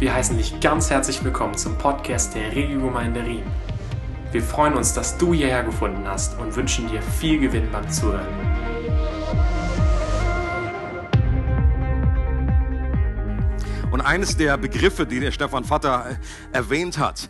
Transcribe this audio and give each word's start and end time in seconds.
Wir 0.00 0.14
heißen 0.14 0.38
dich 0.38 0.58
ganz 0.60 0.88
herzlich 0.88 1.22
willkommen 1.22 1.58
zum 1.58 1.76
Podcast 1.76 2.34
der 2.34 2.56
Regiogemeinde 2.56 3.22
Riem. 3.22 3.44
Wir 4.32 4.42
freuen 4.42 4.72
uns, 4.72 4.94
dass 4.94 5.18
du 5.18 5.34
hierher 5.34 5.62
gefunden 5.62 6.08
hast 6.08 6.38
und 6.38 6.56
wünschen 6.56 6.88
dir 6.88 7.02
viel 7.02 7.38
Gewinn 7.38 7.70
beim 7.70 7.86
Zuhören. 7.90 8.26
Und 13.92 14.00
eines 14.00 14.38
der 14.38 14.56
Begriffe, 14.56 15.04
die 15.04 15.20
der 15.20 15.32
Stefan 15.32 15.64
Vater 15.64 16.06
äh, 16.12 16.56
erwähnt 16.56 16.96
hat, 16.96 17.28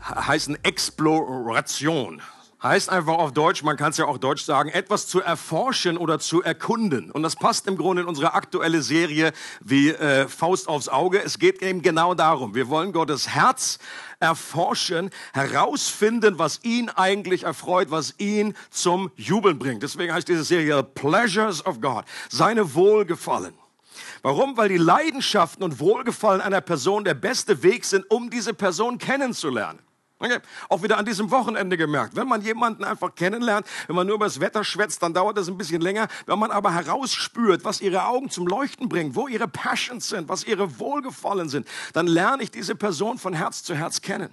heißen 0.00 0.56
Exploration. 0.62 2.22
Heißt 2.62 2.90
einfach 2.90 3.14
auf 3.14 3.32
Deutsch, 3.32 3.64
man 3.64 3.76
kann 3.76 3.90
es 3.90 3.96
ja 3.96 4.04
auch 4.04 4.18
Deutsch 4.18 4.44
sagen, 4.44 4.68
etwas 4.68 5.08
zu 5.08 5.20
erforschen 5.20 5.96
oder 5.96 6.20
zu 6.20 6.42
erkunden. 6.42 7.10
Und 7.10 7.24
das 7.24 7.34
passt 7.34 7.66
im 7.66 7.76
Grunde 7.76 8.02
in 8.02 8.08
unsere 8.08 8.34
aktuelle 8.34 8.82
Serie 8.82 9.32
wie 9.60 9.90
äh, 9.90 10.28
Faust 10.28 10.68
aufs 10.68 10.88
Auge. 10.88 11.20
Es 11.20 11.40
geht 11.40 11.60
eben 11.60 11.82
genau 11.82 12.14
darum. 12.14 12.54
Wir 12.54 12.68
wollen 12.68 12.92
Gottes 12.92 13.28
Herz 13.28 13.80
erforschen, 14.20 15.10
herausfinden, 15.32 16.38
was 16.38 16.60
ihn 16.62 16.88
eigentlich 16.88 17.42
erfreut, 17.42 17.90
was 17.90 18.14
ihn 18.18 18.54
zum 18.70 19.10
Jubeln 19.16 19.58
bringt. 19.58 19.82
Deswegen 19.82 20.14
heißt 20.14 20.28
diese 20.28 20.44
Serie 20.44 20.84
Pleasures 20.84 21.66
of 21.66 21.80
God, 21.80 22.04
seine 22.30 22.74
Wohlgefallen. 22.74 23.54
Warum? 24.22 24.56
Weil 24.56 24.68
die 24.68 24.76
Leidenschaften 24.76 25.64
und 25.64 25.80
Wohlgefallen 25.80 26.40
einer 26.40 26.60
Person 26.60 27.02
der 27.02 27.14
beste 27.14 27.64
Weg 27.64 27.84
sind, 27.84 28.08
um 28.08 28.30
diese 28.30 28.54
Person 28.54 28.98
kennenzulernen. 28.98 29.80
Okay. 30.22 30.38
Auch 30.68 30.84
wieder 30.84 30.98
an 30.98 31.04
diesem 31.04 31.32
Wochenende 31.32 31.76
gemerkt. 31.76 32.14
Wenn 32.14 32.28
man 32.28 32.42
jemanden 32.42 32.84
einfach 32.84 33.12
kennenlernt, 33.16 33.66
wenn 33.88 33.96
man 33.96 34.06
nur 34.06 34.14
über 34.14 34.26
das 34.26 34.38
Wetter 34.38 34.62
schwätzt, 34.62 35.02
dann 35.02 35.12
dauert 35.12 35.36
das 35.36 35.48
ein 35.48 35.58
bisschen 35.58 35.80
länger. 35.80 36.06
Wenn 36.26 36.38
man 36.38 36.52
aber 36.52 36.72
herausspürt, 36.72 37.64
was 37.64 37.80
ihre 37.80 38.06
Augen 38.06 38.30
zum 38.30 38.46
Leuchten 38.46 38.88
bringen, 38.88 39.16
wo 39.16 39.26
ihre 39.26 39.48
Passions 39.48 40.08
sind, 40.08 40.28
was 40.28 40.44
ihre 40.44 40.78
Wohlgefallen 40.78 41.48
sind, 41.48 41.66
dann 41.92 42.06
lerne 42.06 42.44
ich 42.44 42.52
diese 42.52 42.76
Person 42.76 43.18
von 43.18 43.34
Herz 43.34 43.64
zu 43.64 43.74
Herz 43.74 44.00
kennen. 44.00 44.32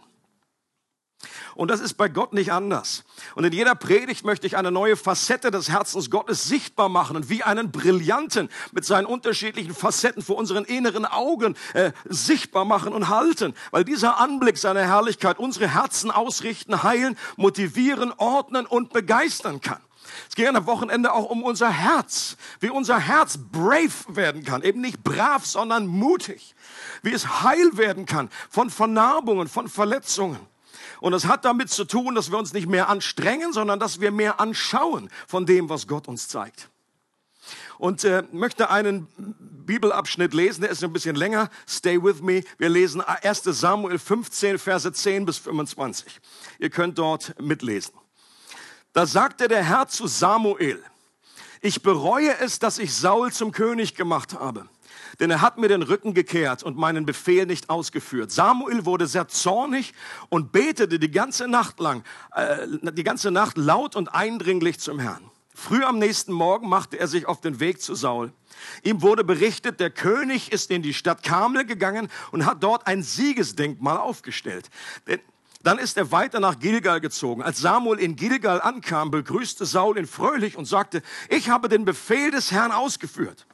Und 1.56 1.70
das 1.70 1.82
ist 1.82 1.96
bei 1.96 2.08
Gott 2.08 2.34
nicht 2.34 2.52
anders. 2.52 3.04
Und 3.36 3.44
in 3.44 3.52
jeder 3.52 3.76
Predigt 3.76 4.24
möchte 4.24 4.48
ich 4.48 4.56
eine 4.56 4.72
neue 4.72 4.96
Facette 4.96 5.52
des 5.52 5.70
Herzens 5.70 6.10
Gottes 6.10 6.46
sichtbar 6.46 6.88
machen 6.88 7.18
und 7.18 7.30
wie 7.30 7.44
einen 7.44 7.72
Brillanten 7.72 8.50
mit 8.72 8.86
seinen 8.86 9.06
unterschiedlichen 9.06 9.76
Facetten 9.76 10.22
vor 10.22 10.38
unseren 10.38 10.64
inneren 10.64 11.06
Augen 11.06 11.56
äh, 11.74 11.92
sichtbar 12.06 12.64
machen 12.64 12.94
und 12.94 13.10
halten. 13.10 13.54
Weil 13.72 13.84
dieser 13.84 14.20
Anblick 14.20 14.58
seiner 14.58 14.84
Herrlichkeit 14.84 15.40
unsere 15.40 15.68
Herzen 15.68 16.12
ausrichten, 16.12 16.84
heilen, 16.84 17.18
motivieren, 17.36 18.14
ordnen 18.16 18.66
und 18.66 18.94
begeistern 18.94 19.60
kann. 19.60 19.82
Es 20.30 20.36
geht 20.36 20.48
am 20.48 20.66
Wochenende 20.66 21.14
auch 21.14 21.30
um 21.30 21.44
unser 21.44 21.70
Herz, 21.70 22.38
wie 22.60 22.70
unser 22.70 23.00
Herz 23.00 23.38
brave 23.52 23.92
werden 24.08 24.44
kann. 24.44 24.64
Eben 24.64 24.82
nicht 24.82 25.04
brav, 25.04 25.46
sondern 25.46 25.88
mutig. 25.88 26.56
Wie 27.04 27.12
es 27.12 27.44
heil 27.44 27.78
werden 27.78 28.06
kann 28.06 28.30
von 28.50 28.70
Vernarbungen, 28.70 29.48
von 29.48 29.68
Verletzungen. 29.68 30.40
Und 31.02 31.12
das 31.12 31.26
hat 31.26 31.46
damit 31.46 31.70
zu 31.70 31.86
tun, 31.86 32.16
dass 32.16 32.32
wir 32.32 32.38
uns 32.38 32.54
nicht 32.54 32.68
mehr 32.68 32.90
anstrengen, 32.90 33.54
sondern 33.54 33.80
dass 33.80 34.00
wir 34.00 34.12
mehr 34.12 34.40
anschauen 34.40 35.10
von 35.28 35.46
dem, 35.46 35.70
was 35.70 35.88
Gott 35.88 36.08
uns 36.08 36.28
zeigt. 36.28 36.70
Und 37.78 38.04
äh, 38.04 38.24
möchte 38.32 38.70
einen 38.70 39.08
Bibelabschnitt 39.66 40.34
lesen, 40.34 40.62
der 40.62 40.70
ist 40.70 40.84
ein 40.84 40.92
bisschen 40.94 41.16
länger. 41.16 41.50
Stay 41.68 42.02
with 42.02 42.22
me. 42.22 42.44
Wir 42.58 42.70
lesen 42.70 43.02
1 43.02 43.44
Samuel 43.44 43.98
15, 43.98 44.60
Verse 44.60 44.92
10 44.92 45.26
bis 45.26 45.38
25. 45.38 46.20
Ihr 46.60 46.70
könnt 46.70 46.98
dort 46.98 47.40
mitlesen. 47.42 47.94
Da 48.94 49.06
sagte 49.06 49.48
der 49.48 49.64
Herr 49.64 49.88
zu 49.88 50.08
Samuel, 50.08 50.84
ich 51.62 51.82
bereue 51.82 52.38
es, 52.40 52.60
dass 52.60 52.80
ich 52.80 52.94
Saul 52.94 53.32
zum 53.32 53.52
König 53.52 53.96
gemacht 53.96 54.34
habe 54.34 54.68
denn 55.20 55.32
er 55.32 55.42
hat 55.42 55.58
mir 55.58 55.68
den 55.68 55.82
Rücken 55.82 56.14
gekehrt 56.14 56.64
und 56.64 56.78
meinen 56.78 57.06
Befehl 57.06 57.46
nicht 57.46 57.70
ausgeführt. 57.70 58.32
Samuel 58.32 58.86
wurde 58.86 59.08
sehr 59.08 59.28
zornig 59.28 59.94
und 60.30 60.52
betete 60.52 61.00
die 61.00 61.12
ganze 61.12 61.48
Nacht 61.48 61.80
lang, 61.80 62.04
äh, 62.36 62.68
die 62.94 63.04
ganze 63.04 63.32
Nacht 63.32 63.58
laut 63.58 63.96
und 63.96 64.14
eindringlich 64.14 64.80
zum 64.80 65.00
Herrn. 65.00 65.24
Früh 65.60 65.84
am 65.84 66.00
nächsten 66.00 66.32
Morgen 66.32 66.70
machte 66.70 66.98
er 66.98 67.08
sich 67.08 67.28
auf 67.28 67.42
den 67.42 67.60
Weg 67.60 67.82
zu 67.82 67.94
Saul. 67.94 68.32
Ihm 68.84 69.02
wurde 69.02 69.26
berichtet, 69.26 69.80
der 69.82 69.90
König 69.90 70.52
ist 70.54 70.72
in 70.72 70.82
die 70.82 70.94
Stadt 70.94 71.22
Kamel 71.22 71.66
gegangen 71.66 72.10
und 72.32 72.46
hat 72.46 72.64
dort 72.64 72.88
ein 72.88 73.04
Siegesdenkmal 73.04 73.98
aufgestellt. 73.98 74.70
Dann 75.62 75.78
ist 75.78 75.98
er 75.98 76.12
weiter 76.12 76.40
nach 76.40 76.60
Gilgal 76.60 77.02
gezogen. 77.02 77.44
Als 77.44 77.60
Samuel 77.60 78.00
in 78.00 78.16
Gilgal 78.16 78.62
ankam, 78.62 79.12
begrüßte 79.12 79.66
Saul 79.66 79.98
ihn 79.98 80.08
fröhlich 80.08 80.56
und 80.56 80.66
sagte, 80.66 81.02
ich 81.28 81.50
habe 81.50 81.68
den 81.68 81.84
Befehl 81.84 82.32
des 82.32 82.52
Herrn 82.52 82.72
ausgeführt. 82.72 83.46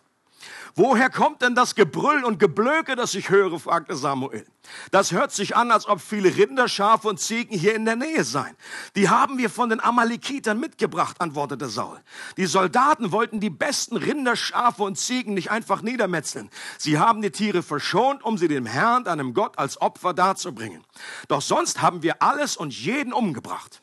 Woher 0.78 1.09
kommt 1.09 1.41
denn 1.41 1.56
das 1.56 1.74
Gebrüll 1.75 2.25
und 2.25 2.38
Geblöke, 2.38 2.97
das 2.97 3.13
ich 3.16 3.30
höre? 3.30 3.58
fragte 3.59 3.96
Samuel. 3.96 4.46
Das 4.91 5.13
hört 5.13 5.31
sich 5.31 5.56
an, 5.56 5.72
als 5.72 5.88
ob 5.88 6.02
viele 6.02 6.36
Rinder, 6.36 6.68
Schafe 6.68 7.08
und 7.08 7.18
Ziegen 7.18 7.58
hier 7.58 7.75
in 7.75 7.86
der 7.86 7.96
Nähe 7.96 8.25
seien. 8.25 8.58
Die 8.97 9.08
haben 9.08 9.38
wir 9.38 9.50
von 9.50 9.69
den 9.69 9.80
Amalekitern 9.80 10.59
mitgebracht, 10.59 11.22
antwortete 11.22 11.69
Saul. 11.69 12.02
Die 12.36 12.46
Soldaten 12.46 13.13
wollten 13.13 13.40
die 13.40 13.50
besten 13.50 13.96
Rinder, 13.96 14.36
Schafe 14.36 14.84
und 14.84 14.97
Ziegen 14.97 15.34
nicht 15.34 15.50
einfach 15.50 15.81
niedermetzeln. 15.81 16.50
Sie 16.78 17.00
haben 17.00 17.22
die 17.22 17.31
Tiere 17.31 17.63
verschont, 17.63 18.22
um 18.25 18.38
sie 18.38 18.50
dem 18.50 18.66
Herrn, 18.66 19.07
einem 19.07 19.34
Gott, 19.34 19.57
als 19.57 19.80
Opfer 19.80 20.13
darzubringen. 20.13 20.84
Doch 21.30 21.42
sonst 21.42 21.81
haben 21.81 22.03
wir 22.03 22.22
alles 22.22 22.57
und 22.57 22.74
jeden 22.74 23.13
umgebracht. 23.13 23.81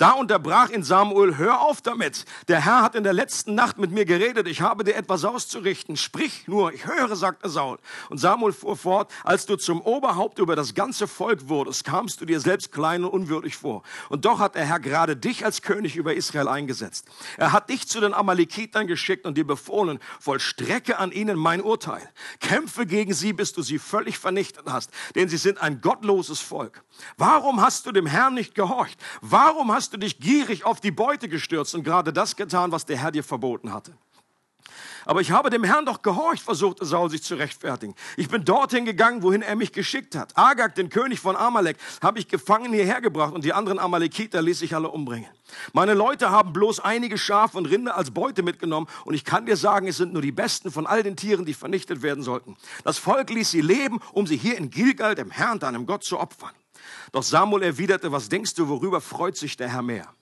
Da 0.00 0.12
unterbrach 0.12 0.70
ihn 0.70 0.82
Samuel, 0.82 1.36
hör 1.36 1.60
auf 1.60 1.82
damit. 1.82 2.24
Der 2.48 2.64
Herr 2.64 2.80
hat 2.80 2.94
in 2.94 3.04
der 3.04 3.12
letzten 3.12 3.54
Nacht 3.54 3.76
mit 3.76 3.90
mir 3.90 4.06
geredet, 4.06 4.48
ich 4.48 4.62
habe 4.62 4.82
dir 4.82 4.96
etwas 4.96 5.26
auszurichten. 5.26 5.98
Sprich 5.98 6.48
nur, 6.48 6.72
ich 6.72 6.86
höre, 6.86 7.14
sagte 7.14 7.50
Saul. 7.50 7.76
Und 8.08 8.16
Samuel 8.16 8.54
fuhr 8.54 8.78
fort, 8.78 9.12
als 9.24 9.44
du 9.44 9.56
zum 9.56 9.82
Oberhaupt 9.82 10.38
über 10.38 10.56
das 10.56 10.72
ganze 10.72 11.06
Volk 11.06 11.50
wurdest, 11.50 11.84
kamst 11.84 12.18
du 12.22 12.24
dir 12.24 12.40
selbst 12.40 12.72
klein 12.72 13.04
und 13.04 13.10
unwürdig 13.10 13.58
vor. 13.58 13.82
Und 14.08 14.24
doch 14.24 14.38
hat 14.38 14.54
der 14.54 14.64
Herr 14.64 14.80
gerade 14.80 15.16
dich 15.16 15.44
als 15.44 15.60
König 15.60 15.96
über 15.96 16.14
Israel 16.14 16.48
eingesetzt. 16.48 17.06
Er 17.36 17.52
hat 17.52 17.68
dich 17.68 17.86
zu 17.86 18.00
den 18.00 18.14
Amalekitern 18.14 18.86
geschickt 18.86 19.26
und 19.26 19.36
dir 19.36 19.46
befohlen, 19.46 19.98
vollstrecke 20.18 20.96
an 20.96 21.12
ihnen 21.12 21.36
mein 21.36 21.60
Urteil. 21.60 22.08
Kämpfe 22.40 22.86
gegen 22.86 23.12
sie, 23.12 23.34
bis 23.34 23.52
du 23.52 23.60
sie 23.60 23.78
völlig 23.78 24.18
vernichtet 24.18 24.64
hast, 24.64 24.92
denn 25.14 25.28
sie 25.28 25.36
sind 25.36 25.60
ein 25.60 25.82
gottloses 25.82 26.40
Volk. 26.40 26.84
Warum 27.18 27.60
hast 27.60 27.84
du 27.84 27.92
dem 27.92 28.06
Herrn 28.06 28.32
nicht 28.32 28.54
gehorcht? 28.54 28.98
Warum 29.20 29.70
hast 29.70 29.89
du 29.92 29.98
dich 29.98 30.18
gierig 30.18 30.64
auf 30.64 30.80
die 30.80 30.90
Beute 30.90 31.28
gestürzt 31.28 31.74
und 31.74 31.84
gerade 31.84 32.12
das 32.12 32.36
getan, 32.36 32.72
was 32.72 32.86
der 32.86 32.96
Herr 32.96 33.12
dir 33.12 33.24
verboten 33.24 33.72
hatte? 33.72 33.94
Aber 35.06 35.20
ich 35.20 35.30
habe 35.30 35.50
dem 35.50 35.64
Herrn 35.64 35.86
doch 35.86 36.02
gehorcht, 36.02 36.42
versuchte 36.42 36.84
Saul 36.84 37.10
sich 37.10 37.22
zu 37.22 37.34
rechtfertigen. 37.34 37.94
Ich 38.16 38.28
bin 38.28 38.44
dorthin 38.44 38.84
gegangen, 38.84 39.22
wohin 39.22 39.42
er 39.42 39.56
mich 39.56 39.72
geschickt 39.72 40.14
hat. 40.14 40.36
Agag, 40.36 40.74
den 40.74 40.88
König 40.88 41.20
von 41.20 41.36
Amalek, 41.36 41.78
habe 42.02 42.18
ich 42.18 42.28
gefangen 42.28 42.72
hierher 42.72 43.00
gebracht 43.00 43.34
und 43.34 43.44
die 43.44 43.52
anderen 43.52 43.78
Amalekiter 43.78 44.42
ließ 44.42 44.62
ich 44.62 44.74
alle 44.74 44.88
umbringen. 44.88 45.30
Meine 45.72 45.94
Leute 45.94 46.30
haben 46.30 46.52
bloß 46.52 46.80
einige 46.80 47.18
Schafe 47.18 47.58
und 47.58 47.66
Rinder 47.66 47.96
als 47.96 48.10
Beute 48.10 48.42
mitgenommen 48.42 48.88
und 49.04 49.14
ich 49.14 49.24
kann 49.24 49.46
dir 49.46 49.56
sagen, 49.56 49.88
es 49.88 49.96
sind 49.96 50.12
nur 50.12 50.22
die 50.22 50.32
besten 50.32 50.70
von 50.70 50.86
all 50.86 51.02
den 51.02 51.16
Tieren, 51.16 51.44
die 51.44 51.54
vernichtet 51.54 52.02
werden 52.02 52.22
sollten. 52.22 52.56
Das 52.84 52.98
Volk 52.98 53.30
ließ 53.30 53.50
sie 53.50 53.62
leben, 53.62 54.00
um 54.12 54.26
sie 54.26 54.36
hier 54.36 54.56
in 54.56 54.70
Gilgal, 54.70 55.14
dem 55.14 55.30
Herrn, 55.30 55.58
deinem 55.58 55.86
Gott, 55.86 56.04
zu 56.04 56.18
opfern. 56.18 56.52
Doch 57.12 57.22
Samuel 57.22 57.62
erwiderte, 57.62 58.12
was 58.12 58.28
denkst 58.28 58.54
du, 58.54 58.68
worüber 58.68 59.00
freut 59.00 59.36
sich 59.36 59.56
der 59.56 59.68
Herr 59.68 59.82
mehr? 59.82 60.14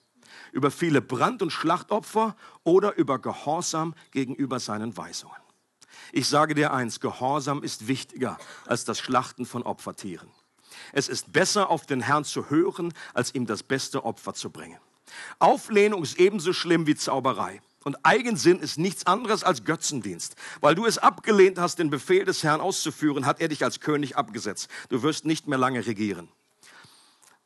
Über 0.53 0.71
viele 0.71 1.03
Brand- 1.03 1.43
und 1.43 1.51
Schlachtopfer 1.51 2.37
oder 2.65 2.97
über 2.97 3.19
Gehorsam 3.19 3.95
gegenüber 4.11 4.61
seinen 4.61 4.97
Weisungen? 4.97 5.37
Ich 6.13 6.29
sage 6.29 6.55
dir 6.55 6.73
eins, 6.73 7.01
Gehorsam 7.01 7.63
ist 7.63 7.89
wichtiger 7.89 8.39
als 8.67 8.85
das 8.85 8.99
Schlachten 8.99 9.45
von 9.45 9.63
Opfertieren. 9.63 10.31
Es 10.93 11.09
ist 11.09 11.33
besser, 11.33 11.71
auf 11.71 11.87
den 11.87 12.01
Herrn 12.01 12.25
zu 12.25 12.49
hören, 12.51 12.95
als 13.13 13.35
ihm 13.35 13.47
das 13.47 13.63
beste 13.63 14.05
Opfer 14.05 14.33
zu 14.33 14.51
bringen. 14.51 14.79
Auflehnung 15.39 16.03
ist 16.03 16.19
ebenso 16.19 16.53
schlimm 16.53 16.87
wie 16.87 16.95
Zauberei. 16.95 17.61
Und 17.85 17.97
Eigensinn 18.05 18.59
ist 18.59 18.77
nichts 18.77 19.07
anderes 19.07 19.45
als 19.45 19.65
Götzendienst. 19.65 20.35
Weil 20.61 20.75
du 20.75 20.85
es 20.85 20.99
abgelehnt 20.99 21.59
hast, 21.59 21.79
den 21.79 21.91
Befehl 21.91 22.25
des 22.25 22.43
Herrn 22.43 22.61
auszuführen, 22.61 23.25
hat 23.25 23.41
er 23.41 23.49
dich 23.49 23.65
als 23.65 23.81
König 23.81 24.17
abgesetzt. 24.17 24.69
Du 24.89 25.03
wirst 25.03 25.25
nicht 25.25 25.47
mehr 25.47 25.59
lange 25.59 25.87
regieren. 25.87 26.29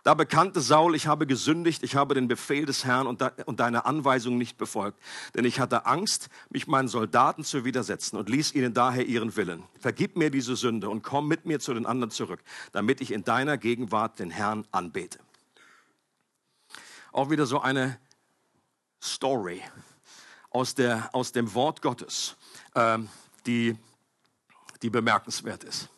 Da 0.03 0.15
bekannte 0.15 0.61
Saul, 0.61 0.97
ich 0.97 1.07
habe 1.07 1.29
gesündigt, 1.29 1.85
ich 1.85 1.95
habe 1.95 2.15
den 2.15 2.27
Befehl 2.27 2.67
des 2.67 2.85
Herrn 2.85 3.07
und, 3.07 3.21
deine 3.61 3.85
Anweisung 3.85 4.37
nicht 4.37 4.59
befolgt, 4.59 5.01
denn 5.35 5.45
ich 5.45 5.61
hatte 5.61 5.87
Angst, 5.87 6.29
mich 6.51 6.67
meinen 6.67 6.89
Soldaten 6.89 7.45
zu 7.45 7.65
widersetzen 7.65 8.17
und 8.17 8.29
ließ 8.29 8.55
ihnen 8.55 8.75
daher 8.75 9.07
ihren 9.07 9.37
Willen. 9.37 9.63
Vergib 9.79 10.17
mir 10.17 10.31
diese 10.31 10.57
Sünde 10.57 10.91
und 10.91 11.03
komm 11.03 11.29
mit 11.29 11.47
mir 11.47 11.61
zu 11.61 11.73
den 11.73 11.87
anderen 11.87 12.11
zurück, 12.11 12.41
damit 12.73 13.01
ich 13.01 13.13
in 13.13 13.23
deiner 13.23 13.59
Gegenwart 13.59 14.19
den 14.19 14.31
Herrn 14.31 14.67
anbete. 14.73 15.21
Auch 17.13 17.31
wieder 17.31 17.47
so 17.47 17.61
eine 17.61 17.99
Story 19.01 19.63
aus, 20.51 20.75
der, 20.75 21.11
aus 21.13 21.31
dem 21.31 21.55
Wort 21.55 21.81
Gottes, 21.81 22.35
äh, 22.75 22.99
die, 23.47 23.77
die 24.83 24.91
bemerkenswert 24.91 25.63
ist. 25.63 25.89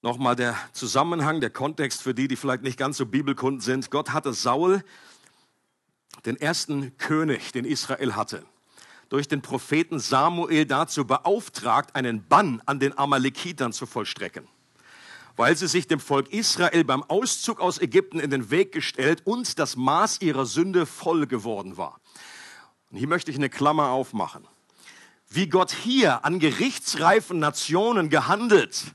Nochmal 0.00 0.36
der 0.36 0.56
Zusammenhang, 0.72 1.40
der 1.40 1.50
Kontext 1.50 2.02
für 2.02 2.14
die, 2.14 2.28
die 2.28 2.36
vielleicht 2.36 2.62
nicht 2.62 2.78
ganz 2.78 2.98
so 2.98 3.06
bibelkunden 3.06 3.60
sind. 3.60 3.90
Gott 3.90 4.12
hatte 4.12 4.32
Saul, 4.32 4.84
den 6.24 6.36
ersten 6.36 6.96
König, 6.98 7.50
den 7.50 7.64
Israel 7.64 8.14
hatte, 8.14 8.44
durch 9.08 9.26
den 9.26 9.42
Propheten 9.42 9.98
Samuel 9.98 10.66
dazu 10.66 11.04
beauftragt, 11.04 11.96
einen 11.96 12.24
Bann 12.28 12.62
an 12.64 12.78
den 12.78 12.96
Amalekitern 12.96 13.72
zu 13.72 13.86
vollstrecken, 13.86 14.46
weil 15.36 15.56
sie 15.56 15.66
sich 15.66 15.88
dem 15.88 15.98
Volk 15.98 16.32
Israel 16.32 16.84
beim 16.84 17.02
Auszug 17.02 17.60
aus 17.60 17.80
Ägypten 17.80 18.20
in 18.20 18.30
den 18.30 18.52
Weg 18.52 18.70
gestellt 18.70 19.22
und 19.24 19.58
das 19.58 19.74
Maß 19.74 20.20
ihrer 20.20 20.46
Sünde 20.46 20.86
voll 20.86 21.26
geworden 21.26 21.76
war. 21.76 22.00
Und 22.90 22.98
hier 22.98 23.08
möchte 23.08 23.32
ich 23.32 23.36
eine 23.36 23.50
Klammer 23.50 23.88
aufmachen. 23.88 24.46
Wie 25.28 25.48
Gott 25.48 25.72
hier 25.72 26.24
an 26.24 26.38
gerichtsreifen 26.38 27.40
Nationen 27.40 28.10
gehandelt 28.10 28.94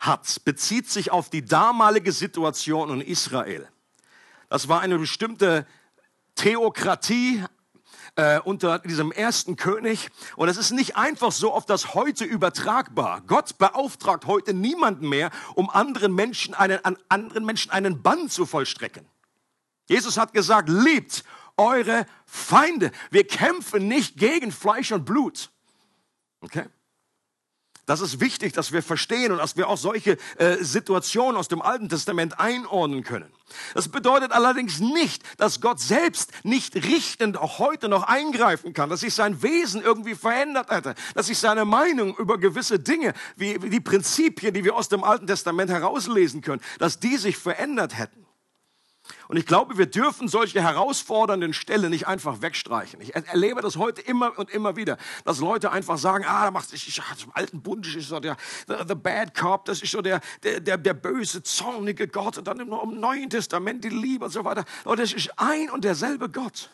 hat, 0.00 0.42
bezieht 0.44 0.90
sich 0.90 1.12
auf 1.12 1.30
die 1.30 1.44
damalige 1.44 2.12
Situation 2.12 2.90
in 2.90 3.00
Israel. 3.00 3.68
Das 4.48 4.68
war 4.68 4.80
eine 4.80 4.98
bestimmte 4.98 5.66
Theokratie, 6.34 7.44
äh, 8.16 8.40
unter 8.40 8.78
diesem 8.80 9.12
ersten 9.12 9.56
König. 9.56 10.10
Und 10.36 10.48
es 10.48 10.56
ist 10.56 10.72
nicht 10.72 10.96
einfach 10.96 11.32
so 11.32 11.52
auf 11.52 11.66
das 11.66 11.94
heute 11.94 12.24
übertragbar. 12.24 13.22
Gott 13.26 13.58
beauftragt 13.58 14.26
heute 14.26 14.54
niemanden 14.54 15.08
mehr, 15.08 15.30
um 15.54 15.70
anderen 15.70 16.14
Menschen 16.14 16.54
einen, 16.54 16.84
an 16.84 16.98
anderen 17.08 17.44
Menschen 17.44 17.70
einen 17.70 18.02
Bann 18.02 18.28
zu 18.28 18.46
vollstrecken. 18.46 19.06
Jesus 19.88 20.18
hat 20.18 20.32
gesagt, 20.32 20.68
liebt 20.68 21.24
eure 21.56 22.06
Feinde. 22.26 22.90
Wir 23.10 23.26
kämpfen 23.26 23.88
nicht 23.88 24.16
gegen 24.16 24.52
Fleisch 24.52 24.92
und 24.92 25.04
Blut. 25.04 25.50
Okay? 26.40 26.64
Das 27.90 28.00
ist 28.00 28.20
wichtig, 28.20 28.52
dass 28.52 28.70
wir 28.70 28.84
verstehen 28.84 29.32
und 29.32 29.38
dass 29.38 29.56
wir 29.56 29.68
auch 29.68 29.76
solche 29.76 30.16
äh, 30.38 30.58
Situationen 30.60 31.36
aus 31.36 31.48
dem 31.48 31.60
Alten 31.60 31.88
Testament 31.88 32.38
einordnen 32.38 33.02
können. 33.02 33.28
Das 33.74 33.88
bedeutet 33.88 34.30
allerdings 34.30 34.78
nicht, 34.78 35.24
dass 35.40 35.60
Gott 35.60 35.80
selbst 35.80 36.30
nicht 36.44 36.76
richtend 36.76 37.36
auch 37.36 37.58
heute 37.58 37.88
noch 37.88 38.04
eingreifen 38.04 38.74
kann, 38.74 38.90
dass 38.90 39.00
sich 39.00 39.12
sein 39.12 39.42
Wesen 39.42 39.82
irgendwie 39.82 40.14
verändert 40.14 40.70
hätte, 40.70 40.94
dass 41.16 41.26
sich 41.26 41.38
seine 41.38 41.64
Meinung 41.64 42.14
über 42.16 42.38
gewisse 42.38 42.78
Dinge, 42.78 43.12
wie, 43.34 43.60
wie 43.60 43.70
die 43.70 43.80
Prinzipien, 43.80 44.54
die 44.54 44.62
wir 44.62 44.76
aus 44.76 44.88
dem 44.88 45.02
Alten 45.02 45.26
Testament 45.26 45.68
herauslesen 45.68 46.42
können, 46.42 46.62
dass 46.78 47.00
die 47.00 47.16
sich 47.16 47.38
verändert 47.38 47.98
hätten. 47.98 48.24
Und 49.30 49.36
ich 49.36 49.46
glaube, 49.46 49.78
wir 49.78 49.86
dürfen 49.86 50.26
solche 50.26 50.60
herausfordernden 50.60 51.54
Stellen 51.54 51.90
nicht 51.90 52.08
einfach 52.08 52.42
wegstreichen. 52.42 53.00
Ich 53.00 53.14
erlebe 53.14 53.62
das 53.62 53.76
heute 53.76 54.00
immer 54.00 54.36
und 54.36 54.50
immer 54.50 54.74
wieder, 54.74 54.96
dass 55.24 55.38
Leute 55.38 55.70
einfach 55.70 55.98
sagen, 55.98 56.24
ah, 56.26 56.46
da 56.46 56.50
macht 56.50 56.68
sich, 56.68 56.88
ich, 56.88 57.00
zum 57.16 57.30
alten 57.32 57.62
Bund 57.62 57.86
ist 57.86 58.08
so 58.08 58.18
der, 58.18 58.36
the, 58.66 58.74
the 58.88 58.96
bad 58.96 59.32
cop, 59.32 59.66
das 59.66 59.82
ist 59.82 59.92
so 59.92 60.02
der, 60.02 60.20
der, 60.42 60.58
der, 60.58 60.78
der 60.78 60.94
böse, 60.94 61.44
zornige 61.44 62.08
Gott 62.08 62.38
und 62.38 62.48
dann 62.48 62.58
im, 62.58 62.72
im 62.72 62.98
Neuen 62.98 63.30
Testament 63.30 63.84
die 63.84 63.90
Liebe 63.90 64.24
und 64.24 64.32
so 64.32 64.44
weiter. 64.44 64.64
Leute, 64.84 65.02
das 65.02 65.12
ist 65.12 65.30
ein 65.36 65.70
und 65.70 65.84
derselbe 65.84 66.28
Gott. 66.28 66.68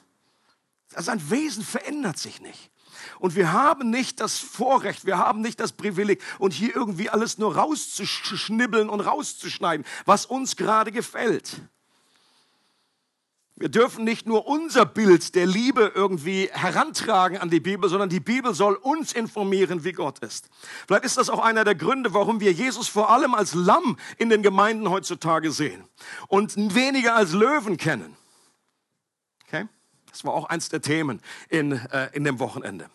Sein 0.89 1.31
Wesen 1.31 1.63
verändert 1.63 2.17
sich 2.17 2.41
nicht. 2.41 2.71
Und 3.19 3.37
wir 3.37 3.53
haben 3.53 3.91
nicht 3.91 4.19
das 4.19 4.39
Vorrecht, 4.39 5.05
wir 5.05 5.19
haben 5.19 5.43
nicht 5.43 5.61
das 5.61 5.73
Privileg, 5.73 6.23
und 6.39 6.55
hier 6.55 6.75
irgendwie 6.75 7.11
alles 7.11 7.37
nur 7.37 7.55
rauszuschnibbeln 7.55 8.89
und 8.89 9.01
rauszuschneiden, 9.01 9.85
was 10.07 10.25
uns 10.25 10.57
gerade 10.57 10.91
gefällt. 10.91 11.61
Wir 13.59 13.71
dürfen 13.71 14.05
nicht 14.05 14.27
nur 14.27 14.47
unser 14.47 14.85
Bild 14.85 15.35
der 15.35 15.47
Liebe 15.47 15.91
irgendwie 15.95 16.51
herantragen 16.53 17.39
an 17.39 17.49
die 17.49 17.61
Bibel, 17.61 17.89
sondern 17.89 18.11
die 18.11 18.21
Bibel 18.21 18.53
soll 18.53 18.75
uns 18.75 19.15
informieren, 19.15 19.83
wie 19.83 19.93
Gott 19.93 20.19
ist. 20.19 20.51
Vielleicht 20.87 21.07
ist 21.07 21.17
das 21.17 21.31
auch 21.31 21.43
einer 21.43 21.65
der 21.65 21.75
Gründe, 21.75 22.13
warum 22.13 22.41
wir 22.41 22.53
Jesus 22.53 22.87
vor 22.87 23.09
allem 23.09 23.35
als 23.35 23.55
Lamm 23.55 23.97
in 24.19 24.29
den 24.29 24.43
Gemeinden 24.43 24.91
heutzutage 24.91 25.51
sehen 25.53 25.83
und 26.29 26.55
weniger 26.75 27.17
als 27.17 27.33
Löwen 27.33 27.79
kennen. 27.79 28.15
Okay? 29.47 29.67
Das 30.11 30.23
war 30.25 30.35
auch 30.35 30.51
eins 30.51 30.69
der 30.69 30.83
Themen 30.83 31.23
in, 31.49 31.73
äh, 31.73 32.11
in 32.13 32.25
dem 32.25 32.39
Wochenende. 32.39 32.91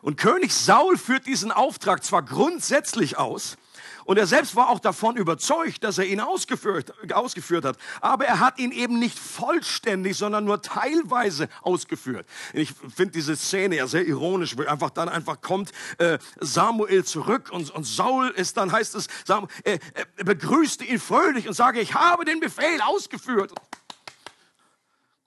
Und 0.00 0.16
König 0.16 0.54
Saul 0.54 0.96
führt 0.96 1.26
diesen 1.26 1.52
Auftrag 1.52 2.02
zwar 2.02 2.22
grundsätzlich 2.22 3.18
aus, 3.18 3.58
und 4.04 4.18
er 4.18 4.26
selbst 4.26 4.56
war 4.56 4.68
auch 4.68 4.80
davon 4.80 5.16
überzeugt, 5.16 5.84
dass 5.84 5.98
er 5.98 6.06
ihn 6.06 6.20
ausgeführt, 6.20 6.92
ausgeführt 7.12 7.64
hat. 7.64 7.76
Aber 8.00 8.24
er 8.24 8.40
hat 8.40 8.58
ihn 8.58 8.72
eben 8.72 8.98
nicht 8.98 9.18
vollständig, 9.18 10.16
sondern 10.16 10.44
nur 10.44 10.62
teilweise 10.62 11.48
ausgeführt. 11.62 12.26
Ich 12.52 12.72
finde 12.94 13.12
diese 13.12 13.36
Szene 13.36 13.76
ja 13.76 13.86
sehr 13.86 14.06
ironisch, 14.06 14.56
weil 14.56 14.68
einfach 14.68 14.90
dann 14.90 15.08
einfach 15.08 15.40
kommt 15.40 15.72
äh, 15.98 16.18
Samuel 16.40 17.04
zurück 17.04 17.50
und, 17.50 17.70
und 17.70 17.84
Saul 17.84 18.28
ist 18.28 18.56
dann, 18.56 18.72
heißt 18.72 18.94
es, 18.94 19.08
Samuel, 19.24 19.50
äh, 19.64 19.78
er 20.16 20.24
begrüßte 20.24 20.84
ihn 20.84 20.98
fröhlich 20.98 21.48
und 21.48 21.54
sage, 21.54 21.80
ich 21.80 21.94
habe 21.94 22.24
den 22.24 22.40
Befehl 22.40 22.80
ausgeführt. 22.82 23.52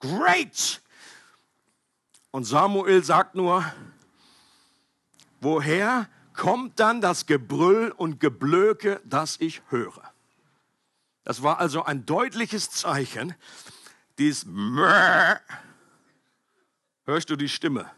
Great! 0.00 0.80
Und 2.30 2.44
Samuel 2.44 3.02
sagt 3.02 3.34
nur, 3.34 3.64
woher 5.40 6.08
kommt 6.36 6.78
dann 6.78 7.00
das 7.00 7.26
Gebrüll 7.26 7.90
und 7.90 8.20
Geblöke, 8.20 9.00
das 9.04 9.40
ich 9.40 9.62
höre. 9.68 10.02
Das 11.24 11.42
war 11.42 11.58
also 11.58 11.84
ein 11.84 12.06
deutliches 12.06 12.70
Zeichen. 12.70 13.34
Dies 14.18 14.44
Mrrr. 14.46 15.40
Hörst 17.04 17.30
du 17.30 17.36
die 17.36 17.48
Stimme? 17.48 17.90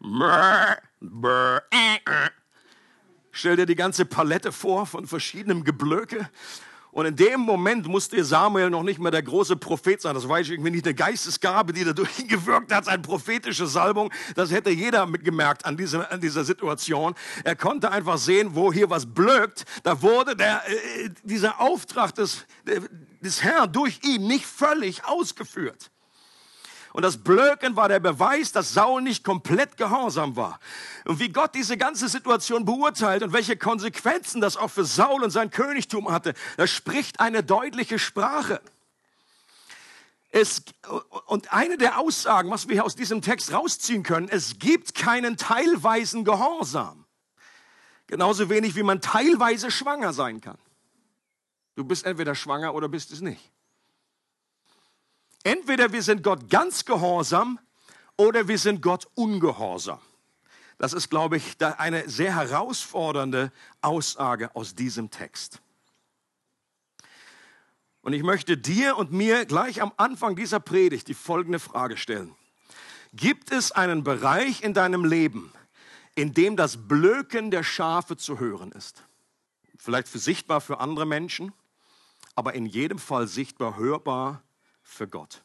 Mrrr, 0.00 0.78
Mrrr, 1.00 1.62
äh, 1.70 1.96
äh. 1.96 2.30
Stell 3.30 3.56
dir 3.56 3.66
die 3.66 3.76
ganze 3.76 4.04
Palette 4.04 4.52
vor 4.52 4.86
von 4.86 5.06
verschiedenem 5.06 5.64
Geblöke. 5.64 6.28
Und 6.92 7.06
in 7.06 7.16
dem 7.16 7.40
Moment 7.40 7.88
musste 7.88 8.22
Samuel 8.22 8.68
noch 8.68 8.82
nicht 8.82 9.00
mehr 9.00 9.10
der 9.10 9.22
große 9.22 9.56
Prophet 9.56 10.02
sein. 10.02 10.14
Das 10.14 10.28
war 10.28 10.38
irgendwie 10.38 10.70
nicht 10.70 10.84
eine 10.84 10.94
Geistesgabe, 10.94 11.72
die 11.72 11.84
da 11.84 11.92
durch 11.94 12.18
ihn 12.18 12.28
gewirkt 12.28 12.72
hat, 12.72 12.86
eine 12.86 13.02
prophetische 13.02 13.66
Salbung. 13.66 14.12
Das 14.34 14.50
hätte 14.52 14.68
jeder 14.70 15.06
gemerkt 15.06 15.64
an 15.64 15.78
dieser, 15.78 16.12
an 16.12 16.20
dieser 16.20 16.44
Situation. 16.44 17.14
Er 17.44 17.56
konnte 17.56 17.90
einfach 17.90 18.18
sehen, 18.18 18.54
wo 18.54 18.70
hier 18.70 18.90
was 18.90 19.06
blökt. 19.06 19.64
Da 19.82 20.02
wurde 20.02 20.36
der, 20.36 20.62
äh, 20.68 21.08
dieser 21.22 21.60
Auftrag 21.62 22.14
des, 22.14 22.44
des 23.22 23.42
Herrn 23.42 23.72
durch 23.72 24.00
ihn 24.04 24.26
nicht 24.26 24.44
völlig 24.44 25.02
ausgeführt. 25.06 25.90
Und 26.92 27.02
das 27.02 27.22
Blöken 27.22 27.74
war 27.74 27.88
der 27.88 28.00
Beweis, 28.00 28.52
dass 28.52 28.74
Saul 28.74 29.00
nicht 29.00 29.24
komplett 29.24 29.76
gehorsam 29.76 30.36
war. 30.36 30.60
Und 31.06 31.20
wie 31.20 31.30
Gott 31.30 31.54
diese 31.54 31.78
ganze 31.78 32.08
Situation 32.08 32.64
beurteilt 32.64 33.22
und 33.22 33.32
welche 33.32 33.56
Konsequenzen 33.56 34.40
das 34.40 34.56
auch 34.58 34.70
für 34.70 34.84
Saul 34.84 35.22
und 35.22 35.30
sein 35.30 35.50
Königtum 35.50 36.10
hatte, 36.10 36.34
das 36.58 36.70
spricht 36.70 37.20
eine 37.20 37.42
deutliche 37.42 37.98
Sprache. 37.98 38.60
Es, 40.30 40.62
und 41.26 41.52
eine 41.52 41.78
der 41.78 41.98
Aussagen, 41.98 42.50
was 42.50 42.68
wir 42.68 42.84
aus 42.84 42.96
diesem 42.96 43.22
Text 43.22 43.52
rausziehen 43.52 44.02
können, 44.02 44.28
es 44.28 44.58
gibt 44.58 44.94
keinen 44.94 45.36
teilweisen 45.36 46.24
Gehorsam. 46.24 47.06
Genauso 48.06 48.50
wenig 48.50 48.74
wie 48.76 48.82
man 48.82 49.00
teilweise 49.00 49.70
schwanger 49.70 50.12
sein 50.12 50.40
kann. 50.40 50.58
Du 51.74 51.84
bist 51.84 52.04
entweder 52.04 52.34
schwanger 52.34 52.74
oder 52.74 52.88
bist 52.88 53.12
es 53.12 53.20
nicht. 53.20 53.51
Entweder 55.44 55.92
wir 55.92 56.02
sind 56.02 56.22
Gott 56.22 56.48
ganz 56.48 56.84
gehorsam 56.84 57.58
oder 58.16 58.46
wir 58.48 58.58
sind 58.58 58.82
Gott 58.82 59.08
ungehorsam. 59.14 60.00
Das 60.78 60.92
ist, 60.92 61.10
glaube 61.10 61.36
ich, 61.36 61.56
eine 61.78 62.08
sehr 62.08 62.34
herausfordernde 62.34 63.52
Aussage 63.80 64.54
aus 64.56 64.74
diesem 64.74 65.10
Text. 65.10 65.60
Und 68.02 68.14
ich 68.14 68.24
möchte 68.24 68.56
dir 68.56 68.96
und 68.96 69.12
mir 69.12 69.44
gleich 69.46 69.80
am 69.80 69.92
Anfang 69.96 70.34
dieser 70.34 70.58
Predigt 70.58 71.06
die 71.06 71.14
folgende 71.14 71.60
Frage 71.60 71.96
stellen. 71.96 72.34
Gibt 73.12 73.52
es 73.52 73.70
einen 73.70 74.02
Bereich 74.02 74.62
in 74.62 74.74
deinem 74.74 75.04
Leben, 75.04 75.52
in 76.14 76.34
dem 76.34 76.56
das 76.56 76.88
Blöken 76.88 77.50
der 77.50 77.62
Schafe 77.62 78.16
zu 78.16 78.40
hören 78.40 78.72
ist? 78.72 79.04
Vielleicht 79.78 80.08
sichtbar 80.08 80.60
für 80.60 80.80
andere 80.80 81.06
Menschen, 81.06 81.52
aber 82.34 82.54
in 82.54 82.66
jedem 82.66 82.98
Fall 82.98 83.28
sichtbar 83.28 83.76
hörbar 83.76 84.42
für 84.92 85.08
Gott. 85.08 85.42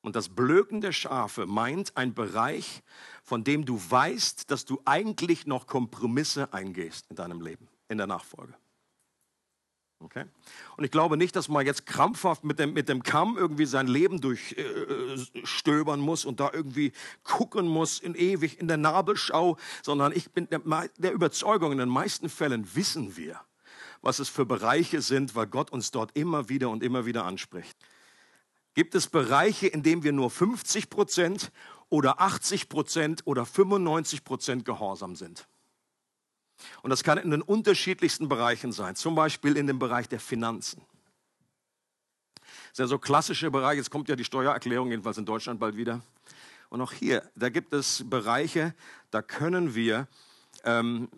Und 0.00 0.16
das 0.16 0.28
Blöken 0.28 0.80
der 0.80 0.92
Schafe 0.92 1.46
meint 1.46 1.96
ein 1.96 2.14
Bereich, 2.14 2.82
von 3.22 3.44
dem 3.44 3.64
du 3.64 3.80
weißt, 3.90 4.50
dass 4.50 4.64
du 4.64 4.80
eigentlich 4.84 5.46
noch 5.46 5.66
Kompromisse 5.66 6.52
eingehst 6.52 7.06
in 7.10 7.16
deinem 7.16 7.40
Leben, 7.40 7.68
in 7.88 7.98
der 7.98 8.06
Nachfolge. 8.06 8.54
Okay? 10.00 10.24
Und 10.76 10.84
ich 10.84 10.92
glaube 10.92 11.16
nicht, 11.16 11.34
dass 11.34 11.48
man 11.48 11.66
jetzt 11.66 11.84
krampfhaft 11.84 12.44
mit 12.44 12.60
dem, 12.60 12.72
mit 12.72 12.88
dem 12.88 13.02
Kamm 13.02 13.36
irgendwie 13.36 13.66
sein 13.66 13.88
Leben 13.88 14.20
durchstöbern 14.20 16.00
äh, 16.00 16.02
muss 16.02 16.24
und 16.24 16.38
da 16.38 16.50
irgendwie 16.52 16.92
gucken 17.24 17.66
muss, 17.66 17.98
in 17.98 18.14
ewig 18.14 18.60
in 18.60 18.68
der 18.68 18.76
Nabelschau, 18.76 19.56
sondern 19.82 20.12
ich 20.12 20.30
bin 20.30 20.48
der, 20.48 20.60
der 20.98 21.12
Überzeugung, 21.12 21.72
in 21.72 21.78
den 21.78 21.88
meisten 21.88 22.28
Fällen 22.28 22.76
wissen 22.76 23.16
wir, 23.16 23.40
was 24.02 24.18
es 24.18 24.28
für 24.28 24.46
Bereiche 24.46 25.02
sind, 25.02 25.34
weil 25.34 25.46
Gott 25.46 25.70
uns 25.70 25.90
dort 25.90 26.16
immer 26.16 26.48
wieder 26.48 26.70
und 26.70 26.82
immer 26.82 27.06
wieder 27.06 27.24
anspricht. 27.24 27.76
Gibt 28.74 28.94
es 28.94 29.08
Bereiche, 29.08 29.66
in 29.66 29.82
denen 29.82 30.02
wir 30.02 30.12
nur 30.12 30.30
50 30.30 30.88
Prozent 30.90 31.50
oder 31.88 32.20
80 32.20 32.68
Prozent 32.68 33.22
oder 33.24 33.44
95 33.44 34.24
Prozent 34.24 34.64
gehorsam 34.64 35.16
sind? 35.16 35.48
Und 36.82 36.90
das 36.90 37.02
kann 37.02 37.18
in 37.18 37.30
den 37.30 37.42
unterschiedlichsten 37.42 38.28
Bereichen 38.28 38.72
sein, 38.72 38.96
zum 38.96 39.14
Beispiel 39.14 39.56
in 39.56 39.66
dem 39.66 39.78
Bereich 39.78 40.08
der 40.08 40.20
Finanzen. 40.20 40.82
Das 42.42 42.72
ist 42.72 42.78
ja 42.78 42.86
so 42.86 42.98
klassische 42.98 43.50
Bereich, 43.50 43.76
jetzt 43.76 43.90
kommt 43.90 44.08
ja 44.08 44.16
die 44.16 44.24
Steuererklärung, 44.24 44.90
jedenfalls 44.90 45.18
in 45.18 45.24
Deutschland 45.24 45.60
bald 45.60 45.76
wieder. 45.76 46.00
Und 46.68 46.80
auch 46.80 46.92
hier, 46.92 47.28
da 47.34 47.48
gibt 47.48 47.72
es 47.72 48.04
Bereiche, 48.08 48.74
da 49.10 49.22
können 49.22 49.74
wir 49.74 50.06
ähm, 50.68 51.08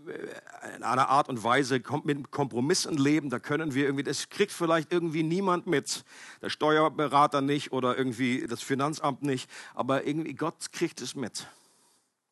in 0.77 0.83
einer 0.83 1.09
Art 1.09 1.29
und 1.29 1.43
Weise 1.43 1.83
mit 2.05 2.31
Kompromissen 2.31 2.97
leben. 2.97 3.31
Da 3.31 3.39
können 3.39 3.75
wir 3.75 3.85
irgendwie, 3.85 4.05
das 4.05 4.29
kriegt 4.29 4.53
vielleicht 4.53 4.93
irgendwie 4.93 5.23
niemand 5.23 5.67
mit, 5.67 6.05
der 6.41 6.51
Steuerberater 6.51 7.41
nicht 7.41 7.73
oder 7.73 7.99
irgendwie 7.99 8.47
das 8.47 8.63
Finanzamt 8.63 9.23
nicht, 9.23 9.51
aber 9.75 10.07
irgendwie 10.07 10.35
Gott 10.35 10.73
kriegt 10.73 11.01
es 11.01 11.15
mit. 11.15 11.49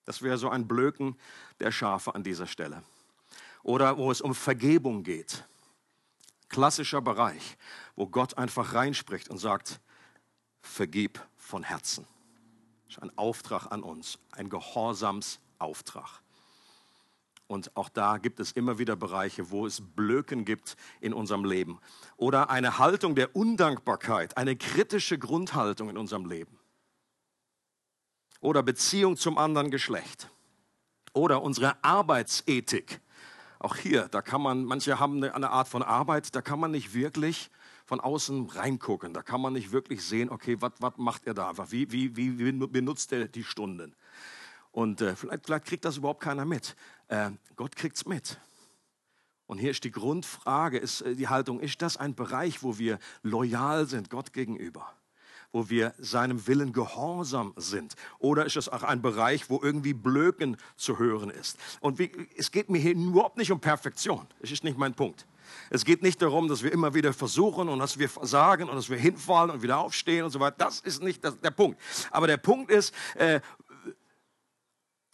Das 0.04 0.22
wäre 0.22 0.38
so 0.38 0.48
ein 0.48 0.68
Blöken 0.68 1.16
der 1.60 1.72
Schafe 1.72 2.14
an 2.14 2.22
dieser 2.22 2.46
Stelle. 2.46 2.82
Oder 3.62 3.98
wo 3.98 4.10
es 4.10 4.20
um 4.20 4.34
Vergebung 4.34 5.02
geht. 5.02 5.44
Klassischer 6.48 7.02
Bereich, 7.02 7.58
wo 7.96 8.06
Gott 8.06 8.38
einfach 8.38 8.72
reinspricht 8.72 9.28
und 9.28 9.38
sagt, 9.38 9.80
vergib 10.62 11.20
von 11.36 11.62
Herzen. 11.62 12.06
Das 12.86 12.96
ist 12.96 13.02
ein 13.02 13.18
Auftrag 13.18 13.70
an 13.70 13.82
uns, 13.82 14.18
ein 14.32 14.48
Gehorsamsauftrag. 14.48 16.22
Und 17.48 17.76
auch 17.76 17.88
da 17.88 18.18
gibt 18.18 18.40
es 18.40 18.52
immer 18.52 18.78
wieder 18.78 18.94
Bereiche, 18.94 19.50
wo 19.50 19.66
es 19.66 19.80
Blöken 19.80 20.44
gibt 20.44 20.76
in 21.00 21.12
unserem 21.12 21.44
Leben. 21.44 21.80
Oder 22.16 22.50
eine 22.50 22.78
Haltung 22.78 23.14
der 23.14 23.34
Undankbarkeit, 23.34 24.36
eine 24.36 24.54
kritische 24.54 25.18
Grundhaltung 25.18 25.88
in 25.88 25.96
unserem 25.96 26.26
Leben 26.26 26.58
oder 28.40 28.62
Beziehung 28.62 29.16
zum 29.16 29.38
anderen 29.38 29.70
Geschlecht 29.70 30.30
oder 31.12 31.42
unsere 31.42 31.82
Arbeitsethik. 31.82 33.00
Auch 33.58 33.76
hier, 33.76 34.08
da 34.08 34.22
kann 34.22 34.40
man, 34.40 34.64
manche 34.64 35.00
haben 35.00 35.22
eine, 35.22 35.50
Art 35.50 35.68
von 35.68 35.82
Arbeit, 35.82 36.34
da 36.34 36.42
kann 36.42 36.60
man 36.60 36.70
nicht 36.70 36.94
wirklich 36.94 37.50
von 37.86 37.98
außen 37.98 38.50
reingucken. 38.50 39.14
Da 39.14 39.22
kann 39.22 39.40
man 39.40 39.54
nicht 39.54 39.72
wirklich 39.72 40.04
sehen, 40.04 40.30
okay, 40.30 40.58
was 40.60 40.72
macht 40.96 41.26
er 41.26 41.34
da? 41.34 41.52
Wie, 41.70 41.90
wie, 41.90 42.16
wie 42.16 42.52
benutzt 42.52 43.12
er 43.12 43.26
die 43.26 43.42
Stunden? 43.42 43.96
Und 44.78 45.00
äh, 45.00 45.16
vielleicht, 45.16 45.44
vielleicht, 45.44 45.64
kriegt 45.64 45.84
das 45.84 45.96
überhaupt 45.96 46.22
keiner 46.22 46.44
mit. 46.44 46.76
Äh, 47.08 47.32
Gott 47.56 47.74
kriegt 47.74 47.96
es 47.96 48.06
mit. 48.06 48.38
Und 49.46 49.58
hier 49.58 49.72
ist 49.72 49.82
die 49.82 49.90
Grundfrage, 49.90 50.78
ist 50.78 51.00
äh, 51.00 51.16
die 51.16 51.26
Haltung, 51.26 51.58
ist 51.58 51.82
das 51.82 51.96
ein 51.96 52.14
Bereich, 52.14 52.62
wo 52.62 52.78
wir 52.78 53.00
loyal 53.24 53.86
sind 53.86 54.08
Gott 54.08 54.32
gegenüber? 54.32 54.86
wo 55.50 55.70
wir 55.70 55.94
seinem 55.96 56.46
Willen 56.46 56.74
gehorsam 56.74 57.54
sind? 57.56 57.94
Oder 58.18 58.44
ist 58.44 58.56
es 58.56 58.68
auch 58.68 58.82
ein 58.82 59.00
Bereich, 59.00 59.48
wo 59.48 59.58
irgendwie 59.62 59.94
Blöken 59.94 60.58
zu 60.76 60.98
hören 60.98 61.30
ist? 61.30 61.56
Und 61.80 61.98
wie, 61.98 62.12
es 62.36 62.50
geht 62.50 62.68
mir 62.68 62.76
hier 62.76 62.92
überhaupt 62.92 63.38
nicht 63.38 63.50
um 63.50 63.58
Perfektion. 63.58 64.26
Das 64.42 64.50
ist 64.50 64.62
nicht 64.62 64.76
mein 64.76 64.92
Punkt. 64.92 65.26
Es 65.70 65.86
geht 65.86 66.02
nicht 66.02 66.20
darum, 66.20 66.48
dass 66.48 66.62
wir 66.62 66.70
immer 66.70 66.92
wieder 66.92 67.14
versuchen 67.14 67.70
und 67.70 67.78
dass 67.78 67.98
wir 67.98 68.10
versagen 68.10 68.68
und 68.68 68.76
dass 68.76 68.90
wir 68.90 68.98
hinfallen 68.98 69.50
und 69.50 69.62
wieder 69.62 69.78
aufstehen 69.78 70.26
und 70.26 70.30
so 70.30 70.38
weiter. 70.38 70.56
Das 70.58 70.80
ist 70.80 71.02
nicht 71.02 71.24
das, 71.24 71.40
der 71.40 71.50
Punkt. 71.50 71.80
Aber 72.10 72.26
der 72.26 72.36
Punkt 72.36 72.70
ist, 72.70 72.92
äh, 73.14 73.40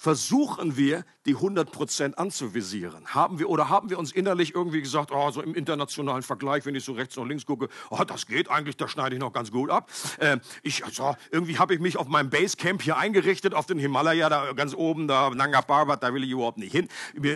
versuchen 0.04 0.76
wir, 0.76 1.02
die 1.24 1.34
100% 1.34 2.14
anzuvisieren? 2.16 3.06
Haben 3.06 3.38
wir 3.38 3.48
oder 3.48 3.70
haben 3.70 3.88
wir 3.88 3.98
uns 3.98 4.12
innerlich 4.12 4.54
irgendwie 4.54 4.82
gesagt, 4.82 5.10
oh, 5.10 5.30
so 5.30 5.40
im 5.40 5.54
internationalen 5.54 6.22
Vergleich, 6.22 6.66
wenn 6.66 6.74
ich 6.74 6.84
so 6.84 6.92
rechts 6.92 7.16
und 7.16 7.26
links 7.26 7.46
gucke, 7.46 7.70
oh, 7.88 8.04
das 8.06 8.26
geht 8.26 8.50
eigentlich, 8.50 8.76
da 8.76 8.86
schneide 8.86 9.14
ich 9.14 9.20
noch 9.20 9.32
ganz 9.32 9.50
gut 9.50 9.70
ab. 9.70 9.90
Äh, 10.18 10.36
ich, 10.62 10.84
also, 10.84 11.16
irgendwie 11.30 11.58
habe 11.58 11.72
ich 11.72 11.80
mich 11.80 11.96
auf 11.96 12.06
meinem 12.08 12.28
Basecamp 12.28 12.82
hier 12.82 12.98
eingerichtet, 12.98 13.54
auf 13.54 13.64
den 13.64 13.78
Himalaya, 13.78 14.28
da 14.28 14.52
ganz 14.52 14.74
oben, 14.74 15.08
da 15.08 15.30
Nanga 15.30 15.62
Parbat, 15.62 16.02
da 16.02 16.12
will 16.12 16.22
ich 16.22 16.30
überhaupt 16.30 16.58
nicht 16.58 16.72
hin. 16.72 16.86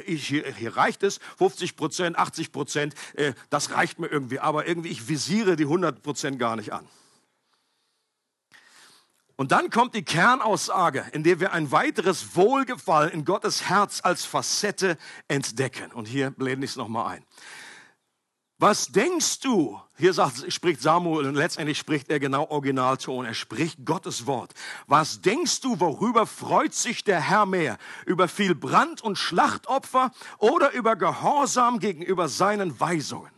Ich, 0.05 0.27
hier, 0.27 0.45
hier 0.53 0.77
reicht 0.77 1.03
es, 1.03 1.21
50% 1.39 2.17
80% 2.17 2.93
äh, 3.15 3.33
das 3.49 3.71
reicht 3.71 3.99
mir 3.99 4.09
irgendwie, 4.09 4.41
aber 4.41 4.69
irgendwie, 4.69 4.91
ich 4.91 5.09
visiere 5.09 5.57
die 5.57 5.65
100% 5.65 6.37
gar 6.37 6.57
nicht 6.57 6.75
an. 6.75 6.87
Und 9.39 9.53
dann 9.53 9.71
kommt 9.71 9.95
die 9.95 10.03
Kernaussage, 10.03 11.07
in 11.13 11.23
der 11.23 11.39
wir 11.39 11.53
ein 11.53 11.71
weiteres 11.71 12.35
Wohlgefallen 12.35 13.13
in 13.13 13.25
Gottes 13.25 13.69
Herz 13.69 14.01
als 14.03 14.25
Facette 14.25 14.99
entdecken. 15.29 15.93
Und 15.93 16.09
hier 16.09 16.33
blende 16.33 16.65
ich 16.65 16.73
es 16.73 16.77
nochmal 16.77 17.15
ein. 17.15 17.25
Was 18.59 18.89
denkst 18.89 19.39
du? 19.39 19.81
Hier 19.97 20.13
sagt, 20.13 20.53
spricht 20.53 20.81
Samuel 20.81 21.29
und 21.29 21.37
letztendlich 21.37 21.79
spricht 21.79 22.11
er 22.11 22.19
genau 22.19 22.49
Originalton. 22.49 23.27
Er 23.27 23.35
spricht 23.35 23.85
Gottes 23.85 24.27
Wort. 24.27 24.55
Was 24.89 25.21
denkst 25.21 25.61
du, 25.61 25.79
worüber 25.79 26.27
freut 26.27 26.75
sich 26.75 27.05
der 27.05 27.21
Herr 27.21 27.47
mehr? 27.47 27.79
Über 28.07 28.27
viel 28.27 28.57
Brand- 28.57 29.03
und 29.03 29.19
Schlachtopfer 29.19 30.11
oder 30.39 30.73
über 30.73 30.97
Gehorsam 30.97 31.79
gegenüber 31.79 32.27
seinen 32.27 32.81
Weisungen? 32.81 33.38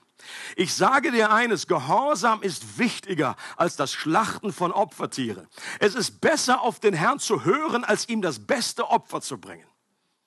Ich 0.57 0.75
sage 0.75 1.13
dir 1.13 1.33
eines, 1.33 1.67
Gehorsam 1.67 2.43
ist 2.43 2.79
wichtiger 2.79 3.37
als 3.57 3.77
das 3.77 3.93
Schlachten 3.93 4.53
von 4.53 4.73
Opfertieren. 4.73 5.49
Es 5.79 5.95
ist 5.95 6.21
besser, 6.21 6.63
auf 6.63 6.81
den 6.81 6.95
Herrn 6.95 7.19
zu 7.19 7.45
hören, 7.45 7.85
als 7.85 8.09
ihm 8.09 8.23
das 8.23 8.39
beste 8.39 8.89
Opfer 8.89 9.21
zu 9.21 9.39
bringen. 9.39 9.67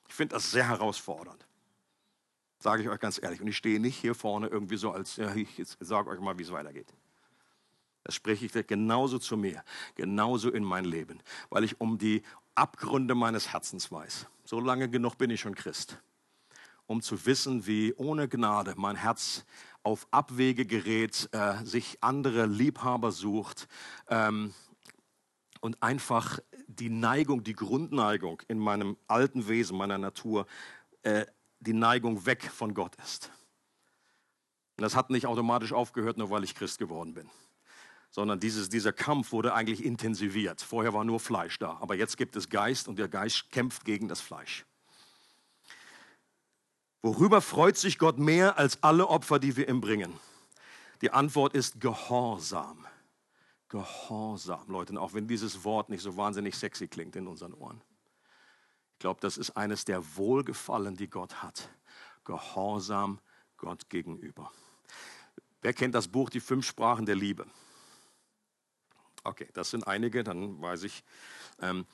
Ich 0.07 0.13
finde 0.13 0.35
das 0.35 0.51
sehr 0.51 0.67
herausfordernd. 0.67 1.45
Sage 2.59 2.83
ich 2.83 2.89
euch 2.89 2.99
ganz 2.99 3.21
ehrlich. 3.21 3.41
Und 3.41 3.47
ich 3.47 3.57
stehe 3.57 3.79
nicht 3.79 3.97
hier 3.97 4.15
vorne 4.15 4.47
irgendwie 4.47 4.77
so 4.77 4.91
als, 4.91 5.17
ja, 5.17 5.33
ich 5.35 5.49
sage 5.79 6.09
euch 6.09 6.19
mal, 6.19 6.37
wie 6.37 6.43
es 6.43 6.51
weitergeht. 6.51 6.93
Das 8.03 8.15
spreche 8.15 8.45
ich 8.45 8.67
genauso 8.67 9.17
zu 9.17 9.37
mir, 9.37 9.63
genauso 9.95 10.49
in 10.51 10.63
mein 10.63 10.85
Leben, 10.85 11.21
weil 11.49 11.63
ich 11.63 11.79
um 11.79 11.97
die 11.97 12.21
Abgründe 12.55 13.15
meines 13.15 13.53
Herzens 13.53 13.91
weiß. 13.91 14.27
So 14.45 14.59
lange 14.59 14.89
genug 14.89 15.17
bin 15.17 15.29
ich 15.29 15.41
schon 15.41 15.55
Christ, 15.55 15.97
um 16.85 17.01
zu 17.01 17.25
wissen, 17.25 17.65
wie 17.65 17.93
ohne 17.95 18.27
Gnade 18.27 18.75
mein 18.77 18.97
Herz 18.97 19.45
auf 19.83 20.07
Abwege 20.11 20.65
gerät, 20.65 21.29
äh, 21.31 21.63
sich 21.63 21.97
andere 22.01 22.45
Liebhaber 22.45 23.11
sucht 23.11 23.67
ähm, 24.07 24.53
und 25.61 25.81
einfach 25.83 26.39
die 26.67 26.89
Neigung, 26.89 27.43
die 27.43 27.53
Grundneigung 27.53 28.41
in 28.47 28.59
meinem 28.59 28.97
alten 29.07 29.47
Wesen, 29.47 29.77
meiner 29.77 29.97
Natur, 29.97 30.47
äh, 31.03 31.25
die 31.59 31.73
Neigung 31.73 32.25
weg 32.25 32.43
von 32.43 32.73
Gott 32.73 32.95
ist. 33.03 33.31
Und 34.77 34.81
das 34.81 34.95
hat 34.95 35.09
nicht 35.09 35.27
automatisch 35.27 35.73
aufgehört, 35.73 36.17
nur 36.17 36.29
weil 36.29 36.43
ich 36.43 36.55
Christ 36.55 36.79
geworden 36.79 37.13
bin 37.13 37.29
sondern 38.13 38.39
dieses, 38.39 38.69
dieser 38.69 38.93
Kampf 38.93 39.31
wurde 39.31 39.55
eigentlich 39.55 39.83
intensiviert. 39.83 40.61
Vorher 40.61 40.93
war 40.93 41.03
nur 41.03 41.19
Fleisch 41.19 41.57
da, 41.57 41.79
aber 41.81 41.95
jetzt 41.95 42.15
gibt 42.15 42.35
es 42.35 42.47
Geist 42.47 42.87
und 42.87 42.99
der 42.99 43.07
Geist 43.07 43.49
kämpft 43.49 43.85
gegen 43.85 44.07
das 44.07 44.21
Fleisch. 44.21 44.67
Worüber 47.03 47.41
freut 47.41 47.77
sich 47.77 47.97
Gott 47.99 48.17
mehr 48.17 48.57
als 48.57 48.81
alle 48.81 49.09
Opfer, 49.09 49.37
die 49.37 49.57
wir 49.57 49.67
ihm 49.67 49.81
bringen? 49.81 50.17
Die 51.01 51.11
Antwort 51.11 51.53
ist 51.53 51.81
Gehorsam. 51.81 52.87
Gehorsam, 53.67 54.63
Leute, 54.69 54.97
auch 55.01 55.13
wenn 55.13 55.27
dieses 55.27 55.65
Wort 55.65 55.89
nicht 55.89 56.01
so 56.01 56.15
wahnsinnig 56.15 56.55
sexy 56.55 56.87
klingt 56.87 57.17
in 57.17 57.27
unseren 57.27 57.53
Ohren. 57.53 57.81
Ich 58.93 58.99
glaube, 58.99 59.19
das 59.19 59.37
ist 59.37 59.51
eines 59.57 59.83
der 59.83 60.15
Wohlgefallen, 60.15 60.95
die 60.95 61.09
Gott 61.09 61.43
hat. 61.43 61.69
Gehorsam 62.23 63.19
Gott 63.57 63.89
gegenüber. 63.89 64.49
Wer 65.61 65.73
kennt 65.73 65.95
das 65.95 66.07
Buch 66.07 66.29
Die 66.29 66.39
fünf 66.39 66.65
Sprachen 66.65 67.05
der 67.05 67.15
Liebe? 67.15 67.45
Okay, 69.25 69.49
das 69.53 69.71
sind 69.71 69.85
einige, 69.87 70.23
dann 70.23 70.61
weiß 70.61 70.83
ich. 70.83 71.03
Ähm, 71.59 71.85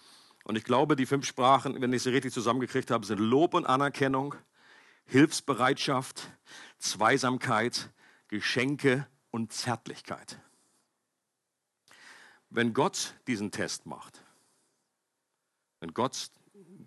und 0.43 0.55
ich 0.55 0.63
glaube, 0.63 0.95
die 0.95 1.07
fünf 1.07 1.25
Sprachen, 1.25 1.81
wenn 1.81 1.93
ich 1.93 2.03
sie 2.03 2.11
richtig 2.11 2.31
zusammengekriegt 2.31 2.91
habe, 2.91 3.07
sind 3.07 3.19
Lob 3.19 3.55
und 3.55 3.65
Anerkennung, 3.65 4.35
Hilfsbereitschaft, 5.09 6.31
Zweisamkeit, 6.77 7.91
Geschenke 8.27 9.07
und 9.31 9.51
Zärtlichkeit. 9.51 10.39
Wenn 12.51 12.73
Gott 12.73 13.15
diesen 13.27 13.51
Test 13.51 13.85
macht, 13.85 14.23
wenn 15.79 15.93
Gott, 15.93 16.29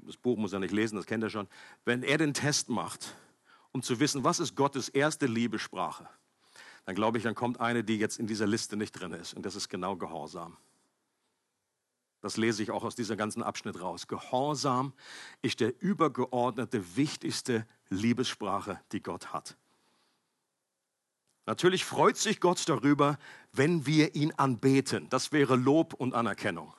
das 0.03 0.17
Buch 0.17 0.37
muss 0.37 0.53
er 0.53 0.61
nicht 0.61 0.73
lesen, 0.73 0.97
das 0.97 1.07
kennt 1.07 1.25
er 1.25 1.31
schon, 1.31 1.49
wenn 1.85 2.03
er 2.03 2.19
den 2.19 2.33
Test 2.33 2.69
macht, 2.69 3.17
um 3.73 3.83
zu 3.83 3.99
wissen, 3.99 4.23
was 4.23 4.39
ist 4.39 4.55
Gottes 4.55 4.89
erste 4.89 5.27
Liebesprache, 5.27 6.09
dann 6.85 6.95
glaube 6.95 7.19
ich, 7.19 7.25
dann 7.25 7.35
kommt 7.35 7.61
eine, 7.61 7.83
die 7.83 7.99
jetzt 7.99 8.19
in 8.19 8.27
dieser 8.27 8.47
Liste 8.47 8.77
nicht 8.77 8.93
drin 8.93 9.13
ist, 9.13 9.35
und 9.35 9.45
das 9.45 9.57
ist 9.57 9.69
genau 9.69 9.97
Gehorsam. 9.97 10.57
Das 12.21 12.37
lese 12.37 12.63
ich 12.63 12.71
auch 12.71 12.85
aus 12.85 12.95
diesem 12.95 13.17
ganzen 13.17 13.43
Abschnitt 13.43 13.81
raus. 13.81 14.07
Gehorsam 14.07 14.93
ist 15.43 15.59
der 15.59 15.83
übergeordnete, 15.83 16.97
wichtigste 16.97 17.67
Liebessprache, 17.95 18.81
die 18.93 19.03
Gott 19.03 19.33
hat. 19.33 19.57
Natürlich 21.47 21.85
freut 21.85 22.17
sich 22.17 22.41
Gott 22.41 22.69
darüber, 22.69 23.19
wenn 23.53 23.85
wir 23.85 24.15
ihn 24.15 24.33
anbeten. 24.33 25.09
Das 25.09 25.33
wäre 25.33 25.57
Lob 25.57 25.95
und 25.95 26.15
Anerkennung. 26.15 26.73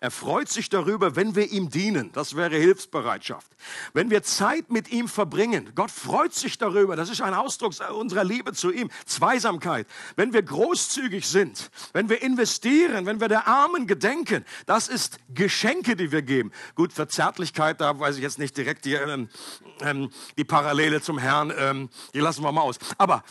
Er 0.00 0.12
freut 0.12 0.48
sich 0.48 0.68
darüber, 0.68 1.16
wenn 1.16 1.34
wir 1.34 1.50
ihm 1.50 1.70
dienen. 1.70 2.12
Das 2.12 2.36
wäre 2.36 2.56
Hilfsbereitschaft. 2.56 3.50
Wenn 3.92 4.10
wir 4.10 4.22
Zeit 4.22 4.70
mit 4.70 4.90
ihm 4.90 5.08
verbringen. 5.08 5.72
Gott 5.74 5.90
freut 5.90 6.32
sich 6.32 6.56
darüber. 6.56 6.94
Das 6.94 7.10
ist 7.10 7.20
ein 7.20 7.34
Ausdruck 7.34 7.72
unserer 7.92 8.22
Liebe 8.22 8.52
zu 8.52 8.70
ihm. 8.70 8.90
Zweisamkeit. 9.06 9.88
Wenn 10.14 10.32
wir 10.32 10.42
großzügig 10.42 11.26
sind, 11.26 11.70
wenn 11.92 12.08
wir 12.08 12.22
investieren, 12.22 13.06
wenn 13.06 13.20
wir 13.20 13.26
der 13.26 13.48
Armen 13.48 13.88
gedenken. 13.88 14.44
Das 14.66 14.86
ist 14.86 15.18
Geschenke, 15.34 15.96
die 15.96 16.12
wir 16.12 16.22
geben. 16.22 16.52
Gut, 16.76 16.92
für 16.92 17.08
Zärtlichkeit, 17.08 17.80
da 17.80 17.98
weiß 17.98 18.16
ich 18.16 18.22
jetzt 18.22 18.38
nicht 18.38 18.56
direkt 18.56 18.84
die, 18.84 18.94
ähm, 18.94 19.28
ähm, 19.80 20.10
die 20.36 20.44
Parallele 20.44 21.02
zum 21.02 21.18
Herrn. 21.18 21.52
Ähm, 21.56 21.90
die 22.14 22.20
lassen 22.20 22.44
wir 22.44 22.52
mal 22.52 22.62
aus. 22.62 22.78
Aber 22.98 23.24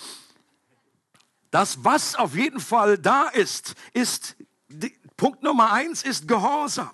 das, 1.50 1.84
was 1.86 2.16
auf 2.16 2.36
jeden 2.36 2.60
Fall 2.60 2.98
da 2.98 3.30
ist, 3.30 3.76
ist 3.94 4.36
Punkt 5.18 5.44
Nummer 5.44 5.72
eins 5.72 6.04
ist 6.04 6.28
Gehorsam. 6.28 6.92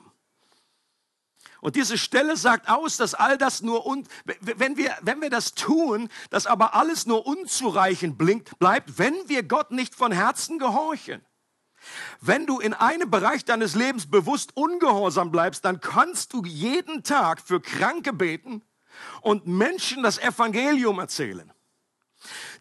Und 1.64 1.78
diese 1.78 1.98
Stelle 1.98 2.36
sagt 2.36 2.68
aus, 2.68 2.98
dass 2.98 3.14
all 3.14 3.38
das 3.38 3.62
nur, 3.62 3.86
un 3.86 4.06
wenn, 4.42 4.76
wir, 4.76 4.98
wenn 5.02 5.22
wir 5.22 5.30
das 5.30 5.54
tun, 5.54 6.10
dass 6.30 6.46
aber 6.46 6.76
alles 6.76 7.06
nur 7.06 7.26
unzureichend 7.26 8.18
blinkt, 8.18 8.60
bleibt, 8.60 8.98
wenn 8.98 9.16
wir 9.28 9.44
Gott 9.44 9.72
nicht 9.72 9.96
von 9.96 10.12
Herzen 10.12 10.60
gehorchen. 10.60 11.22
Wenn 12.20 12.46
du 12.46 12.60
in 12.60 12.74
einem 12.74 13.10
Bereich 13.10 13.46
deines 13.46 13.76
Lebens 13.76 14.10
bewusst 14.10 14.56
ungehorsam 14.58 15.32
bleibst, 15.32 15.64
dann 15.64 15.80
kannst 15.80 16.34
du 16.34 16.44
jeden 16.44 17.04
Tag 17.04 17.42
für 17.42 17.62
Kranke 17.62 18.12
beten 18.12 18.62
und 19.22 19.48
Menschen 19.48 20.04
das 20.04 20.18
Evangelium 20.18 21.00
erzählen. 21.00 21.52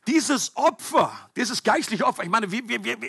Dieses 0.07 0.57
Opfer, 0.57 1.12
dieses 1.37 1.62
geistliche 1.62 2.04
Opfer, 2.04 2.23
ich 2.25 2.31
meine, 2.31 2.50
wir, 2.50 2.69
wir, 2.69 2.85
wir, 2.85 3.00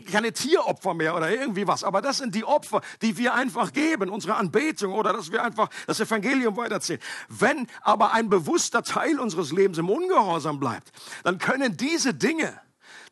keine 0.00 0.32
Tieropfer 0.32 0.94
mehr 0.94 1.14
oder 1.14 1.30
irgendwie 1.30 1.66
was, 1.66 1.84
aber 1.84 2.00
das 2.00 2.18
sind 2.18 2.34
die 2.34 2.44
Opfer, 2.44 2.80
die 3.02 3.16
wir 3.18 3.34
einfach 3.34 3.72
geben, 3.72 4.08
unsere 4.08 4.36
Anbetung 4.36 4.94
oder 4.94 5.12
dass 5.12 5.30
wir 5.30 5.42
einfach 5.42 5.68
das 5.86 6.00
Evangelium 6.00 6.56
weiterzählen. 6.56 7.00
Wenn 7.28 7.66
aber 7.82 8.12
ein 8.12 8.28
bewusster 8.28 8.82
Teil 8.82 9.20
unseres 9.20 9.52
Lebens 9.52 9.78
im 9.78 9.90
Ungehorsam 9.90 10.58
bleibt, 10.58 10.90
dann 11.24 11.38
können 11.38 11.76
diese 11.76 12.14
Dinge 12.14 12.58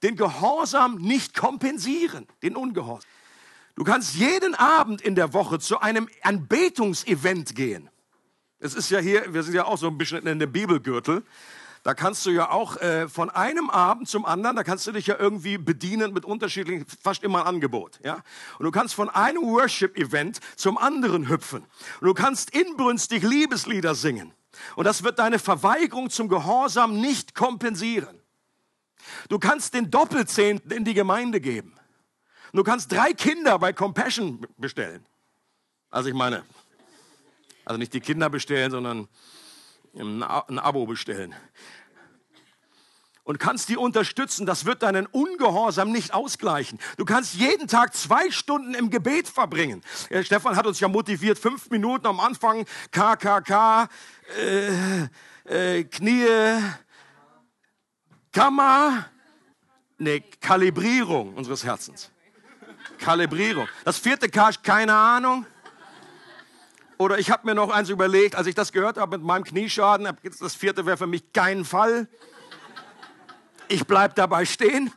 den 0.03 0.17
Gehorsam 0.17 0.97
nicht 0.97 1.35
kompensieren, 1.35 2.27
den 2.43 2.57
Ungehorsam. 2.57 3.09
Du 3.75 3.85
kannst 3.85 4.15
jeden 4.15 4.55
Abend 4.55 5.01
in 5.01 5.15
der 5.15 5.33
Woche 5.33 5.59
zu 5.59 5.81
einem 5.81 6.09
Anbetungsevent 6.23 7.55
gehen. 7.55 7.89
Es 8.59 8.75
ist 8.75 8.91
ja 8.91 8.99
hier, 8.99 9.33
wir 9.33 9.43
sind 9.43 9.55
ja 9.55 9.65
auch 9.65 9.79
so 9.79 9.87
ein 9.87 9.97
bisschen 9.97 10.27
in 10.27 10.39
der 10.39 10.47
Bibelgürtel. 10.47 11.23
Da 11.83 11.95
kannst 11.95 12.27
du 12.27 12.31
ja 12.31 12.51
auch 12.51 12.77
äh, 12.77 13.09
von 13.09 13.31
einem 13.31 13.71
Abend 13.71 14.07
zum 14.09 14.27
anderen, 14.27 14.55
da 14.55 14.65
kannst 14.65 14.87
du 14.87 14.93
dich 14.93 15.07
ja 15.07 15.17
irgendwie 15.19 15.57
bedienen 15.57 16.13
mit 16.13 16.27
unterschiedlichen, 16.27 16.85
fast 17.03 17.23
immer 17.23 17.41
ein 17.41 17.47
Angebot, 17.47 17.99
ja. 18.05 18.23
Und 18.59 18.65
du 18.65 18.71
kannst 18.71 18.95
von 18.95 19.09
einem 19.09 19.43
Worship-Event 19.43 20.41
zum 20.57 20.77
anderen 20.77 21.29
hüpfen. 21.29 21.63
Und 22.01 22.07
du 22.07 22.13
kannst 22.13 22.51
inbrünstig 22.51 23.23
Liebeslieder 23.23 23.95
singen. 23.95 24.35
Und 24.77 24.85
das 24.85 25.05
wird 25.05 25.19
deine 25.19 25.39
Verweigerung 25.39 26.11
zum 26.11 26.29
Gehorsam 26.29 27.01
nicht 27.01 27.35
kompensieren. 27.35 28.21
Du 29.29 29.39
kannst 29.39 29.73
den 29.73 29.91
Doppelzehnten 29.91 30.71
in 30.71 30.85
die 30.85 30.95
Gemeinde 30.95 31.41
geben. 31.41 31.79
Du 32.53 32.63
kannst 32.63 32.93
drei 32.93 33.13
Kinder 33.13 33.59
bei 33.59 33.73
Compassion 33.73 34.47
bestellen. 34.59 35.07
Also 35.89 36.09
ich 36.09 36.15
meine, 36.15 36.45
also 37.65 37.79
nicht 37.79 37.95
die 37.95 38.01
Kinder 38.01 38.29
bestellen, 38.29 38.71
sondern 38.71 39.09
ein 39.95 40.59
Abo 40.59 40.87
bestellen. 40.87 41.35
Und 43.23 43.39
kannst 43.39 43.69
die 43.69 43.77
unterstützen. 43.77 44.47
Das 44.47 44.65
wird 44.65 44.83
deinen 44.83 45.07
Ungehorsam 45.07 45.93
nicht 45.93 46.15
ausgleichen. 46.15 46.79
Du 46.97 47.05
kannst 47.05 47.35
jeden 47.35 47.69
Tag 47.69 47.95
zwei 47.95 48.31
Stunden 48.31 48.75
im 48.75 48.91
Gebet 48.91 49.29
verbringen. 49.29 49.83
Ja, 50.09 50.23
Stefan 50.25 50.57
hat 50.57 50.67
uns 50.67 50.81
ja 50.81 50.89
motiviert, 50.89 51.39
fünf 51.39 51.71
Minuten 51.71 52.07
am 52.07 52.19
Anfang, 52.19 52.65
KKK, 52.91 53.89
äh, 54.37 55.79
äh, 55.79 55.85
Knie, 55.85 56.27
Kammer, 58.33 59.07
ne, 59.99 60.23
Kalibrierung 60.41 61.35
unseres 61.35 61.63
Herzens. 61.63 62.11
Kalibrierung. 62.99 63.69
Das 63.85 63.99
vierte 63.99 64.29
K, 64.29 64.51
keine 64.63 64.95
Ahnung. 64.95 65.47
Oder 67.01 67.19
ich 67.19 67.31
habe 67.31 67.47
mir 67.47 67.55
noch 67.55 67.71
eins 67.71 67.89
überlegt, 67.89 68.37
als 68.37 68.47
ich 68.47 68.55
das 68.55 68.73
gehört 68.73 68.99
habe 68.99 69.17
mit 69.17 69.27
meinem 69.27 69.43
Knieschaden, 69.43 70.07
das 70.39 70.55
vierte 70.55 70.85
wäre 70.85 70.99
für 70.99 71.07
mich 71.07 71.33
kein 71.33 71.65
Fall. 71.65 72.09
Ich 73.69 73.87
bleibe 73.87 74.13
dabei 74.13 74.45
stehen. 74.45 74.93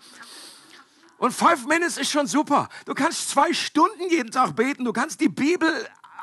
Und 1.17 1.31
five 1.31 1.65
minutes 1.65 1.97
ist 1.97 2.11
schon 2.11 2.27
super. 2.27 2.67
Du 2.85 2.93
kannst 2.93 3.29
zwei 3.29 3.53
Stunden 3.53 4.09
jeden 4.09 4.31
Tag 4.31 4.53
beten. 4.53 4.83
Du 4.83 4.91
kannst 4.91 5.21
die 5.21 5.29
Bibel 5.29 5.71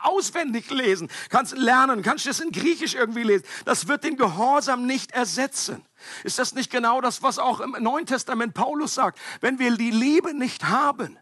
auswendig 0.02 0.68
lesen, 0.70 1.10
kannst 1.30 1.56
lernen, 1.56 2.02
kannst 2.02 2.26
das 2.26 2.40
in 2.40 2.52
Griechisch 2.52 2.94
irgendwie 2.94 3.22
lesen. 3.22 3.46
Das 3.64 3.88
wird 3.88 4.04
den 4.04 4.18
Gehorsam 4.18 4.84
nicht 4.84 5.12
ersetzen. 5.12 5.82
Ist 6.24 6.38
das 6.38 6.54
nicht 6.54 6.70
genau 6.70 7.00
das, 7.00 7.22
was 7.22 7.38
auch 7.38 7.58
im 7.60 7.74
Neuen 7.80 8.04
Testament 8.04 8.52
Paulus 8.52 8.94
sagt? 8.94 9.18
Wenn 9.40 9.58
wir 9.58 9.74
die 9.78 9.90
Liebe 9.90 10.34
nicht 10.34 10.64
haben, 10.64 11.18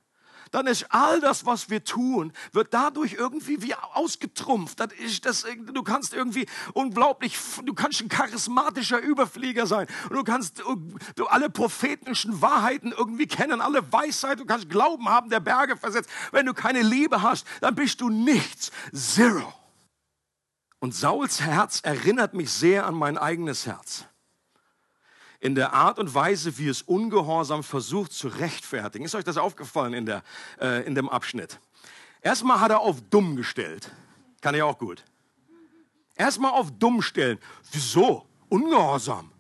dann 0.51 0.67
ist 0.67 0.87
all 0.91 1.21
das, 1.21 1.47
was 1.47 1.71
wir 1.71 1.85
tun, 1.85 2.33
wird 2.53 2.73
dadurch 2.75 3.15
irgendwie 3.15 3.63
wie 3.63 3.75
ausgetrumpft. 3.75 4.81
Das 4.81 4.93
ist 4.93 5.25
das, 5.25 5.45
du 5.45 5.83
kannst 5.83 6.15
irgendwie 6.15 6.47
unglaublich, 6.75 7.37
du 7.65 7.75
kannst 7.75 8.01
ein 8.01 8.09
charismatischer 8.09 9.01
Überflieger 9.01 9.67
sein. 9.67 9.87
Und 10.09 10.17
du 10.17 10.25
kannst 10.25 10.63
du 11.17 11.27
alle 11.27 11.51
prophetischen 11.51 12.41
Wahrheiten 12.41 12.93
irgendwie 12.97 13.27
kennen, 13.27 13.61
alle 13.61 13.93
Weisheit, 13.93 14.41
du 14.41 14.45
kannst 14.45 14.69
Glauben 14.69 15.09
haben, 15.09 15.31
der 15.31 15.41
Berge 15.41 15.77
versetzt. 15.77 16.11
Wenn 16.33 16.47
du 16.47 16.55
keine 16.55 16.83
Liebe 16.83 17.23
hast, 17.23 17.47
dann 17.61 17.75
bist 17.75 18.01
du 18.01 18.09
nichts. 18.09 18.71
Zero. 18.93 19.53
Und 20.81 20.95
Sauls 20.95 21.41
Herz 21.41 21.81
erinnert 21.83 22.35
mich 22.35 22.51
sehr 22.51 22.87
an 22.87 22.95
mein 22.95 23.19
eigenes 23.19 23.67
Herz 23.67 24.08
in 25.41 25.55
der 25.55 25.73
Art 25.73 25.99
und 25.99 26.15
Weise, 26.15 26.59
wie 26.59 26.69
es 26.69 26.83
ungehorsam 26.83 27.63
versucht 27.63 28.13
zu 28.13 28.29
rechtfertigen. 28.29 29.05
Ist 29.05 29.15
euch 29.15 29.25
das 29.25 29.37
aufgefallen 29.37 29.95
in, 29.95 30.07
der, 30.07 30.23
äh, 30.61 30.85
in 30.87 30.95
dem 30.95 31.09
Abschnitt? 31.09 31.61
Erstmal 32.21 32.61
hat 32.61 32.71
er 32.71 32.81
auf 32.81 33.01
dumm 33.11 33.37
gestellt. 33.37 33.93
Kann 34.41 34.55
ich 34.55 34.63
auch 34.63 34.79
gut. 34.79 35.05
Erstmal 36.17 36.53
auf 36.53 36.71
dumm 36.79 37.03
stellen. 37.03 37.39
Wieso? 37.71 38.27
Ungehorsam. 38.49 39.31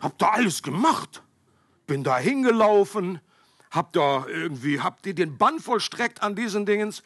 Hab 0.00 0.18
da 0.18 0.30
alles 0.30 0.62
gemacht. 0.62 1.22
Bin 1.86 2.02
da 2.02 2.18
hingelaufen. 2.18 3.20
Hab 3.70 3.92
da 3.92 4.26
irgendwie, 4.26 4.80
habt 4.80 5.06
ihr 5.06 5.14
den 5.14 5.38
Bann 5.38 5.60
vollstreckt 5.60 6.22
an 6.22 6.34
diesen 6.34 6.66
Dingens. 6.66 7.02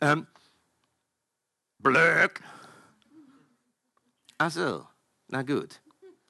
Ähm, 0.00 0.26
Blöck. 1.78 2.42
Ach 4.36 4.50
so, 4.50 4.86
na 5.28 5.42
gut. 5.42 5.80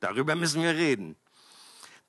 Darüber 0.00 0.34
müssen 0.34 0.62
wir 0.62 0.74
reden. 0.74 1.16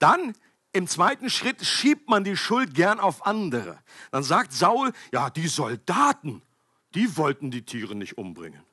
Dann 0.01 0.33
im 0.73 0.87
zweiten 0.87 1.29
Schritt 1.29 1.63
schiebt 1.63 2.09
man 2.09 2.23
die 2.23 2.35
Schuld 2.35 2.73
gern 2.73 2.99
auf 2.99 3.25
andere. 3.27 3.77
Dann 4.11 4.23
sagt 4.23 4.51
Saul, 4.51 4.93
ja, 5.13 5.29
die 5.29 5.47
Soldaten, 5.47 6.41
die 6.95 7.17
wollten 7.17 7.51
die 7.51 7.61
Tiere 7.61 7.93
nicht 7.93 8.17
umbringen. 8.17 8.63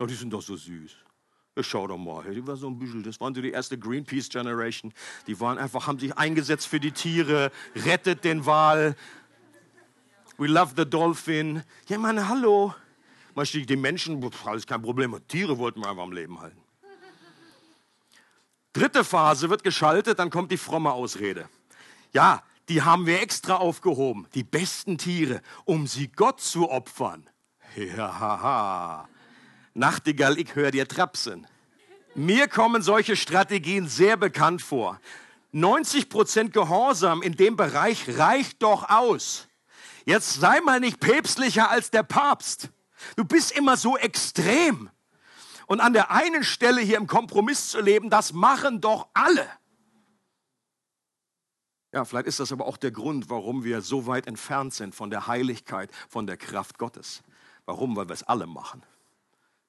Ja, 0.00 0.06
die 0.06 0.14
sind 0.14 0.32
doch 0.32 0.42
so 0.42 0.56
süß. 0.56 0.96
Ja, 1.56 1.62
schau 1.62 1.86
doch 1.86 1.98
mal, 1.98 2.24
die 2.34 2.44
war 2.44 2.56
so 2.56 2.68
ein 2.68 2.78
bisschen, 2.78 3.04
das 3.04 3.20
waren 3.20 3.32
so 3.32 3.40
die 3.40 3.52
erste 3.52 3.78
Greenpeace 3.78 4.28
Generation. 4.28 4.92
Die 5.28 5.38
waren 5.38 5.56
einfach, 5.56 5.86
haben 5.86 6.00
sich 6.00 6.18
eingesetzt 6.18 6.66
für 6.66 6.80
die 6.80 6.92
Tiere, 6.92 7.52
rettet 7.76 8.24
den 8.24 8.44
Wal. 8.44 8.96
We 10.36 10.48
love 10.48 10.72
the 10.76 10.88
dolphin. 10.88 11.62
Ja, 11.86 11.98
meine, 11.98 12.28
hallo. 12.28 12.74
Die 13.36 13.76
Menschen, 13.76 14.28
alles 14.44 14.66
kein 14.66 14.82
Problem, 14.82 15.16
Tiere 15.28 15.58
wollten 15.58 15.80
wir 15.80 15.88
einfach 15.88 16.02
am 16.02 16.12
Leben 16.12 16.40
halten. 16.40 16.60
Dritte 18.72 19.04
Phase 19.04 19.50
wird 19.50 19.64
geschaltet, 19.64 20.18
dann 20.18 20.30
kommt 20.30 20.52
die 20.52 20.56
fromme 20.56 20.92
Ausrede. 20.92 21.48
Ja, 22.12 22.42
die 22.68 22.82
haben 22.82 23.06
wir 23.06 23.20
extra 23.20 23.56
aufgehoben, 23.56 24.28
die 24.34 24.44
besten 24.44 24.96
Tiere, 24.96 25.42
um 25.64 25.86
sie 25.88 26.08
Gott 26.08 26.40
zu 26.40 26.70
opfern. 26.70 27.28
Ja, 27.76 28.20
haha. 28.20 29.08
Nachtigall, 29.74 30.38
ich 30.38 30.54
höre 30.54 30.70
dir 30.70 30.86
trapsen. 30.86 31.46
Mir 32.14 32.48
kommen 32.48 32.82
solche 32.82 33.16
Strategien 33.16 33.88
sehr 33.88 34.16
bekannt 34.16 34.62
vor. 34.62 35.00
90% 35.52 36.50
Gehorsam 36.50 37.22
in 37.22 37.36
dem 37.36 37.56
Bereich 37.56 38.18
reicht 38.18 38.62
doch 38.62 38.88
aus. 38.88 39.48
Jetzt 40.04 40.34
sei 40.34 40.60
mal 40.60 40.80
nicht 40.80 41.00
päpstlicher 41.00 41.70
als 41.70 41.90
der 41.90 42.02
Papst. 42.02 42.70
Du 43.16 43.24
bist 43.24 43.52
immer 43.52 43.76
so 43.76 43.96
extrem. 43.96 44.90
Und 45.70 45.78
an 45.78 45.92
der 45.92 46.10
einen 46.10 46.42
Stelle 46.42 46.80
hier 46.80 46.96
im 46.96 47.06
Kompromiss 47.06 47.68
zu 47.68 47.80
leben, 47.80 48.10
das 48.10 48.32
machen 48.32 48.80
doch 48.80 49.06
alle. 49.14 49.48
Ja, 51.92 52.04
vielleicht 52.04 52.26
ist 52.26 52.40
das 52.40 52.50
aber 52.50 52.66
auch 52.66 52.76
der 52.76 52.90
Grund, 52.90 53.30
warum 53.30 53.62
wir 53.62 53.80
so 53.80 54.08
weit 54.08 54.26
entfernt 54.26 54.74
sind 54.74 54.96
von 54.96 55.10
der 55.10 55.28
Heiligkeit, 55.28 55.92
von 56.08 56.26
der 56.26 56.36
Kraft 56.36 56.76
Gottes. 56.76 57.22
Warum? 57.66 57.94
Weil 57.94 58.08
wir 58.08 58.14
es 58.14 58.24
alle 58.24 58.48
machen. 58.48 58.82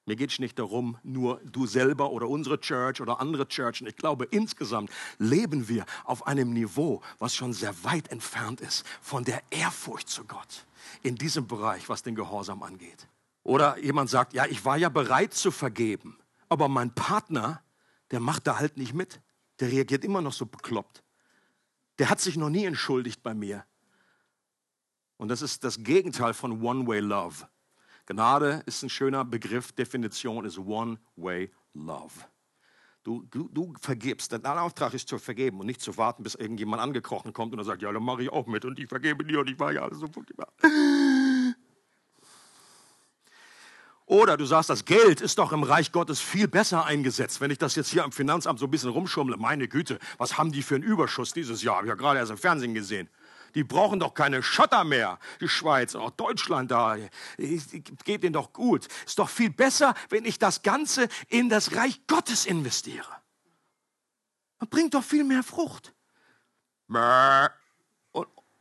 Mir 0.04 0.16
geht 0.16 0.32
es 0.32 0.40
nicht 0.40 0.58
darum, 0.58 0.98
nur 1.04 1.40
du 1.44 1.66
selber 1.68 2.10
oder 2.10 2.28
unsere 2.28 2.58
Church 2.58 3.00
oder 3.00 3.20
andere 3.20 3.46
Churchen. 3.46 3.86
Ich 3.86 3.94
glaube, 3.94 4.24
insgesamt 4.24 4.90
leben 5.18 5.68
wir 5.68 5.86
auf 6.02 6.26
einem 6.26 6.52
Niveau, 6.52 7.00
was 7.20 7.32
schon 7.32 7.52
sehr 7.52 7.84
weit 7.84 8.08
entfernt 8.08 8.60
ist 8.60 8.84
von 9.00 9.22
der 9.22 9.40
Ehrfurcht 9.50 10.08
zu 10.08 10.24
Gott 10.24 10.66
in 11.04 11.14
diesem 11.14 11.46
Bereich, 11.46 11.88
was 11.88 12.02
den 12.02 12.16
Gehorsam 12.16 12.64
angeht. 12.64 13.06
Oder 13.44 13.78
jemand 13.78 14.10
sagt, 14.10 14.34
ja, 14.34 14.46
ich 14.46 14.64
war 14.64 14.76
ja 14.76 14.88
bereit 14.88 15.34
zu 15.34 15.50
vergeben, 15.50 16.18
aber 16.48 16.68
mein 16.68 16.94
Partner, 16.94 17.62
der 18.10 18.20
macht 18.20 18.46
da 18.46 18.58
halt 18.58 18.76
nicht 18.76 18.94
mit. 18.94 19.20
Der 19.60 19.70
reagiert 19.70 20.04
immer 20.04 20.22
noch 20.22 20.32
so 20.32 20.46
bekloppt. 20.46 21.02
Der 21.98 22.10
hat 22.10 22.20
sich 22.20 22.36
noch 22.36 22.50
nie 22.50 22.64
entschuldigt 22.64 23.22
bei 23.22 23.34
mir. 23.34 23.64
Und 25.16 25.28
das 25.28 25.42
ist 25.42 25.62
das 25.64 25.82
Gegenteil 25.82 26.34
von 26.34 26.62
One-Way 26.62 27.00
Love. 27.00 27.48
Gnade 28.06 28.62
ist 28.66 28.82
ein 28.82 28.90
schöner 28.90 29.24
Begriff, 29.24 29.72
Definition 29.72 30.44
ist 30.44 30.58
One-Way 30.58 31.52
Love. 31.74 32.12
Du, 33.04 33.22
du, 33.30 33.48
du 33.48 33.74
vergibst. 33.80 34.32
Dein 34.32 34.58
Auftrag 34.58 34.94
ist 34.94 35.08
zu 35.08 35.18
vergeben 35.18 35.60
und 35.60 35.66
nicht 35.66 35.80
zu 35.80 35.96
warten, 35.96 36.22
bis 36.22 36.34
irgendjemand 36.34 36.82
angekrochen 36.82 37.32
kommt 37.32 37.52
und 37.52 37.58
dann 37.58 37.66
sagt, 37.66 37.82
ja, 37.82 37.92
dann 37.92 38.02
mache 38.02 38.22
ich 38.22 38.30
auch 38.30 38.46
mit 38.46 38.64
und 38.64 38.78
ich 38.78 38.88
vergebe 38.88 39.24
dir 39.24 39.40
und 39.40 39.50
ich 39.50 39.58
war 39.58 39.72
ja 39.72 39.82
alles 39.82 39.98
so. 39.98 40.08
Oder 44.12 44.36
du 44.36 44.44
sagst, 44.44 44.68
das 44.68 44.84
Geld 44.84 45.22
ist 45.22 45.38
doch 45.38 45.52
im 45.52 45.62
Reich 45.62 45.90
Gottes 45.90 46.20
viel 46.20 46.46
besser 46.46 46.84
eingesetzt. 46.84 47.40
Wenn 47.40 47.50
ich 47.50 47.56
das 47.56 47.76
jetzt 47.76 47.88
hier 47.88 48.04
am 48.04 48.12
Finanzamt 48.12 48.58
so 48.58 48.66
ein 48.66 48.70
bisschen 48.70 48.90
rumschummle, 48.90 49.38
meine 49.38 49.68
Güte, 49.68 49.98
was 50.18 50.36
haben 50.36 50.52
die 50.52 50.62
für 50.62 50.74
einen 50.74 50.84
Überschuss 50.84 51.32
dieses 51.32 51.62
Jahr? 51.62 51.76
Habe 51.76 51.86
ich 51.86 51.88
ja 51.88 51.94
gerade 51.94 52.18
erst 52.18 52.30
im 52.30 52.36
Fernsehen 52.36 52.74
gesehen. 52.74 53.08
Die 53.54 53.64
brauchen 53.64 54.00
doch 54.00 54.12
keine 54.12 54.42
Schotter 54.42 54.84
mehr. 54.84 55.18
Die 55.40 55.48
Schweiz 55.48 55.94
auch 55.94 56.10
Deutschland 56.10 56.70
da. 56.70 56.98
Geht 57.38 58.22
denen 58.22 58.34
doch 58.34 58.52
gut. 58.52 58.86
Ist 59.06 59.18
doch 59.18 59.30
viel 59.30 59.48
besser, 59.48 59.94
wenn 60.10 60.26
ich 60.26 60.38
das 60.38 60.60
Ganze 60.60 61.08
in 61.28 61.48
das 61.48 61.74
Reich 61.74 62.06
Gottes 62.06 62.44
investiere. 62.44 63.08
Das 64.58 64.68
bringt 64.68 64.92
doch 64.92 65.04
viel 65.04 65.24
mehr 65.24 65.42
Frucht. 65.42 65.94
Und, 66.86 67.50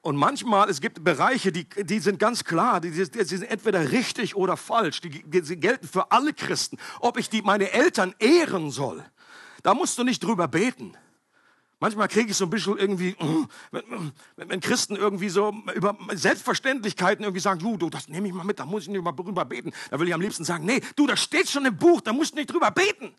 und 0.02 0.16
manchmal, 0.16 0.70
es 0.70 0.82
gibt 0.82 1.04
Bereiche, 1.04 1.52
die, 1.52 1.66
die 1.66 2.00
sind 2.00 2.18
ganz 2.18 2.44
klar, 2.44 2.82
die, 2.82 2.90
die 2.90 3.24
sind 3.24 3.44
entweder 3.44 3.92
richtig 3.92 4.36
oder 4.36 4.58
falsch. 4.58 5.02
Die, 5.02 5.24
die 5.24 5.56
gelten 5.58 5.88
für 5.88 6.12
alle 6.12 6.34
Christen. 6.34 6.78
Ob 7.00 7.18
ich 7.18 7.30
die, 7.30 7.44
meine 7.44 7.72
Eltern 7.72 8.16
ehren 8.18 8.72
soll, 8.72 9.06
da 9.62 9.76
musst 9.76 10.00
du 10.00 10.04
nicht 10.04 10.24
drüber 10.24 10.48
beten. 10.48 10.98
Manchmal 11.80 12.08
kriege 12.08 12.32
ich 12.32 12.38
so 12.38 12.46
ein 12.46 12.50
bisschen 12.50 12.78
irgendwie, 12.78 13.16
wenn, 13.72 14.12
wenn, 14.36 14.60
Christen 14.60 14.96
irgendwie 14.96 15.30
so 15.30 15.54
über 15.76 15.96
Selbstverständlichkeiten 16.14 17.24
irgendwie 17.24 17.42
sagen, 17.42 17.60
du, 17.60 17.78
du, 17.78 17.90
das 17.92 18.08
nehme 18.08 18.28
ich 18.28 18.34
mal 18.34 18.44
mit, 18.44 18.60
da 18.60 18.66
muss 18.66 18.84
ich 18.84 18.90
nicht 18.90 19.04
mal 19.04 19.12
drüber 19.12 19.46
beten. 19.46 19.72
Da 19.92 20.00
will 20.00 20.08
ich 20.08 20.14
am 20.16 20.22
liebsten 20.22 20.44
sagen, 20.44 20.66
nee, 20.66 20.82
du, 20.96 21.06
das 21.06 21.20
steht 21.20 21.48
schon 21.48 21.66
im 21.66 21.78
Buch, 21.78 22.02
da 22.02 22.12
musst 22.12 22.34
du 22.34 22.38
nicht 22.38 22.52
drüber 22.52 22.72
beten. 22.72 23.14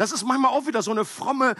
Das 0.00 0.12
ist 0.12 0.24
manchmal 0.24 0.52
auch 0.52 0.66
wieder 0.66 0.80
so 0.80 0.92
eine 0.92 1.04
fromme 1.04 1.54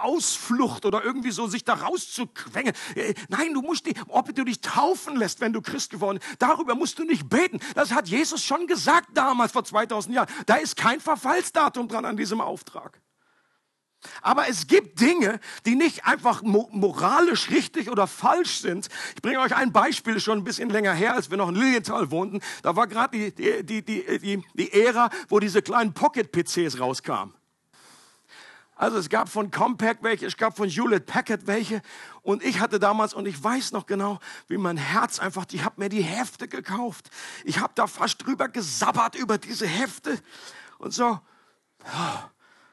Ausflucht 0.00 0.86
oder 0.86 1.04
irgendwie 1.04 1.30
so 1.30 1.46
sich 1.46 1.62
da 1.62 1.74
rauszuquengen. 1.74 2.72
Äh, 2.94 3.12
nein, 3.28 3.52
du 3.52 3.60
musst 3.60 3.84
dich, 3.84 3.96
ob 4.08 4.34
du 4.34 4.44
dich 4.44 4.62
taufen 4.62 5.14
lässt, 5.14 5.42
wenn 5.42 5.52
du 5.52 5.60
Christ 5.60 5.90
geworden 5.90 6.18
bist, 6.18 6.36
darüber 6.38 6.74
musst 6.74 6.98
du 6.98 7.04
nicht 7.04 7.28
beten. 7.28 7.60
Das 7.74 7.92
hat 7.92 8.08
Jesus 8.08 8.42
schon 8.42 8.66
gesagt 8.66 9.08
damals 9.12 9.52
vor 9.52 9.62
2000 9.62 10.14
Jahren. 10.14 10.28
Da 10.46 10.54
ist 10.54 10.78
kein 10.78 11.00
Verfallsdatum 11.02 11.86
dran 11.86 12.06
an 12.06 12.16
diesem 12.16 12.40
Auftrag. 12.40 12.98
Aber 14.22 14.48
es 14.48 14.68
gibt 14.68 14.98
Dinge, 14.98 15.38
die 15.66 15.74
nicht 15.74 16.06
einfach 16.06 16.40
moralisch 16.40 17.50
richtig 17.50 17.90
oder 17.90 18.06
falsch 18.06 18.60
sind. 18.60 18.88
Ich 19.16 19.20
bringe 19.20 19.40
euch 19.40 19.54
ein 19.54 19.70
Beispiel, 19.70 20.18
schon 20.18 20.38
ein 20.38 20.44
bisschen 20.44 20.70
länger 20.70 20.94
her, 20.94 21.14
als 21.14 21.30
wir 21.30 21.36
noch 21.36 21.50
in 21.50 21.56
Lilienthal 21.56 22.10
wohnten. 22.10 22.40
Da 22.62 22.74
war 22.74 22.86
gerade 22.86 23.18
die, 23.18 23.34
die, 23.34 23.84
die, 23.84 24.18
die, 24.18 24.42
die 24.54 24.72
Ära, 24.72 25.10
wo 25.28 25.40
diese 25.40 25.60
kleinen 25.60 25.92
Pocket-PCs 25.92 26.80
rauskamen. 26.80 27.34
Also 28.74 28.96
es 28.98 29.08
gab 29.08 29.28
von 29.28 29.50
Compaq 29.50 29.98
welche, 30.02 30.26
es 30.26 30.36
gab 30.36 30.56
von 30.56 30.68
Hewlett 30.68 31.06
Packard 31.06 31.46
welche. 31.46 31.82
Und 32.22 32.42
ich 32.42 32.60
hatte 32.60 32.80
damals, 32.80 33.14
und 33.14 33.26
ich 33.26 33.42
weiß 33.42 33.72
noch 33.72 33.86
genau, 33.86 34.18
wie 34.48 34.56
mein 34.56 34.76
Herz 34.76 35.18
einfach, 35.18 35.44
ich 35.52 35.64
habe 35.64 35.80
mir 35.80 35.88
die 35.88 36.02
Hefte 36.02 36.48
gekauft. 36.48 37.10
Ich 37.44 37.60
habe 37.60 37.72
da 37.74 37.86
fast 37.86 38.24
drüber 38.24 38.48
gesabbert 38.48 39.14
über 39.14 39.38
diese 39.38 39.66
Hefte. 39.66 40.18
Und 40.78 40.92
so, 40.94 41.20
oh, 41.84 42.18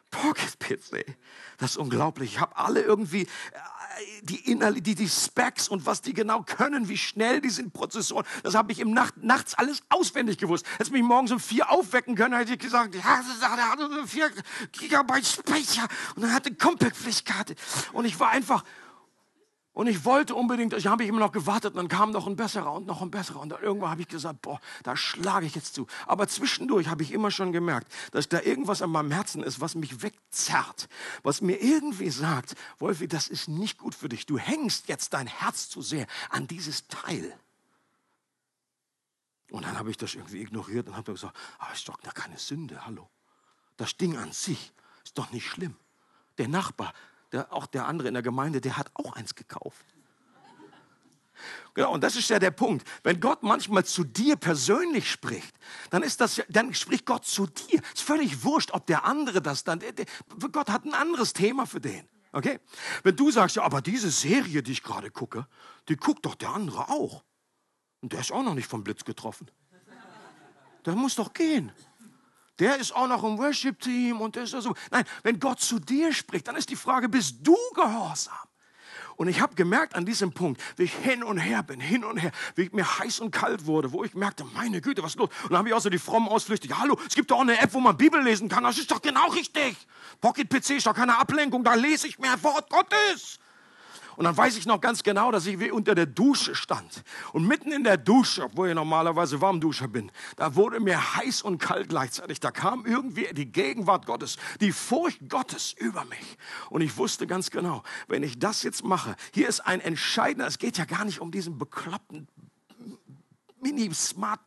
Pocket 0.09 0.59
PC. 0.59 1.05
Das 1.57 1.71
ist 1.71 1.77
unglaublich. 1.77 2.33
Ich 2.33 2.39
habe 2.39 2.57
alle 2.57 2.81
irgendwie 2.81 3.27
die, 4.21 4.51
Inhalt, 4.51 4.85
die, 4.85 4.95
die 4.95 5.09
Specs 5.09 5.67
und 5.67 5.85
was 5.85 6.01
die 6.01 6.13
genau 6.13 6.43
können, 6.43 6.89
wie 6.89 6.97
schnell 6.97 7.41
die 7.41 7.49
sind, 7.49 7.73
Prozessoren. 7.73 8.25
Das 8.43 8.55
habe 8.55 8.71
ich 8.71 8.79
im 8.79 8.91
Nacht, 8.91 9.15
nachts 9.17 9.55
alles 9.55 9.81
auswendig 9.89 10.37
gewusst. 10.37 10.65
Hätte 10.77 10.91
mich 10.91 11.03
morgens 11.03 11.31
um 11.31 11.39
vier 11.39 11.71
aufwecken 11.71 12.15
können, 12.15 12.35
hätte 12.35 12.53
ich 12.53 12.59
gesagt, 12.59 12.95
ja, 12.95 13.01
der 13.01 13.71
hatte 13.71 14.07
vier 14.07 14.31
Gigabyte 14.71 15.25
Speicher 15.25 15.87
und 16.15 16.23
dann 16.23 16.33
hatte 16.33 16.53
Compact-Pflichtkarte. 16.53 17.55
Und 17.93 18.05
ich 18.05 18.19
war 18.19 18.29
einfach, 18.29 18.63
und 19.71 19.87
ich 19.87 20.03
wollte 20.03 20.35
unbedingt, 20.35 20.73
ich 20.73 20.87
habe 20.87 21.05
immer 21.05 21.19
noch 21.19 21.31
gewartet, 21.31 21.73
und 21.73 21.77
dann 21.77 21.87
kam 21.87 22.11
noch 22.11 22.27
ein 22.27 22.35
besserer 22.35 22.73
und 22.73 22.87
noch 22.87 23.01
ein 23.01 23.11
besserer. 23.11 23.39
Und 23.39 23.49
dann 23.49 23.61
irgendwann 23.61 23.91
habe 23.91 24.01
ich 24.01 24.07
gesagt, 24.07 24.41
boah, 24.41 24.59
da 24.83 24.97
schlage 24.97 25.45
ich 25.45 25.55
jetzt 25.55 25.75
zu. 25.75 25.87
Aber 26.05 26.27
zwischendurch 26.27 26.87
habe 26.87 27.03
ich 27.03 27.11
immer 27.11 27.31
schon 27.31 27.53
gemerkt, 27.53 27.91
dass 28.11 28.27
da 28.27 28.41
irgendwas 28.41 28.81
an 28.81 28.89
meinem 28.89 29.11
Herzen 29.11 29.43
ist, 29.43 29.61
was 29.61 29.75
mich 29.75 30.01
wegzerrt. 30.01 30.89
Was 31.23 31.41
mir 31.41 31.61
irgendwie 31.61 32.09
sagt, 32.09 32.55
Wolfi, 32.79 33.07
das 33.07 33.27
ist 33.27 33.47
nicht 33.47 33.77
gut 33.77 33.95
für 33.95 34.09
dich. 34.09 34.25
Du 34.25 34.37
hängst 34.37 34.89
jetzt 34.89 35.13
dein 35.13 35.27
Herz 35.27 35.69
zu 35.69 35.81
sehr 35.81 36.07
an 36.29 36.47
dieses 36.47 36.87
Teil. 36.87 37.33
Und 39.51 39.65
dann 39.65 39.77
habe 39.77 39.91
ich 39.91 39.97
das 39.97 40.15
irgendwie 40.15 40.41
ignoriert 40.41 40.87
und 40.87 40.97
habe 40.97 41.13
gesagt, 41.13 41.35
aber 41.57 41.73
ist 41.73 41.87
doch 41.87 41.99
keine 42.01 42.37
Sünde, 42.37 42.85
hallo. 42.85 43.07
Das 43.77 43.97
Ding 43.97 44.17
an 44.17 44.31
sich 44.31 44.73
ist 45.03 45.17
doch 45.17 45.31
nicht 45.31 45.47
schlimm. 45.47 45.75
Der 46.37 46.47
Nachbar, 46.47 46.93
der, 47.31 47.53
auch 47.53 47.67
der 47.67 47.85
andere 47.85 48.07
in 48.07 48.13
der 48.13 48.23
Gemeinde, 48.23 48.61
der 48.61 48.77
hat 48.77 48.91
auch 48.93 49.13
eins 49.13 49.35
gekauft. 49.35 49.85
Genau, 51.73 51.93
und 51.93 52.03
das 52.03 52.15
ist 52.15 52.29
ja 52.29 52.39
der 52.39 52.51
Punkt. 52.51 52.85
Wenn 53.03 53.19
Gott 53.19 53.43
manchmal 53.43 53.85
zu 53.85 54.03
dir 54.03 54.35
persönlich 54.35 55.09
spricht, 55.09 55.55
dann 55.89 56.03
ist 56.03 56.19
das, 56.19 56.41
dann 56.49 56.73
spricht 56.73 57.05
Gott 57.05 57.25
zu 57.25 57.47
dir. 57.47 57.81
Ist 57.93 58.01
völlig 58.01 58.43
wurscht, 58.43 58.71
ob 58.71 58.85
der 58.87 59.05
andere 59.05 59.41
das 59.41 59.63
dann, 59.63 59.79
der, 59.79 59.93
der, 59.93 60.05
Gott 60.51 60.69
hat 60.69 60.85
ein 60.85 60.93
anderes 60.93 61.33
Thema 61.33 61.65
für 61.65 61.79
den. 61.79 62.07
Okay? 62.31 62.59
Wenn 63.03 63.15
du 63.15 63.31
sagst, 63.31 63.55
ja, 63.55 63.63
aber 63.63 63.81
diese 63.81 64.09
Serie, 64.09 64.61
die 64.61 64.73
ich 64.73 64.83
gerade 64.83 65.09
gucke, 65.11 65.47
die 65.87 65.95
guckt 65.95 66.25
doch 66.25 66.35
der 66.35 66.49
andere 66.49 66.89
auch. 66.89 67.23
Und 68.01 68.13
der 68.13 68.19
ist 68.19 68.31
auch 68.31 68.43
noch 68.43 68.53
nicht 68.53 68.67
vom 68.67 68.83
Blitz 68.83 69.03
getroffen. 69.03 69.49
Der 70.85 70.95
muss 70.95 71.15
doch 71.15 71.33
gehen. 71.33 71.71
Der 72.59 72.77
ist 72.77 72.93
auch 72.93 73.07
noch 73.07 73.23
im 73.23 73.37
Worship-Team 73.37 74.19
und 74.19 74.35
der 74.35 74.43
ist 74.43 74.51
so. 74.51 74.75
Nein, 74.91 75.05
wenn 75.23 75.39
Gott 75.39 75.61
zu 75.61 75.79
dir 75.79 76.13
spricht, 76.13 76.47
dann 76.47 76.55
ist 76.55 76.69
die 76.69 76.75
Frage, 76.75 77.09
bist 77.09 77.37
du 77.41 77.55
gehorsam? 77.73 78.35
Und 79.19 79.27
ich 79.27 79.41
habe 79.41 79.53
gemerkt 79.53 79.95
an 79.95 80.05
diesem 80.05 80.31
Punkt, 80.31 80.61
wie 80.77 80.83
ich 80.83 80.93
hin 80.93 81.23
und 81.23 81.39
her 81.39 81.61
bin, 81.61 81.81
hin 81.81 82.05
und 82.05 82.17
her, 82.17 82.31
wie 82.55 82.63
ich 82.63 82.71
mir 82.71 82.85
heiß 82.99 83.19
und 83.19 83.31
kalt 83.31 83.65
wurde, 83.65 83.91
wo 83.91 84.05
ich 84.05 84.13
merkte, 84.13 84.45
meine 84.45 84.79
Güte, 84.79 85.03
was 85.03 85.11
ist 85.11 85.19
los? 85.19 85.29
Und 85.43 85.51
dann 85.51 85.57
habe 85.57 85.67
ich 85.67 85.75
auch 85.75 85.81
so 85.81 85.89
die 85.89 85.97
frommen 85.97 86.29
Ausflüchte, 86.29 86.69
ja, 86.69 86.79
hallo, 86.79 86.97
es 87.05 87.15
gibt 87.15 87.29
doch 87.29 87.35
auch 87.35 87.41
eine 87.41 87.59
App, 87.59 87.73
wo 87.73 87.81
man 87.81 87.97
Bibel 87.97 88.23
lesen 88.23 88.47
kann, 88.47 88.63
das 88.63 88.77
ist 88.77 88.89
doch 88.89 89.01
genau 89.01 89.27
richtig. 89.31 89.75
Pocket 90.21 90.49
PC 90.49 90.69
ist 90.77 90.85
doch 90.85 90.93
keine 90.93 91.17
Ablenkung, 91.17 91.65
da 91.65 91.73
lese 91.73 92.07
ich 92.07 92.17
mehr 92.17 92.41
Wort 92.43 92.69
Gottes. 92.69 93.39
Und 94.19 94.25
dann 94.25 94.35
weiß 94.35 94.57
ich 94.57 94.65
noch 94.65 94.81
ganz 94.81 95.03
genau, 95.03 95.31
dass 95.31 95.45
ich 95.45 95.61
wie 95.61 95.71
unter 95.71 95.95
der 95.95 96.05
Dusche 96.05 96.53
stand. 96.53 97.03
Und 97.31 97.47
mitten 97.47 97.71
in 97.71 97.85
der 97.85 97.95
Dusche, 97.95 98.43
obwohl 98.43 98.67
ich 98.67 98.75
normalerweise 98.75 99.39
Warmduscher 99.39 99.87
bin, 99.87 100.11
da 100.35 100.55
wurde 100.55 100.81
mir 100.81 101.15
heiß 101.15 101.41
und 101.41 101.57
kalt 101.57 101.87
gleichzeitig. 101.87 102.41
Da 102.41 102.51
kam 102.51 102.85
irgendwie 102.85 103.29
die 103.31 103.49
Gegenwart 103.49 104.05
Gottes, 104.05 104.35
die 104.59 104.73
Furcht 104.73 105.29
Gottes 105.29 105.71
über 105.71 106.03
mich. 106.03 106.37
Und 106.69 106.81
ich 106.81 106.97
wusste 106.97 107.27
ganz 107.27 107.49
genau, 107.49 107.81
wenn 108.09 108.21
ich 108.21 108.37
das 108.37 108.61
jetzt 108.63 108.83
mache, 108.83 109.15
hier 109.33 109.47
ist 109.47 109.61
ein 109.61 109.79
entscheidender, 109.79 110.47
es 110.47 110.57
geht 110.57 110.77
ja 110.77 110.83
gar 110.83 111.05
nicht 111.05 111.21
um 111.21 111.31
diesen 111.31 111.57
bekloppten 111.57 112.27
Mini-Smart 113.61 114.41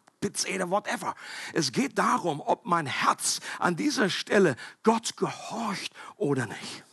oder 0.54 0.68
whatever. 0.68 1.14
Es 1.54 1.72
geht 1.72 1.96
darum, 1.96 2.42
ob 2.42 2.66
mein 2.66 2.85
Herz 2.85 3.40
an 3.58 3.74
dieser 3.74 4.11
Stelle 4.11 4.54
Gott 4.82 5.16
gehorcht 5.16 5.94
oder 6.18 6.44
nicht. 6.44 6.85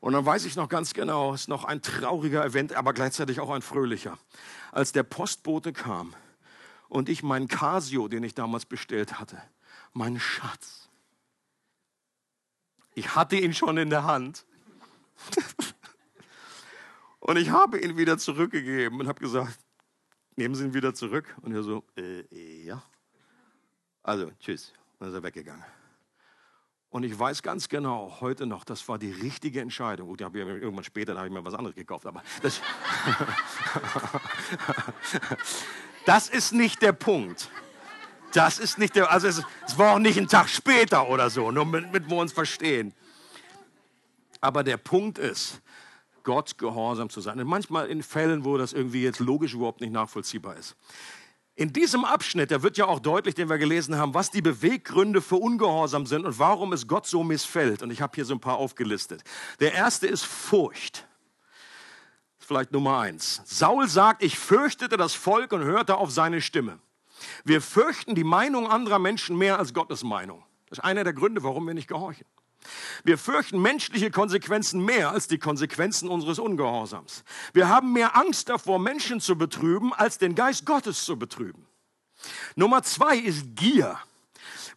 Und 0.00 0.12
dann 0.12 0.24
weiß 0.24 0.44
ich 0.44 0.54
noch 0.56 0.68
ganz 0.68 0.94
genau, 0.94 1.34
es 1.34 1.42
ist 1.42 1.48
noch 1.48 1.64
ein 1.64 1.82
trauriger 1.82 2.44
Event, 2.44 2.72
aber 2.74 2.92
gleichzeitig 2.92 3.40
auch 3.40 3.50
ein 3.50 3.62
fröhlicher. 3.62 4.18
Als 4.70 4.92
der 4.92 5.02
Postbote 5.02 5.72
kam 5.72 6.14
und 6.88 7.08
ich 7.08 7.22
meinen 7.22 7.48
Casio, 7.48 8.06
den 8.08 8.22
ich 8.22 8.34
damals 8.34 8.64
bestellt 8.64 9.18
hatte, 9.18 9.42
meinen 9.92 10.20
Schatz, 10.20 10.88
ich 12.94 13.14
hatte 13.14 13.36
ihn 13.36 13.54
schon 13.54 13.76
in 13.76 13.90
der 13.90 14.04
Hand. 14.04 14.44
und 17.20 17.36
ich 17.36 17.50
habe 17.50 17.78
ihn 17.78 17.96
wieder 17.96 18.18
zurückgegeben 18.18 18.98
und 18.98 19.06
habe 19.06 19.20
gesagt, 19.20 19.58
nehmen 20.34 20.56
Sie 20.56 20.64
ihn 20.64 20.74
wieder 20.74 20.94
zurück. 20.94 21.36
Und 21.42 21.52
er 21.52 21.62
so, 21.62 21.84
äh, 21.96 22.24
ja. 22.64 22.82
Also, 24.02 24.32
tschüss. 24.40 24.72
Und 24.98 25.00
dann 25.00 25.08
ist 25.10 25.14
er 25.14 25.22
weggegangen. 25.22 25.64
Und 26.90 27.02
ich 27.02 27.18
weiß 27.18 27.42
ganz 27.42 27.68
genau, 27.68 28.16
heute 28.20 28.46
noch, 28.46 28.64
das 28.64 28.88
war 28.88 28.98
die 28.98 29.10
richtige 29.10 29.60
Entscheidung. 29.60 30.08
Gut, 30.08 30.22
habe 30.22 30.38
ich 30.38 30.46
irgendwann 30.46 30.84
später 30.84 31.16
habe 31.16 31.26
ich 31.26 31.32
mir 31.32 31.44
was 31.44 31.54
anderes 31.54 31.76
gekauft, 31.76 32.06
aber 32.06 32.22
das, 32.40 32.62
das 36.06 36.28
ist 36.30 36.52
nicht 36.52 36.80
der 36.80 36.92
Punkt. 36.92 37.50
Das 38.32 38.58
ist 38.58 38.78
nicht 38.78 38.96
der, 38.96 39.10
also 39.10 39.26
es, 39.26 39.42
es 39.66 39.76
war 39.76 39.94
auch 39.94 39.98
nicht 39.98 40.18
ein 40.18 40.28
Tag 40.28 40.48
später 40.48 41.08
oder 41.08 41.28
so, 41.28 41.50
nur 41.50 41.66
mit, 41.66 41.92
mit 41.92 42.08
wir 42.08 42.16
uns 42.16 42.32
verstehen. 42.32 42.94
Aber 44.40 44.64
der 44.64 44.78
Punkt 44.78 45.18
ist, 45.18 45.60
Gott 46.22 46.58
gehorsam 46.58 47.10
zu 47.10 47.20
sein. 47.20 47.40
Und 47.40 47.46
manchmal 47.46 47.88
in 47.88 48.02
Fällen, 48.02 48.44
wo 48.44 48.58
das 48.58 48.72
irgendwie 48.72 49.02
jetzt 49.02 49.18
logisch 49.18 49.54
überhaupt 49.54 49.80
nicht 49.80 49.92
nachvollziehbar 49.92 50.56
ist. 50.56 50.76
In 51.58 51.72
diesem 51.72 52.04
Abschnitt, 52.04 52.52
da 52.52 52.62
wird 52.62 52.76
ja 52.76 52.86
auch 52.86 53.00
deutlich, 53.00 53.34
den 53.34 53.50
wir 53.50 53.58
gelesen 53.58 53.96
haben, 53.96 54.14
was 54.14 54.30
die 54.30 54.42
Beweggründe 54.42 55.20
für 55.20 55.34
Ungehorsam 55.34 56.06
sind 56.06 56.24
und 56.24 56.38
warum 56.38 56.72
es 56.72 56.86
Gott 56.86 57.04
so 57.04 57.24
missfällt. 57.24 57.82
Und 57.82 57.90
ich 57.90 58.00
habe 58.00 58.12
hier 58.14 58.24
so 58.24 58.32
ein 58.32 58.38
paar 58.38 58.58
aufgelistet. 58.58 59.24
Der 59.58 59.74
erste 59.74 60.06
ist 60.06 60.24
Furcht. 60.24 61.08
Vielleicht 62.38 62.70
Nummer 62.70 63.00
eins. 63.00 63.42
Saul 63.44 63.88
sagt, 63.88 64.22
ich 64.22 64.38
fürchtete 64.38 64.96
das 64.96 65.14
Volk 65.14 65.50
und 65.50 65.64
hörte 65.64 65.96
auf 65.96 66.12
seine 66.12 66.40
Stimme. 66.42 66.78
Wir 67.44 67.60
fürchten 67.60 68.14
die 68.14 68.22
Meinung 68.22 68.70
anderer 68.70 69.00
Menschen 69.00 69.36
mehr 69.36 69.58
als 69.58 69.74
Gottes 69.74 70.04
Meinung. 70.04 70.44
Das 70.68 70.78
ist 70.78 70.84
einer 70.84 71.02
der 71.02 71.12
Gründe, 71.12 71.42
warum 71.42 71.66
wir 71.66 71.74
nicht 71.74 71.88
gehorchen. 71.88 72.24
Wir 73.04 73.18
fürchten 73.18 73.60
menschliche 73.60 74.10
Konsequenzen 74.10 74.84
mehr 74.84 75.10
als 75.10 75.28
die 75.28 75.38
Konsequenzen 75.38 76.08
unseres 76.08 76.38
Ungehorsams. 76.38 77.24
Wir 77.52 77.68
haben 77.68 77.92
mehr 77.92 78.16
Angst 78.16 78.48
davor, 78.48 78.78
Menschen 78.78 79.20
zu 79.20 79.36
betrüben, 79.36 79.92
als 79.94 80.18
den 80.18 80.34
Geist 80.34 80.66
Gottes 80.66 81.04
zu 81.04 81.18
betrüben. 81.18 81.66
Nummer 82.56 82.82
zwei 82.82 83.16
ist 83.16 83.54
Gier. 83.54 83.98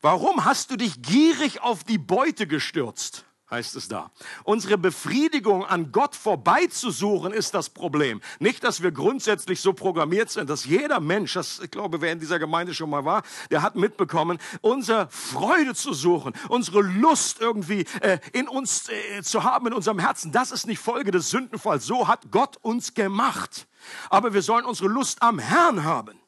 Warum 0.01 0.45
hast 0.45 0.71
du 0.71 0.77
dich 0.77 1.01
gierig 1.01 1.61
auf 1.61 1.83
die 1.83 1.97
Beute 1.97 2.47
gestürzt? 2.47 3.25
Heißt 3.51 3.75
es 3.75 3.87
da. 3.89 4.11
Unsere 4.43 4.77
Befriedigung 4.77 5.65
an 5.65 5.91
Gott 5.91 6.15
vorbeizusuchen 6.15 7.33
ist 7.33 7.53
das 7.53 7.69
Problem. 7.69 8.21
Nicht, 8.39 8.63
dass 8.63 8.81
wir 8.81 8.91
grundsätzlich 8.91 9.59
so 9.59 9.73
programmiert 9.73 10.29
sind, 10.29 10.49
dass 10.49 10.65
jeder 10.65 10.99
Mensch, 10.99 11.33
das 11.33 11.59
ich 11.59 11.69
glaube, 11.69 12.01
wer 12.01 12.13
in 12.13 12.19
dieser 12.19 12.39
Gemeinde 12.39 12.73
schon 12.73 12.89
mal 12.89 13.03
war, 13.03 13.23
der 13.51 13.61
hat 13.61 13.75
mitbekommen, 13.75 14.39
unsere 14.61 15.09
Freude 15.09 15.75
zu 15.75 15.93
suchen, 15.93 16.33
unsere 16.47 16.81
Lust 16.81 17.41
irgendwie 17.41 17.85
äh, 17.99 18.19
in 18.31 18.47
uns 18.47 18.89
äh, 18.89 19.21
zu 19.21 19.43
haben, 19.43 19.67
in 19.67 19.73
unserem 19.73 19.99
Herzen. 19.99 20.31
Das 20.31 20.51
ist 20.51 20.65
nicht 20.65 20.79
Folge 20.79 21.11
des 21.11 21.29
Sündenfalls. 21.29 21.85
So 21.85 22.07
hat 22.07 22.31
Gott 22.31 22.57
uns 22.61 22.93
gemacht. 22.93 23.67
Aber 24.09 24.33
wir 24.33 24.41
sollen 24.41 24.65
unsere 24.65 24.87
Lust 24.87 25.21
am 25.21 25.39
Herrn 25.39 25.83
haben. 25.83 26.20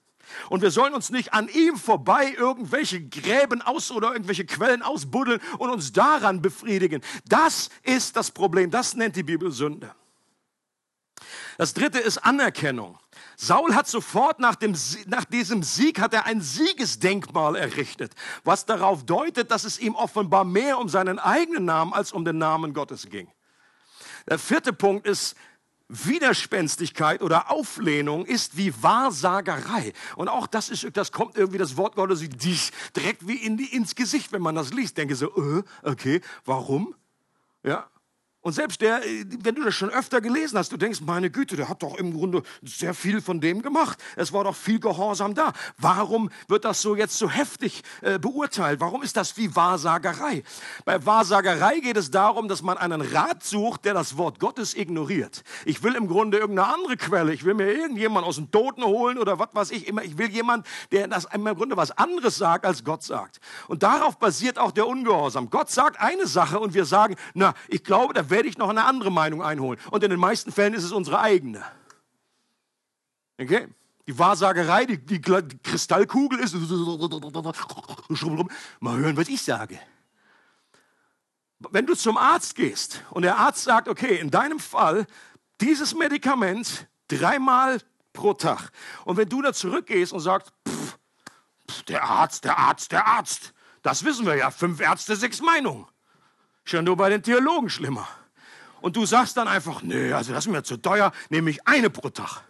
Und 0.50 0.62
wir 0.62 0.72
sollen 0.72 0.94
uns 0.94 1.10
nicht 1.10 1.34
an 1.34 1.48
ihm 1.48 1.78
vorbei 1.78 2.34
irgendwelche 2.38 3.02
Gräben 3.08 3.62
aus 3.62 3.92
oder 3.92 4.14
irgendwelche 4.14 4.46
Quellen 4.46 4.82
ausbuddeln 4.82 5.42
und 5.58 5.70
uns 5.70 5.94
daran 5.94 6.42
befriedigen. 6.42 7.02
Das 7.26 7.70
ist 7.84 8.16
das 8.16 8.32
Problem. 8.32 8.72
Das 8.72 8.96
nennt 8.96 9.16
die 9.16 9.24
Bibel 9.24 9.52
Sünde. 9.52 9.94
Das 11.58 11.74
dritte 11.74 12.00
ist 12.00 12.18
Anerkennung. 12.20 12.98
Saul 13.36 13.76
hat 13.76 13.88
sofort 13.88 14.40
nach, 14.40 14.56
dem, 14.56 14.76
nach 15.08 15.26
diesem 15.26 15.64
Sieg 15.64 16.00
hat 16.00 16.14
er 16.14 16.26
ein 16.26 16.42
Siegesdenkmal 16.42 17.56
errichtet, 17.56 18.14
was 18.44 18.66
darauf 18.66 19.06
deutet, 19.06 19.52
dass 19.52 19.64
es 19.64 19.80
ihm 19.80 19.96
offenbar 19.96 20.46
mehr 20.46 20.78
um 20.78 20.90
seinen 20.90 21.20
eigenen 21.20 21.66
Namen 21.66 21.94
als 21.94 22.12
um 22.12 22.26
den 22.26 22.38
Namen 22.38 22.74
Gottes 22.74 23.10
ging. 23.10 23.28
Der 24.30 24.40
vierte 24.40 24.72
Punkt 24.74 25.06
ist 25.06 25.36
Widerspenstigkeit 25.90 27.22
oder 27.22 27.52
Auflehnung 27.52 28.26
ist 28.26 28.58
wie 28.58 28.74
Wahrsagerei. 28.82 29.94
Und 30.16 30.28
auch 30.28 30.48
das 30.48 30.70
ist, 30.70 30.88
das 30.96 31.12
kommt 31.12 31.38
irgendwie 31.38 31.58
das 31.60 31.78
Wort 31.78 31.96
Gottes 31.96 32.22
direkt 32.96 33.28
wie 33.28 33.36
in 33.36 33.58
die, 33.58 33.76
ins 33.76 33.96
Gesicht, 33.96 34.32
wenn 34.32 34.42
man 34.42 34.56
das 34.56 34.74
liest. 34.74 34.98
Denke 34.98 35.16
so, 35.16 35.28
äh, 35.36 35.64
okay, 35.84 36.22
warum? 36.46 36.96
Ja, 37.64 37.88
und 38.44 38.52
selbst 38.52 38.82
der, 38.82 39.02
wenn 39.40 39.56
du 39.56 39.64
das 39.64 39.74
schon 39.74 39.90
öfter 39.90 40.20
gelesen 40.20 40.58
hast, 40.58 40.74
du 40.74 40.78
denkst, 40.78 41.00
meine 41.00 41.32
Güte, 41.32 41.56
der 41.56 41.70
hat 41.70 41.82
doch 41.82 41.96
im 41.96 42.14
Grunde 42.14 42.44
sehr 42.62 42.94
viel 42.94 43.22
von 43.22 43.40
dem 43.40 43.62
gemacht. 43.62 43.98
Es 44.18 44.34
war 44.34 44.44
doch 44.44 44.56
viel 44.56 44.82
Gehorsam 44.82 45.34
da. 45.34 45.54
Warum 45.78 46.30
wird 46.50 46.66
das 46.66 46.82
so 46.82 46.94
jetzt 46.94 47.18
so 47.18 47.30
heftig 47.30 47.84
äh, 48.02 48.20
beurteilt? 48.20 48.82
Warum 48.82 49.02
ist 49.02 49.16
das 49.16 49.38
wie 49.38 49.56
Wahrsagerei? 49.56 50.44
Bei 50.84 51.06
Wahrsagerei 51.06 51.80
geht 51.80 51.96
es 51.96 52.12
darum, 52.12 52.50
dass 52.50 52.62
man 52.62 52.78
einen 52.78 53.00
Rat 53.00 53.46
sucht, 53.46 53.86
der 53.86 53.94
das 53.94 54.18
Wort 54.18 54.42
Gottes 54.42 54.76
ignoriert. 54.76 55.44
Ich 55.64 55.82
will 55.82 55.96
im 55.96 56.10
Grunde 56.10 56.38
irgendeine 56.38 56.74
andere 56.74 56.98
Quelle. 56.98 57.34
Ich 57.34 57.46
will 57.46 57.54
mir 57.54 57.72
irgendjemand 57.72 58.28
aus 58.28 58.36
dem 58.36 58.52
Toten 58.52 58.84
holen 58.84 59.20
oder 59.20 59.40
was 59.40 59.50
weiß 59.54 59.72
ich 59.72 59.88
immer. 59.88 60.04
Ich 60.04 60.18
will 60.18 60.30
jemand, 60.30 60.68
der 60.92 61.08
das 61.08 61.30
im 61.34 61.46
Grunde 61.46 61.78
was 61.78 61.92
anderes 61.92 62.36
sagt, 62.36 62.66
als 62.66 62.84
Gott 62.84 63.04
sagt. 63.04 63.40
Und 63.70 63.84
darauf 63.84 64.20
basiert 64.20 64.60
auch 64.60 64.72
der 64.72 64.86
Ungehorsam. 64.86 65.50
Gott 65.50 65.70
sagt 65.70 66.02
eine 66.02 66.28
Sache 66.28 66.60
und 66.60 66.74
wir 66.74 66.84
sagen, 66.84 67.16
na, 67.34 67.54
ich 67.70 67.86
glaube, 67.86 68.14
da 68.14 68.33
werde 68.34 68.50
ich 68.50 68.58
noch 68.58 68.70
eine 68.70 68.84
andere 68.84 69.12
Meinung 69.12 69.42
einholen. 69.44 69.80
Und 69.92 70.04
in 70.04 70.10
den 70.10 70.20
meisten 70.20 70.52
Fällen 70.52 70.74
ist 70.74 70.84
es 70.84 70.92
unsere 70.92 71.20
eigene. 71.20 71.64
Okay? 73.40 73.68
Die 74.08 74.20
Wahrsagerei, 74.20 74.86
die, 74.86 74.98
die, 74.98 75.22
die 75.22 75.58
Kristallkugel 75.64 76.40
ist. 76.40 76.56
Mal 78.80 78.98
hören, 78.98 79.16
was 79.16 79.30
ich 79.30 79.42
sage. 79.42 79.80
Wenn 81.60 81.86
du 81.86 81.94
zum 81.94 82.18
Arzt 82.18 82.56
gehst 82.56 83.04
und 83.12 83.22
der 83.22 83.38
Arzt 83.38 83.64
sagt, 83.64 83.88
okay, 83.88 84.18
in 84.18 84.32
deinem 84.32 84.60
Fall 84.60 85.06
dieses 85.62 85.96
Medikament 85.96 86.88
dreimal 87.08 87.80
pro 88.14 88.34
Tag. 88.34 88.72
Und 89.06 89.16
wenn 89.16 89.30
du 89.30 89.42
da 89.44 89.54
zurückgehst 89.54 90.12
und 90.12 90.20
sagst, 90.20 90.52
pff, 90.68 90.98
pff, 91.70 91.84
der 91.84 92.04
Arzt, 92.04 92.44
der 92.44 92.58
Arzt, 92.58 92.92
der 92.92 93.08
Arzt, 93.08 93.54
das 93.84 94.04
wissen 94.04 94.26
wir 94.26 94.36
ja, 94.36 94.50
fünf 94.50 94.82
Ärzte, 94.82 95.16
sechs 95.16 95.40
Meinungen. 95.40 95.86
Schon 96.66 96.84
nur 96.84 96.98
bei 96.98 97.10
den 97.10 97.22
Theologen 97.22 97.70
schlimmer 97.70 98.08
und 98.84 98.98
du 98.98 99.06
sagst 99.06 99.38
dann 99.38 99.48
einfach, 99.48 99.82
nee, 99.82 100.12
also 100.12 100.34
das 100.34 100.46
ist 100.46 100.52
mir 100.52 100.62
zu 100.62 100.76
teuer, 100.76 101.14
nehme 101.30 101.50
ich 101.50 101.66
eine 101.66 101.90
pro 101.90 102.10
Tag. 102.10 102.44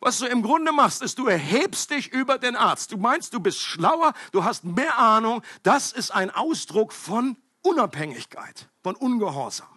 Was 0.00 0.18
du 0.18 0.26
im 0.26 0.42
Grunde 0.42 0.72
machst, 0.72 1.02
ist, 1.02 1.20
du 1.20 1.28
erhebst 1.28 1.92
dich 1.92 2.12
über 2.12 2.36
den 2.36 2.56
Arzt. 2.56 2.90
Du 2.90 2.96
meinst, 2.96 3.32
du 3.32 3.38
bist 3.38 3.60
schlauer, 3.60 4.12
du 4.32 4.42
hast 4.42 4.64
mehr 4.64 4.98
Ahnung. 4.98 5.42
Das 5.62 5.92
ist 5.92 6.10
ein 6.10 6.32
Ausdruck 6.32 6.92
von 6.92 7.36
Unabhängigkeit, 7.62 8.68
von 8.82 8.96
Ungehorsam. 8.96 9.68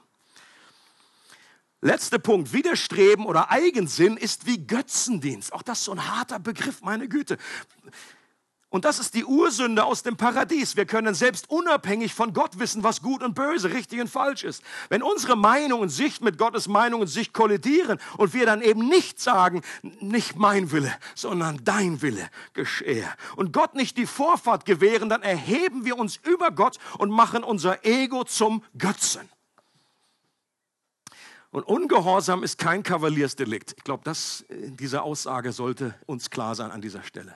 Letzter 1.82 2.18
Punkt, 2.18 2.52
Widerstreben 2.52 3.28
oder 3.28 3.52
Eigensinn 3.52 4.18
ist 4.18 4.48
wie 4.48 4.66
Götzendienst. 4.66 5.54
Auch 5.54 5.62
das 5.62 5.80
ist 5.80 5.86
so 5.86 5.92
ein 5.92 6.08
harter 6.10 6.40
Begriff, 6.40 6.82
meine 6.82 7.08
Güte. 7.08 7.38
Und 8.72 8.86
das 8.86 9.00
ist 9.00 9.16
die 9.16 9.26
Ursünde 9.26 9.84
aus 9.84 10.04
dem 10.04 10.16
Paradies. 10.16 10.76
Wir 10.76 10.86
können 10.86 11.16
selbst 11.16 11.50
unabhängig 11.50 12.14
von 12.14 12.34
Gott 12.34 12.60
wissen, 12.60 12.84
was 12.84 13.02
gut 13.02 13.24
und 13.24 13.34
böse, 13.34 13.74
richtig 13.74 14.00
und 14.00 14.10
falsch 14.10 14.44
ist. 14.44 14.62
Wenn 14.90 15.02
unsere 15.02 15.36
Meinung 15.36 15.80
und 15.80 15.90
Sicht 15.90 16.22
mit 16.22 16.38
Gottes 16.38 16.68
Meinung 16.68 17.02
und 17.02 17.08
Sicht 17.08 17.34
kollidieren 17.34 18.00
und 18.18 18.36
wir 18.36 18.46
dann 18.46 18.62
eben 18.62 18.88
nicht 18.88 19.20
sagen, 19.20 19.64
nicht 19.82 20.36
mein 20.36 20.72
Wille, 20.72 20.96
sondern 21.16 21.64
dein 21.64 22.04
Wille 22.04 22.30
geschehe. 22.54 23.12
Und 23.36 23.54
Gott 23.54 23.74
nicht 23.74 23.98
die 23.98 24.06
Vorfahrt 24.06 24.66
gewähren, 24.66 25.10
dann 25.10 25.24
erheben 25.24 25.84
wir 25.84 25.98
uns 25.98 26.18
über 26.18 26.52
Gott 26.52 26.78
und 27.00 27.10
machen 27.10 27.44
unser 27.44 27.84
Ego 27.86 28.24
zum 28.24 28.64
Götzen. 28.78 29.28
Und 31.50 31.64
Ungehorsam 31.64 32.44
ist 32.44 32.60
kein 32.60 32.84
Kavaliersdelikt. 32.84 33.74
Ich 33.78 33.84
glaube, 33.84 34.04
diese 34.52 35.02
Aussage 35.02 35.54
sollte 35.54 35.96
uns 36.06 36.30
klar 36.30 36.54
sein 36.54 36.70
an 36.70 36.82
dieser 36.82 37.02
Stelle. 37.02 37.36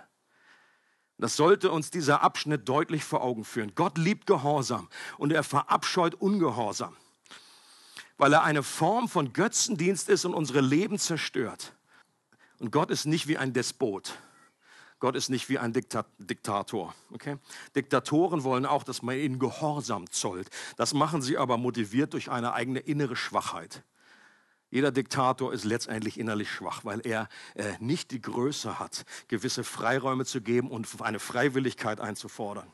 Das 1.17 1.35
sollte 1.35 1.71
uns 1.71 1.91
dieser 1.91 2.21
Abschnitt 2.21 2.67
deutlich 2.67 3.03
vor 3.03 3.21
Augen 3.21 3.45
führen. 3.45 3.73
Gott 3.75 3.97
liebt 3.97 4.25
Gehorsam 4.25 4.89
und 5.17 5.31
er 5.31 5.43
verabscheut 5.43 6.15
Ungehorsam, 6.15 6.95
weil 8.17 8.33
er 8.33 8.43
eine 8.43 8.63
Form 8.63 9.07
von 9.07 9.33
Götzendienst 9.33 10.09
ist 10.09 10.25
und 10.25 10.33
unsere 10.33 10.61
Leben 10.61 10.97
zerstört. 10.97 11.73
Und 12.59 12.71
Gott 12.71 12.91
ist 12.91 13.05
nicht 13.05 13.27
wie 13.27 13.37
ein 13.37 13.53
Despot. 13.53 14.17
Gott 14.99 15.17
ist 15.17 15.29
nicht 15.29 15.49
wie 15.49 15.59
ein 15.59 15.73
Diktat 15.73 16.07
Diktator. 16.17 16.95
Okay? 17.11 17.37
Diktatoren 17.75 18.43
wollen 18.43 18.65
auch, 18.65 18.83
dass 18.83 19.01
man 19.01 19.17
ihnen 19.17 19.37
Gehorsam 19.37 20.09
zollt. 20.09 20.49
Das 20.77 20.93
machen 20.93 21.21
sie 21.21 21.37
aber 21.37 21.57
motiviert 21.57 22.13
durch 22.13 22.31
eine 22.31 22.53
eigene 22.53 22.79
innere 22.79 23.17
Schwachheit. 23.17 23.83
Jeder 24.73 24.91
Diktator 24.91 25.53
ist 25.53 25.65
letztendlich 25.65 26.19
innerlich 26.19 26.49
schwach, 26.49 26.83
weil 26.83 26.99
er 27.05 27.29
äh, 27.53 27.73
nicht 27.79 28.09
die 28.09 28.19
Größe 28.19 28.79
hat, 28.79 29.05
gewisse 29.27 29.63
Freiräume 29.63 30.25
zu 30.25 30.41
geben 30.41 30.71
und 30.71 30.87
eine 30.99 31.19
Freiwilligkeit 31.19 32.01
einzufordern. 32.01 32.65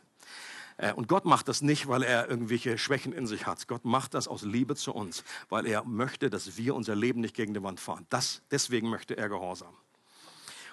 Äh, 0.77 0.93
und 0.93 1.09
Gott 1.09 1.25
macht 1.25 1.49
das 1.49 1.61
nicht, 1.61 1.89
weil 1.89 2.03
er 2.03 2.29
irgendwelche 2.29 2.77
Schwächen 2.77 3.11
in 3.11 3.27
sich 3.27 3.45
hat. 3.45 3.67
Gott 3.67 3.83
macht 3.83 4.13
das 4.13 4.29
aus 4.29 4.43
Liebe 4.43 4.77
zu 4.77 4.93
uns, 4.93 5.25
weil 5.49 5.65
er 5.65 5.83
möchte, 5.83 6.29
dass 6.29 6.55
wir 6.55 6.73
unser 6.73 6.95
Leben 6.95 7.19
nicht 7.19 7.35
gegen 7.35 7.53
die 7.53 7.61
Wand 7.63 7.81
fahren. 7.81 8.05
Das, 8.09 8.43
deswegen 8.49 8.89
möchte 8.89 9.17
er 9.17 9.27
Gehorsam. 9.27 9.75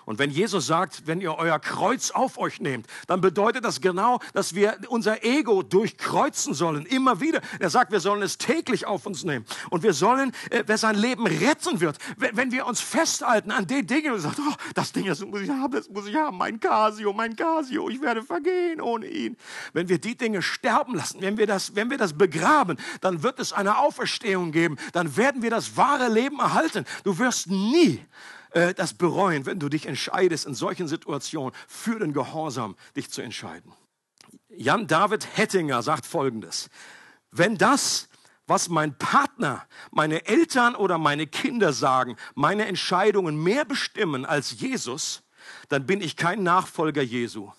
Und 0.07 0.21
wenn 0.21 0.31
Jesus 0.31 0.69
sagt, 0.69 1.07
wenn 1.07 1.21
ihr 1.21 1.35
euer 1.35 1.59
Kreuz 1.59 2.13
auf 2.13 2.39
euch 2.39 2.61
nehmt, 2.61 2.87
dann 3.09 3.21
bedeutet 3.21 3.65
das 3.65 3.81
genau, 3.81 4.21
dass 4.35 4.55
wir 4.55 4.79
unser 4.89 5.25
Ego 5.25 5.65
durchkreuzen 5.65 6.55
sollen, 6.55 6.87
immer 6.87 7.21
wieder. 7.21 7.41
Er 7.59 7.71
sagt, 7.71 7.91
wir 7.91 7.99
sollen 7.99 8.23
es 8.23 8.39
täglich 8.39 8.87
auf 8.87 9.05
uns 9.05 9.25
nehmen. 9.25 9.45
Und 9.69 9.83
wir 9.83 9.93
sollen, 9.93 10.33
äh, 10.51 10.63
wer 10.65 10.79
sein 10.79 10.95
Leben 10.95 11.27
retten 11.27 11.81
wird, 11.81 11.99
wenn 12.17 12.53
wir 12.53 12.67
uns 12.67 12.81
festhalten 12.81 13.51
an 13.51 13.67
den 13.67 13.89
Dingen 13.89 14.13
und 14.13 14.21
sagen, 14.21 14.37
oh, 14.49 14.55
das 14.75 14.93
Ding, 14.93 15.07
das 15.07 15.21
muss 15.25 15.41
ich 15.41 15.51
haben, 15.51 15.73
das 15.73 15.89
muss 15.89 16.07
ich 16.07 16.15
haben, 16.15 16.39
mein 16.39 16.61
Casio, 16.61 17.13
mein 17.13 17.35
Casio, 17.35 17.89
ich 17.91 18.01
werde 18.01 18.23
vergehen 18.23 18.81
ohne 18.81 19.09
ihn. 19.09 19.37
Wenn 19.73 19.89
wir 19.89 19.99
die 19.99 20.17
Dinge 20.17 20.41
sterben 20.41 20.95
lassen, 20.95 21.21
wenn 21.21 21.37
wir 21.37 21.49
das, 21.49 21.75
wenn 21.75 21.91
wir 21.91 21.99
das 21.99 22.17
begraben, 22.17 22.79
dann 23.01 23.25
wird 23.25 23.41
es 23.41 23.53
eine 23.53 23.79
Auferstehung 23.79 24.53
geben, 24.53 24.77
dann 24.93 25.17
werden 25.17 25.43
wir 25.43 25.51
das 25.51 25.77
wahre 25.77 26.09
Leben 26.09 26.39
erhalten. 26.39 26.85
Du 27.03 27.19
wirst 27.19 27.49
nie 27.49 28.01
äh, 28.57 28.73
das 28.73 28.95
bereuen, 28.95 29.45
wenn 29.45 29.59
du 29.59 29.69
dich 29.69 29.85
entscheidest, 29.85 30.47
in 30.47 30.55
solchen 30.55 30.89
Situationen 30.89 31.53
für 31.69 31.99
den 31.99 32.15
Gehorsam 32.15 32.75
dich 32.97 33.11
zu 33.11 33.21
entscheiden. 33.21 33.71
Jan 34.49 34.87
David 34.87 35.37
Hettinger 35.37 35.83
sagt 35.83 36.07
Folgendes. 36.07 36.71
Wenn 37.31 37.59
das, 37.59 38.09
was 38.47 38.71
mein 38.71 38.97
Partner, 38.97 39.67
meine 39.91 40.25
Eltern 40.25 40.75
oder 40.75 40.97
meine 40.97 41.27
Kinder 41.27 41.75
sagen, 41.75 42.17
meine 42.35 42.67
Entscheidungen 42.67 43.43
mehr 43.43 43.67
bestimmen 43.67 44.25
als 44.25 44.59
Jesus, 44.59 45.23
dann 45.69 45.85
bin 45.85 46.01
ich 46.01 46.17
kein 46.17 46.43
Nachfolger 46.43 47.03
Jesu. 47.03 47.53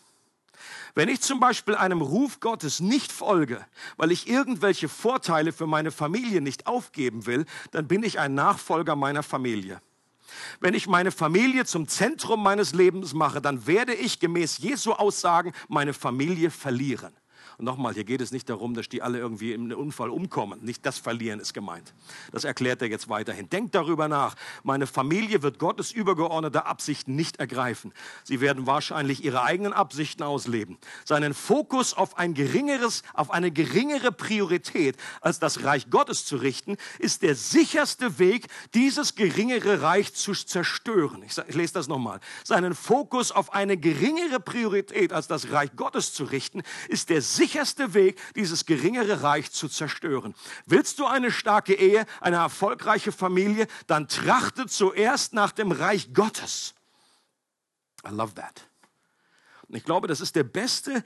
Wenn 0.96 1.10
ich 1.10 1.22
zum 1.22 1.40
Beispiel 1.40 1.76
einem 1.76 2.02
Ruf 2.02 2.40
Gottes 2.40 2.80
nicht 2.80 3.12
folge, 3.12 3.64
weil 3.98 4.12
ich 4.12 4.28
irgendwelche 4.28 4.90
Vorteile 4.90 5.52
für 5.52 5.68
meine 5.68 5.92
Familie 5.92 6.42
nicht 6.42 6.66
aufgeben 6.66 7.28
will, 7.28 7.46
dann 7.70 7.88
bin 7.88 8.02
ich 8.02 8.18
ein 8.18 8.34
Nachfolger 8.34 8.96
meiner 8.96 9.22
Familie. 9.22 9.80
Wenn 10.60 10.74
ich 10.74 10.88
meine 10.88 11.12
Familie 11.12 11.66
zum 11.66 11.88
Zentrum 11.88 12.44
meines 12.44 12.74
Lebens 12.74 13.14
mache, 13.14 13.42
dann 13.42 13.68
werde 13.68 13.94
ich 13.94 14.20
gemäß 14.20 14.58
Jesu 14.58 14.94
Aussagen 14.94 15.54
meine 15.68 15.94
Familie 15.94 16.52
verlieren. 16.52 17.14
Und 17.60 17.66
nochmal, 17.66 17.96
hier 17.96 18.04
geht 18.04 18.22
es 18.22 18.32
nicht 18.32 18.50
darum, 18.50 18.76
dass 18.76 18.88
die 18.88 19.02
alle 19.02 19.18
irgendwie 19.18 19.52
im 19.52 19.72
Unfall 19.72 20.12
umkommen. 20.12 20.64
Nicht 20.64 20.86
das 20.86 21.00
Verlieren 21.00 21.40
ist 21.40 21.56
gemeint. 21.56 21.92
Das 22.32 22.44
erklärt 22.44 22.84
er 22.84 22.88
jetzt 22.88 23.10
weiterhin. 23.10 23.50
Denkt 23.50 23.74
darüber 23.74 24.08
nach. 24.08 24.36
Meine 24.62 24.86
Familie 24.86 25.42
wird 25.42 25.58
Gottes 25.58 25.92
übergeordnete 25.92 26.68
Absichten 26.68 27.16
nicht 27.16 27.38
ergreifen. 27.38 27.94
Sie 28.24 28.42
werden 28.42 28.68
wahrscheinlich 28.68 29.24
ihre 29.24 29.42
eigenen 29.42 29.74
Absichten 29.74 30.22
ausleben. 30.22 30.78
Seinen 31.04 31.34
Fokus 31.34 31.96
auf 31.96 32.20
ein 32.20 32.36
geringeres, 32.36 33.02
auf 33.16 33.32
eine 33.32 33.50
geringere 33.50 34.12
Priorität 34.12 34.96
als 35.22 35.40
das 35.40 35.64
Reich 35.64 35.90
Gottes 35.90 36.26
zu 36.26 36.36
richten, 36.36 36.78
ist 37.00 37.24
der 37.24 37.34
sicherste 37.34 38.20
Weg, 38.20 38.46
dieses 38.76 39.16
geringere 39.16 39.82
Reich 39.82 40.14
zu 40.14 40.34
zerstören. 40.34 41.24
Ich, 41.24 41.36
ich 41.48 41.56
lese 41.56 41.74
das 41.74 41.88
nochmal. 41.88 42.20
Seinen 42.44 42.76
Fokus 42.76 43.32
auf 43.32 43.52
eine 43.52 43.78
geringere 43.78 44.40
Priorität 44.40 45.12
als 45.12 45.28
das 45.28 45.52
Reich 45.52 45.76
Gottes 45.76 46.14
zu 46.14 46.26
richten, 46.26 46.62
ist 46.88 47.10
der 47.10 47.24
sicherste 47.24 47.47
sicherste 47.48 47.94
Weg, 47.94 48.20
dieses 48.36 48.66
geringere 48.66 49.24
Reich 49.24 49.52
zu 49.52 49.70
zerstören. 49.70 50.36
Willst 50.66 51.00
du 51.00 51.06
eine 51.06 51.32
starke 51.32 51.74
Ehe, 51.74 52.06
eine 52.20 52.36
erfolgreiche 52.38 53.14
Familie, 53.14 53.68
dann 53.88 54.10
trachte 54.10 54.68
zuerst 54.68 55.34
nach 55.34 55.54
dem 55.54 55.72
Reich 55.72 56.14
Gottes. 56.14 56.76
I 58.06 58.12
love 58.12 58.34
that. 58.34 58.70
Und 59.70 59.76
ich 59.76 59.86
glaube, 59.86 60.08
das 60.08 60.20
ist 60.20 60.36
der 60.36 60.44
beste 60.44 61.04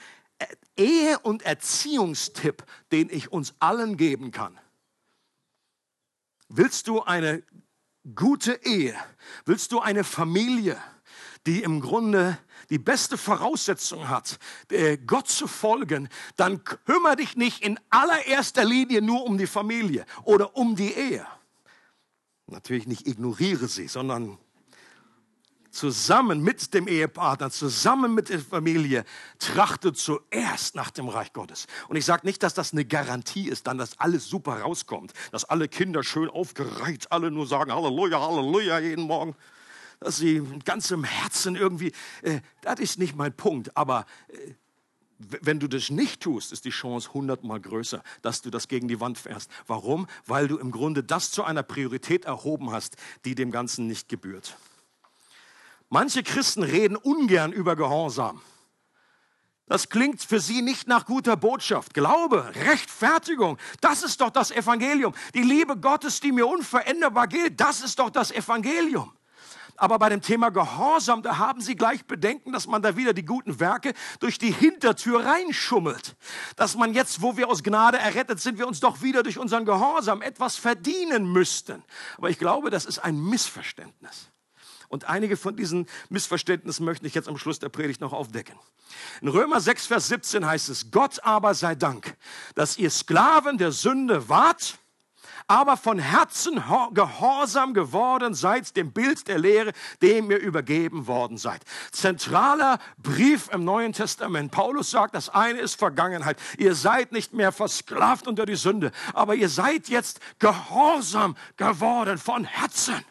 Ehe- 0.75 1.19
und 1.19 1.43
Erziehungstipp, 1.43 2.65
den 2.91 3.09
ich 3.11 3.31
uns 3.31 3.53
allen 3.59 3.95
geben 3.95 4.31
kann. 4.31 4.59
Willst 6.49 6.87
du 6.87 7.03
eine 7.03 7.43
gute 8.15 8.53
Ehe? 8.63 8.95
Willst 9.45 9.71
du 9.71 9.79
eine 9.79 10.03
Familie, 10.03 10.81
die 11.45 11.61
im 11.61 11.81
Grunde 11.81 12.39
die 12.71 12.79
beste 12.79 13.17
Voraussetzung 13.17 14.09
hat, 14.09 14.39
äh, 14.71 14.97
Gott 14.97 15.27
zu 15.27 15.45
folgen, 15.45 16.09
dann 16.37 16.63
kümmere 16.63 17.17
dich 17.17 17.35
nicht 17.35 17.63
in 17.63 17.79
allererster 17.89 18.63
Linie 18.63 19.01
nur 19.01 19.25
um 19.25 19.37
die 19.37 19.45
Familie 19.45 20.05
oder 20.23 20.55
um 20.55 20.75
die 20.75 20.93
Ehe. 20.93 21.27
Natürlich 22.47 22.87
nicht 22.87 23.07
ignoriere 23.07 23.67
sie, 23.67 23.87
sondern 23.87 24.37
zusammen 25.69 26.41
mit 26.41 26.73
dem 26.73 26.87
Ehepartner, 26.87 27.49
zusammen 27.49 28.13
mit 28.13 28.29
der 28.29 28.39
Familie, 28.39 29.05
trachte 29.39 29.93
zuerst 29.93 30.75
nach 30.75 30.91
dem 30.91 31.07
Reich 31.09 31.33
Gottes. 31.33 31.67
Und 31.87 31.97
ich 31.97 32.05
sage 32.05 32.25
nicht, 32.25 32.41
dass 32.43 32.53
das 32.53 32.73
eine 32.73 32.85
Garantie 32.85 33.47
ist, 33.47 33.67
dann, 33.67 33.77
dass 33.77 33.99
alles 33.99 34.27
super 34.27 34.61
rauskommt, 34.61 35.13
dass 35.31 35.45
alle 35.45 35.67
Kinder 35.67 36.03
schön 36.03 36.29
aufgereiht, 36.29 37.11
alle 37.11 37.31
nur 37.31 37.47
sagen 37.47 37.73
Halleluja, 37.73 38.19
Halleluja 38.19 38.79
jeden 38.79 39.05
Morgen 39.05 39.35
dass 40.01 40.17
sie 40.17 40.41
mit 40.41 40.65
ganzem 40.65 41.03
Herzen 41.03 41.55
irgendwie, 41.55 41.93
äh, 42.23 42.41
das 42.61 42.79
ist 42.79 42.99
nicht 42.99 43.15
mein 43.15 43.33
Punkt, 43.33 43.77
aber 43.77 44.05
äh, 44.29 44.53
wenn 45.19 45.59
du 45.59 45.67
das 45.67 45.91
nicht 45.91 46.21
tust, 46.21 46.51
ist 46.51 46.65
die 46.65 46.71
Chance 46.71 47.13
hundertmal 47.13 47.61
größer, 47.61 48.01
dass 48.23 48.41
du 48.41 48.49
das 48.49 48.67
gegen 48.67 48.87
die 48.87 48.99
Wand 48.99 49.19
fährst. 49.19 49.51
Warum? 49.67 50.07
Weil 50.25 50.47
du 50.47 50.57
im 50.57 50.71
Grunde 50.71 51.03
das 51.03 51.29
zu 51.29 51.43
einer 51.43 51.61
Priorität 51.61 52.25
erhoben 52.25 52.71
hast, 52.71 52.97
die 53.23 53.35
dem 53.35 53.51
Ganzen 53.51 53.85
nicht 53.85 54.09
gebührt. 54.09 54.57
Manche 55.89 56.23
Christen 56.23 56.63
reden 56.63 56.95
ungern 56.95 57.53
über 57.53 57.75
Gehorsam. 57.75 58.41
Das 59.67 59.89
klingt 59.89 60.23
für 60.23 60.39
sie 60.39 60.63
nicht 60.63 60.87
nach 60.87 61.05
guter 61.05 61.37
Botschaft. 61.37 61.93
Glaube, 61.93 62.51
Rechtfertigung, 62.55 63.59
das 63.81 64.01
ist 64.01 64.19
doch 64.19 64.31
das 64.31 64.49
Evangelium. 64.49 65.13
Die 65.35 65.43
Liebe 65.43 65.77
Gottes, 65.77 66.19
die 66.19 66.31
mir 66.31 66.47
unveränderbar 66.47 67.27
gilt, 67.27 67.61
das 67.61 67.81
ist 67.81 67.99
doch 67.99 68.09
das 68.09 68.31
Evangelium. 68.31 69.13
Aber 69.81 69.97
bei 69.97 70.09
dem 70.09 70.21
Thema 70.21 70.51
Gehorsam, 70.51 71.23
da 71.23 71.39
haben 71.39 71.59
sie 71.59 71.75
gleich 71.75 72.05
Bedenken, 72.05 72.51
dass 72.51 72.67
man 72.67 72.83
da 72.83 72.97
wieder 72.97 73.13
die 73.13 73.25
guten 73.25 73.59
Werke 73.59 73.95
durch 74.19 74.37
die 74.37 74.51
Hintertür 74.51 75.25
reinschummelt. 75.25 76.15
Dass 76.55 76.75
man 76.75 76.93
jetzt, 76.93 77.23
wo 77.23 77.35
wir 77.35 77.49
aus 77.49 77.63
Gnade 77.63 77.97
errettet 77.97 78.39
sind, 78.39 78.59
wir 78.59 78.67
uns 78.67 78.79
doch 78.79 79.01
wieder 79.01 79.23
durch 79.23 79.39
unseren 79.39 79.65
Gehorsam 79.65 80.21
etwas 80.21 80.55
verdienen 80.55 81.31
müssten. 81.31 81.81
Aber 82.19 82.29
ich 82.29 82.37
glaube, 82.37 82.69
das 82.69 82.85
ist 82.85 82.99
ein 82.99 83.19
Missverständnis. 83.19 84.29
Und 84.87 85.05
einige 85.05 85.35
von 85.35 85.55
diesen 85.55 85.87
Missverständnissen 86.09 86.85
möchte 86.85 87.07
ich 87.07 87.15
jetzt 87.15 87.27
am 87.27 87.39
Schluss 87.39 87.57
der 87.57 87.69
Predigt 87.69 88.01
noch 88.01 88.13
aufdecken. 88.13 88.59
In 89.21 89.29
Römer 89.29 89.61
6, 89.61 89.87
Vers 89.87 90.09
17 90.09 90.45
heißt 90.45 90.69
es, 90.69 90.91
Gott 90.91 91.23
aber 91.23 91.55
sei 91.55 91.73
Dank, 91.73 92.15
dass 92.53 92.77
ihr 92.77 92.91
Sklaven 92.91 93.57
der 93.57 93.71
Sünde 93.71 94.29
wart, 94.29 94.77
aber 95.51 95.75
von 95.75 95.99
Herzen 95.99 96.63
gehorsam 96.93 97.73
geworden 97.73 98.33
seid 98.33 98.77
dem 98.77 98.93
Bild 98.93 99.27
der 99.27 99.37
Lehre, 99.37 99.73
dem 100.01 100.31
ihr 100.31 100.39
übergeben 100.39 101.07
worden 101.07 101.37
seid. 101.37 101.65
Zentraler 101.91 102.79
Brief 102.97 103.49
im 103.51 103.65
Neuen 103.65 103.91
Testament. 103.91 104.53
Paulus 104.53 104.91
sagt, 104.91 105.13
das 105.13 105.27
eine 105.27 105.59
ist 105.59 105.75
Vergangenheit. 105.75 106.37
Ihr 106.57 106.73
seid 106.73 107.11
nicht 107.11 107.33
mehr 107.33 107.51
versklavt 107.51 108.29
unter 108.29 108.45
die 108.45 108.55
Sünde, 108.55 108.93
aber 109.13 109.35
ihr 109.35 109.49
seid 109.49 109.89
jetzt 109.89 110.21
gehorsam 110.39 111.35
geworden 111.57 112.17
von 112.17 112.45
Herzen. 112.45 113.03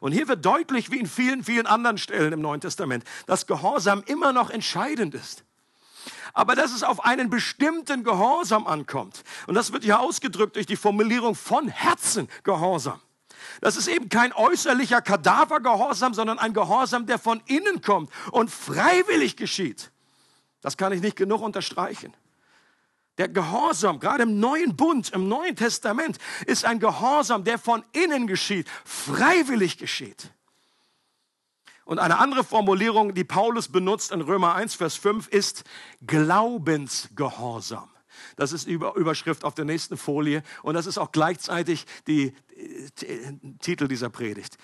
Und 0.00 0.10
hier 0.10 0.26
wird 0.26 0.44
deutlich, 0.44 0.90
wie 0.90 0.98
in 0.98 1.06
vielen, 1.06 1.44
vielen 1.44 1.68
anderen 1.68 1.98
Stellen 1.98 2.32
im 2.32 2.40
Neuen 2.40 2.60
Testament, 2.60 3.04
dass 3.26 3.46
Gehorsam 3.46 4.02
immer 4.06 4.32
noch 4.32 4.50
entscheidend 4.50 5.14
ist 5.14 5.44
aber 6.32 6.54
dass 6.54 6.72
es 6.72 6.82
auf 6.82 7.04
einen 7.04 7.30
bestimmten 7.30 8.04
Gehorsam 8.04 8.66
ankommt. 8.66 9.22
Und 9.46 9.54
das 9.54 9.72
wird 9.72 9.84
hier 9.84 10.00
ausgedrückt 10.00 10.56
durch 10.56 10.66
die 10.66 10.76
Formulierung 10.76 11.34
von 11.34 11.68
Herzen 11.68 12.28
Gehorsam. 12.42 13.00
Das 13.60 13.76
ist 13.76 13.88
eben 13.88 14.08
kein 14.08 14.32
äußerlicher 14.32 15.02
Kadavergehorsam, 15.02 16.14
sondern 16.14 16.38
ein 16.38 16.52
Gehorsam, 16.52 17.06
der 17.06 17.18
von 17.18 17.42
innen 17.46 17.82
kommt 17.82 18.10
und 18.32 18.50
freiwillig 18.50 19.36
geschieht. 19.36 19.90
Das 20.60 20.76
kann 20.76 20.92
ich 20.92 21.00
nicht 21.00 21.16
genug 21.16 21.40
unterstreichen. 21.40 22.14
Der 23.18 23.28
Gehorsam, 23.28 24.00
gerade 24.00 24.22
im 24.22 24.40
neuen 24.40 24.76
Bund, 24.76 25.10
im 25.10 25.28
neuen 25.28 25.56
Testament, 25.56 26.18
ist 26.46 26.64
ein 26.64 26.80
Gehorsam, 26.80 27.44
der 27.44 27.58
von 27.58 27.84
innen 27.92 28.26
geschieht, 28.26 28.66
freiwillig 28.84 29.76
geschieht. 29.78 30.30
Und 31.84 31.98
eine 31.98 32.18
andere 32.18 32.44
Formulierung, 32.44 33.14
die 33.14 33.24
Paulus 33.24 33.68
benutzt 33.68 34.12
in 34.12 34.20
Römer 34.20 34.54
1, 34.54 34.74
Vers 34.74 34.96
5, 34.96 35.28
ist 35.28 35.64
Glaubensgehorsam. 36.06 37.90
Das 38.36 38.52
ist 38.52 38.66
Überschrift 38.66 39.44
auf 39.44 39.54
der 39.54 39.64
nächsten 39.64 39.96
Folie 39.96 40.42
und 40.62 40.74
das 40.74 40.86
ist 40.86 40.98
auch 40.98 41.12
gleichzeitig 41.12 41.86
äh, 42.06 42.32
Titel 43.60 43.88
dieser 43.88 44.10
Predigt. 44.10 44.56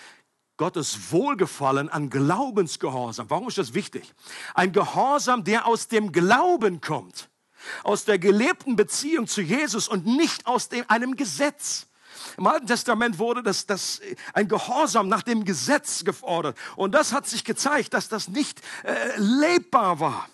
Gottes 0.57 1.12
Wohlgefallen 1.12 1.88
an 1.90 2.09
Glaubensgehorsam. 2.09 3.29
Warum 3.29 3.48
ist 3.48 3.59
das 3.59 3.74
wichtig? 3.74 4.14
Ein 4.55 4.72
Gehorsam, 4.72 5.44
der 5.44 5.66
aus 5.66 5.88
dem 5.88 6.12
Glauben 6.12 6.81
kommt, 6.81 7.29
aus 7.85 8.05
der 8.05 8.18
gelebten 8.18 8.76
Beziehung 8.76 9.26
zu 9.26 9.42
Jesus 9.42 9.88
und 9.88 10.07
nicht 10.07 10.46
aus 10.46 10.68
dem, 10.68 10.85
einem 10.88 11.16
Gesetz. 11.16 11.88
Im 12.37 12.46
Alten 12.46 12.66
Testament 12.66 13.18
wurde 13.18 13.42
das, 13.42 13.66
das, 13.66 14.01
ein 14.33 14.49
Gehorsam 14.49 15.09
nach 15.09 15.22
dem 15.22 15.44
Gesetz 15.44 16.05
gefordert. 16.05 16.57
Und 16.77 16.94
das 16.94 17.12
hat 17.12 17.27
sich 17.27 17.44
gezeigt, 17.44 17.94
dass 17.94 18.09
das 18.09 18.29
nicht 18.29 18.61
äh, 18.85 18.92
lebbar 19.18 20.01
war. 20.01 20.29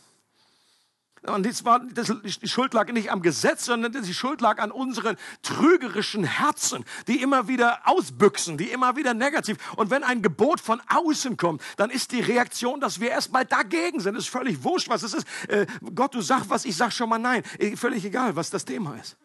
Und 1.24 1.46
das 1.46 1.64
war, 1.64 1.78
das, 1.78 2.12
die 2.22 2.48
Schuld 2.48 2.74
lag 2.74 2.90
nicht 2.90 3.12
am 3.12 3.22
Gesetz, 3.22 3.66
sondern 3.66 3.92
die 3.92 4.14
Schuld 4.14 4.40
lag 4.40 4.58
an 4.58 4.72
unseren 4.72 5.16
trügerischen 5.42 6.24
Herzen, 6.24 6.84
die 7.06 7.22
immer 7.22 7.46
wieder 7.46 7.78
ausbüchsen, 7.84 8.58
die 8.58 8.70
immer 8.70 8.96
wieder 8.96 9.14
negativ. 9.14 9.56
Und 9.76 9.90
wenn 9.90 10.02
ein 10.02 10.22
Gebot 10.22 10.60
von 10.60 10.82
außen 10.88 11.36
kommt, 11.36 11.62
dann 11.76 11.90
ist 11.90 12.10
die 12.10 12.20
Reaktion, 12.20 12.80
dass 12.80 12.98
wir 12.98 13.10
erstmal 13.10 13.44
dagegen 13.44 14.00
sind. 14.00 14.16
Es 14.16 14.24
ist 14.24 14.30
völlig 14.30 14.64
wurscht, 14.64 14.88
was 14.88 15.04
es 15.04 15.14
ist. 15.14 15.26
Äh, 15.48 15.66
Gott, 15.94 16.12
du 16.14 16.22
sag 16.22 16.50
was, 16.50 16.64
ich 16.64 16.76
sag 16.76 16.92
schon 16.92 17.08
mal 17.08 17.18
nein. 17.18 17.44
Äh, 17.58 17.76
völlig 17.76 18.04
egal, 18.04 18.34
was 18.34 18.50
das 18.50 18.64
Thema 18.64 18.96
ist. 18.96 19.16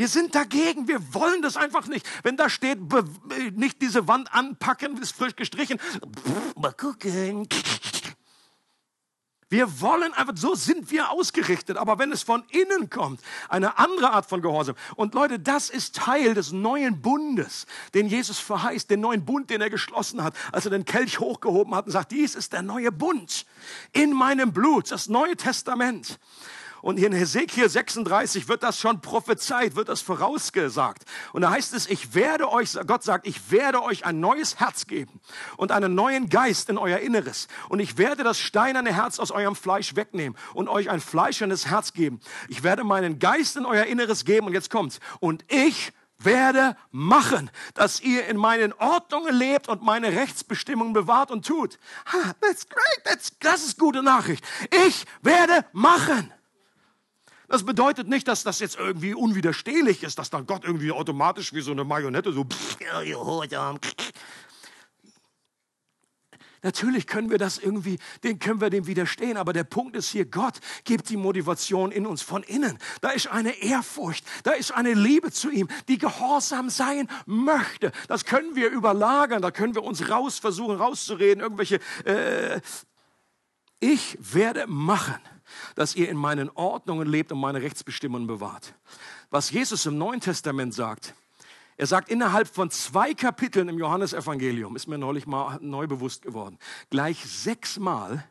Wir 0.00 0.08
sind 0.08 0.34
dagegen, 0.34 0.88
wir 0.88 1.12
wollen 1.12 1.42
das 1.42 1.58
einfach 1.58 1.86
nicht. 1.86 2.08
Wenn 2.22 2.38
da 2.38 2.48
steht, 2.48 2.78
nicht 3.54 3.82
diese 3.82 4.08
Wand 4.08 4.32
anpacken, 4.32 4.96
ist 4.96 5.14
frisch 5.14 5.36
gestrichen. 5.36 5.78
Mal 6.56 6.72
gucken. 6.72 7.46
Wir 9.50 9.80
wollen 9.82 10.14
einfach, 10.14 10.32
so 10.38 10.54
sind 10.54 10.90
wir 10.90 11.10
ausgerichtet. 11.10 11.76
Aber 11.76 11.98
wenn 11.98 12.12
es 12.12 12.22
von 12.22 12.44
innen 12.48 12.88
kommt, 12.88 13.20
eine 13.50 13.76
andere 13.76 14.12
Art 14.12 14.24
von 14.24 14.40
Gehorsam. 14.40 14.74
Und 14.96 15.12
Leute, 15.12 15.38
das 15.38 15.68
ist 15.68 15.96
Teil 15.96 16.32
des 16.32 16.50
neuen 16.50 17.02
Bundes, 17.02 17.66
den 17.92 18.06
Jesus 18.06 18.38
verheißt, 18.38 18.88
den 18.88 19.00
neuen 19.00 19.26
Bund, 19.26 19.50
den 19.50 19.60
er 19.60 19.68
geschlossen 19.68 20.24
hat, 20.24 20.34
als 20.50 20.64
er 20.64 20.70
den 20.70 20.86
Kelch 20.86 21.20
hochgehoben 21.20 21.74
hat 21.74 21.84
und 21.84 21.92
sagt, 21.92 22.12
dies 22.12 22.36
ist 22.36 22.54
der 22.54 22.62
neue 22.62 22.90
Bund 22.90 23.44
in 23.92 24.14
meinem 24.14 24.54
Blut, 24.54 24.90
das 24.92 25.08
neue 25.10 25.36
Testament. 25.36 26.18
Und 26.82 26.98
in 26.98 27.12
Hesekiel 27.12 27.68
36 27.68 28.48
wird 28.48 28.62
das 28.62 28.78
schon 28.78 29.00
prophezeit, 29.00 29.76
wird 29.76 29.88
das 29.88 30.00
vorausgesagt. 30.00 31.04
Und 31.32 31.42
da 31.42 31.50
heißt 31.50 31.74
es, 31.74 31.88
ich 31.88 32.14
werde 32.14 32.50
euch, 32.50 32.76
Gott 32.86 33.02
sagt, 33.02 33.26
ich 33.26 33.50
werde 33.50 33.82
euch 33.82 34.04
ein 34.04 34.20
neues 34.20 34.58
Herz 34.60 34.86
geben 34.86 35.20
und 35.56 35.72
einen 35.72 35.94
neuen 35.94 36.28
Geist 36.28 36.68
in 36.68 36.78
euer 36.78 36.98
Inneres. 36.98 37.48
Und 37.68 37.80
ich 37.80 37.98
werde 37.98 38.24
das 38.24 38.38
steinerne 38.38 38.94
Herz 38.94 39.18
aus 39.18 39.30
eurem 39.30 39.56
Fleisch 39.56 39.96
wegnehmen 39.96 40.38
und 40.54 40.68
euch 40.68 40.90
ein 40.90 41.00
fleischernes 41.00 41.66
Herz 41.66 41.92
geben. 41.92 42.20
Ich 42.48 42.62
werde 42.62 42.84
meinen 42.84 43.18
Geist 43.18 43.56
in 43.56 43.66
euer 43.66 43.84
Inneres 43.84 44.24
geben. 44.24 44.46
Und 44.46 44.54
jetzt 44.54 44.70
kommt's. 44.70 45.00
Und 45.20 45.44
ich 45.48 45.92
werde 46.18 46.76
machen, 46.90 47.50
dass 47.74 48.00
ihr 48.00 48.26
in 48.26 48.36
meinen 48.36 48.72
Ordnungen 48.74 49.34
lebt 49.34 49.68
und 49.68 49.82
meine 49.82 50.12
Rechtsbestimmungen 50.12 50.92
bewahrt 50.92 51.30
und 51.30 51.46
tut. 51.46 51.78
Ha, 52.12 52.32
that's 52.40 52.68
great, 52.68 53.04
that's, 53.04 53.32
das 53.40 53.64
ist 53.64 53.78
gute 53.78 54.02
Nachricht. 54.02 54.44
Ich 54.86 55.06
werde 55.22 55.64
machen. 55.72 56.32
Das 57.50 57.64
bedeutet 57.64 58.06
nicht, 58.06 58.28
dass 58.28 58.44
das 58.44 58.60
jetzt 58.60 58.78
irgendwie 58.78 59.12
unwiderstehlich 59.12 60.04
ist, 60.04 60.20
dass 60.20 60.30
dann 60.30 60.46
Gott 60.46 60.64
irgendwie 60.64 60.92
automatisch 60.92 61.52
wie 61.52 61.62
so 61.62 61.72
eine 61.72 61.82
Marionette 61.82 62.32
so. 62.32 62.46
Natürlich 66.62 67.08
können 67.08 67.28
wir 67.28 67.38
das 67.38 67.58
irgendwie, 67.58 67.98
den 68.22 68.38
können 68.38 68.60
wir 68.60 68.70
dem 68.70 68.86
widerstehen, 68.86 69.36
aber 69.36 69.52
der 69.52 69.64
Punkt 69.64 69.96
ist 69.96 70.10
hier, 70.10 70.26
Gott 70.26 70.60
gibt 70.84 71.08
die 71.08 71.16
Motivation 71.16 71.90
in 71.90 72.06
uns 72.06 72.22
von 72.22 72.44
innen. 72.44 72.78
Da 73.00 73.10
ist 73.10 73.26
eine 73.26 73.60
Ehrfurcht, 73.60 74.24
da 74.44 74.52
ist 74.52 74.70
eine 74.70 74.94
Liebe 74.94 75.32
zu 75.32 75.50
ihm, 75.50 75.66
die 75.88 75.98
gehorsam 75.98 76.70
sein 76.70 77.08
möchte. 77.26 77.90
Das 78.06 78.26
können 78.26 78.54
wir 78.54 78.70
überlagern, 78.70 79.42
da 79.42 79.50
können 79.50 79.74
wir 79.74 79.82
uns 79.82 80.08
raus 80.08 80.38
versuchen 80.38 80.76
rauszureden, 80.76 81.42
irgendwelche. 81.42 81.80
Äh, 82.04 82.60
ich 83.80 84.16
werde 84.20 84.68
machen, 84.68 85.18
dass 85.74 85.94
ihr 85.94 86.08
in 86.08 86.16
meinen 86.16 86.50
Ordnungen 86.50 87.08
lebt 87.08 87.32
und 87.32 87.40
meine 87.40 87.62
Rechtsbestimmungen 87.62 88.26
bewahrt. 88.26 88.74
Was 89.30 89.50
Jesus 89.50 89.86
im 89.86 89.98
Neuen 89.98 90.20
Testament 90.20 90.74
sagt, 90.74 91.14
er 91.76 91.86
sagt 91.86 92.10
innerhalb 92.10 92.46
von 92.46 92.70
zwei 92.70 93.14
Kapiteln 93.14 93.68
im 93.68 93.78
Johannesevangelium, 93.78 94.76
ist 94.76 94.86
mir 94.86 94.98
neulich 94.98 95.26
mal 95.26 95.58
neu 95.62 95.86
bewusst 95.86 96.22
geworden, 96.22 96.58
gleich 96.90 97.24
sechsmal 97.24 98.24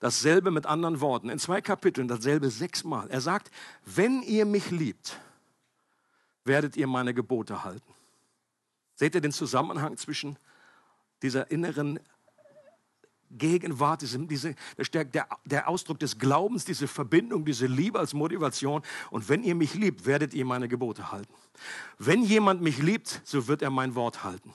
dasselbe 0.00 0.50
mit 0.50 0.66
anderen 0.66 1.00
Worten. 1.00 1.28
In 1.28 1.38
zwei 1.38 1.60
Kapiteln 1.60 2.08
dasselbe 2.08 2.50
sechsmal. 2.50 3.08
Er 3.10 3.20
sagt, 3.20 3.50
wenn 3.84 4.22
ihr 4.22 4.46
mich 4.46 4.70
liebt, 4.70 5.20
werdet 6.44 6.76
ihr 6.76 6.86
meine 6.86 7.14
Gebote 7.14 7.62
halten. 7.62 7.94
Seht 8.96 9.14
ihr 9.14 9.20
den 9.20 9.32
Zusammenhang 9.32 9.96
zwischen 9.96 10.36
dieser 11.22 11.50
inneren 11.50 12.00
Gegenwart, 13.30 14.02
diese, 14.02 14.18
diese, 14.20 14.54
der, 14.92 15.26
der 15.44 15.68
Ausdruck 15.68 15.98
des 15.98 16.18
Glaubens, 16.18 16.64
diese 16.64 16.88
Verbindung, 16.88 17.44
diese 17.44 17.66
Liebe 17.66 17.98
als 17.98 18.14
Motivation. 18.14 18.82
Und 19.10 19.28
wenn 19.28 19.44
ihr 19.44 19.54
mich 19.54 19.74
liebt, 19.74 20.06
werdet 20.06 20.34
ihr 20.34 20.44
meine 20.44 20.68
Gebote 20.68 21.12
halten. 21.12 21.32
Wenn 21.98 22.22
jemand 22.22 22.60
mich 22.60 22.78
liebt, 22.78 23.20
so 23.24 23.46
wird 23.48 23.62
er 23.62 23.70
mein 23.70 23.94
Wort 23.94 24.24
halten. 24.24 24.54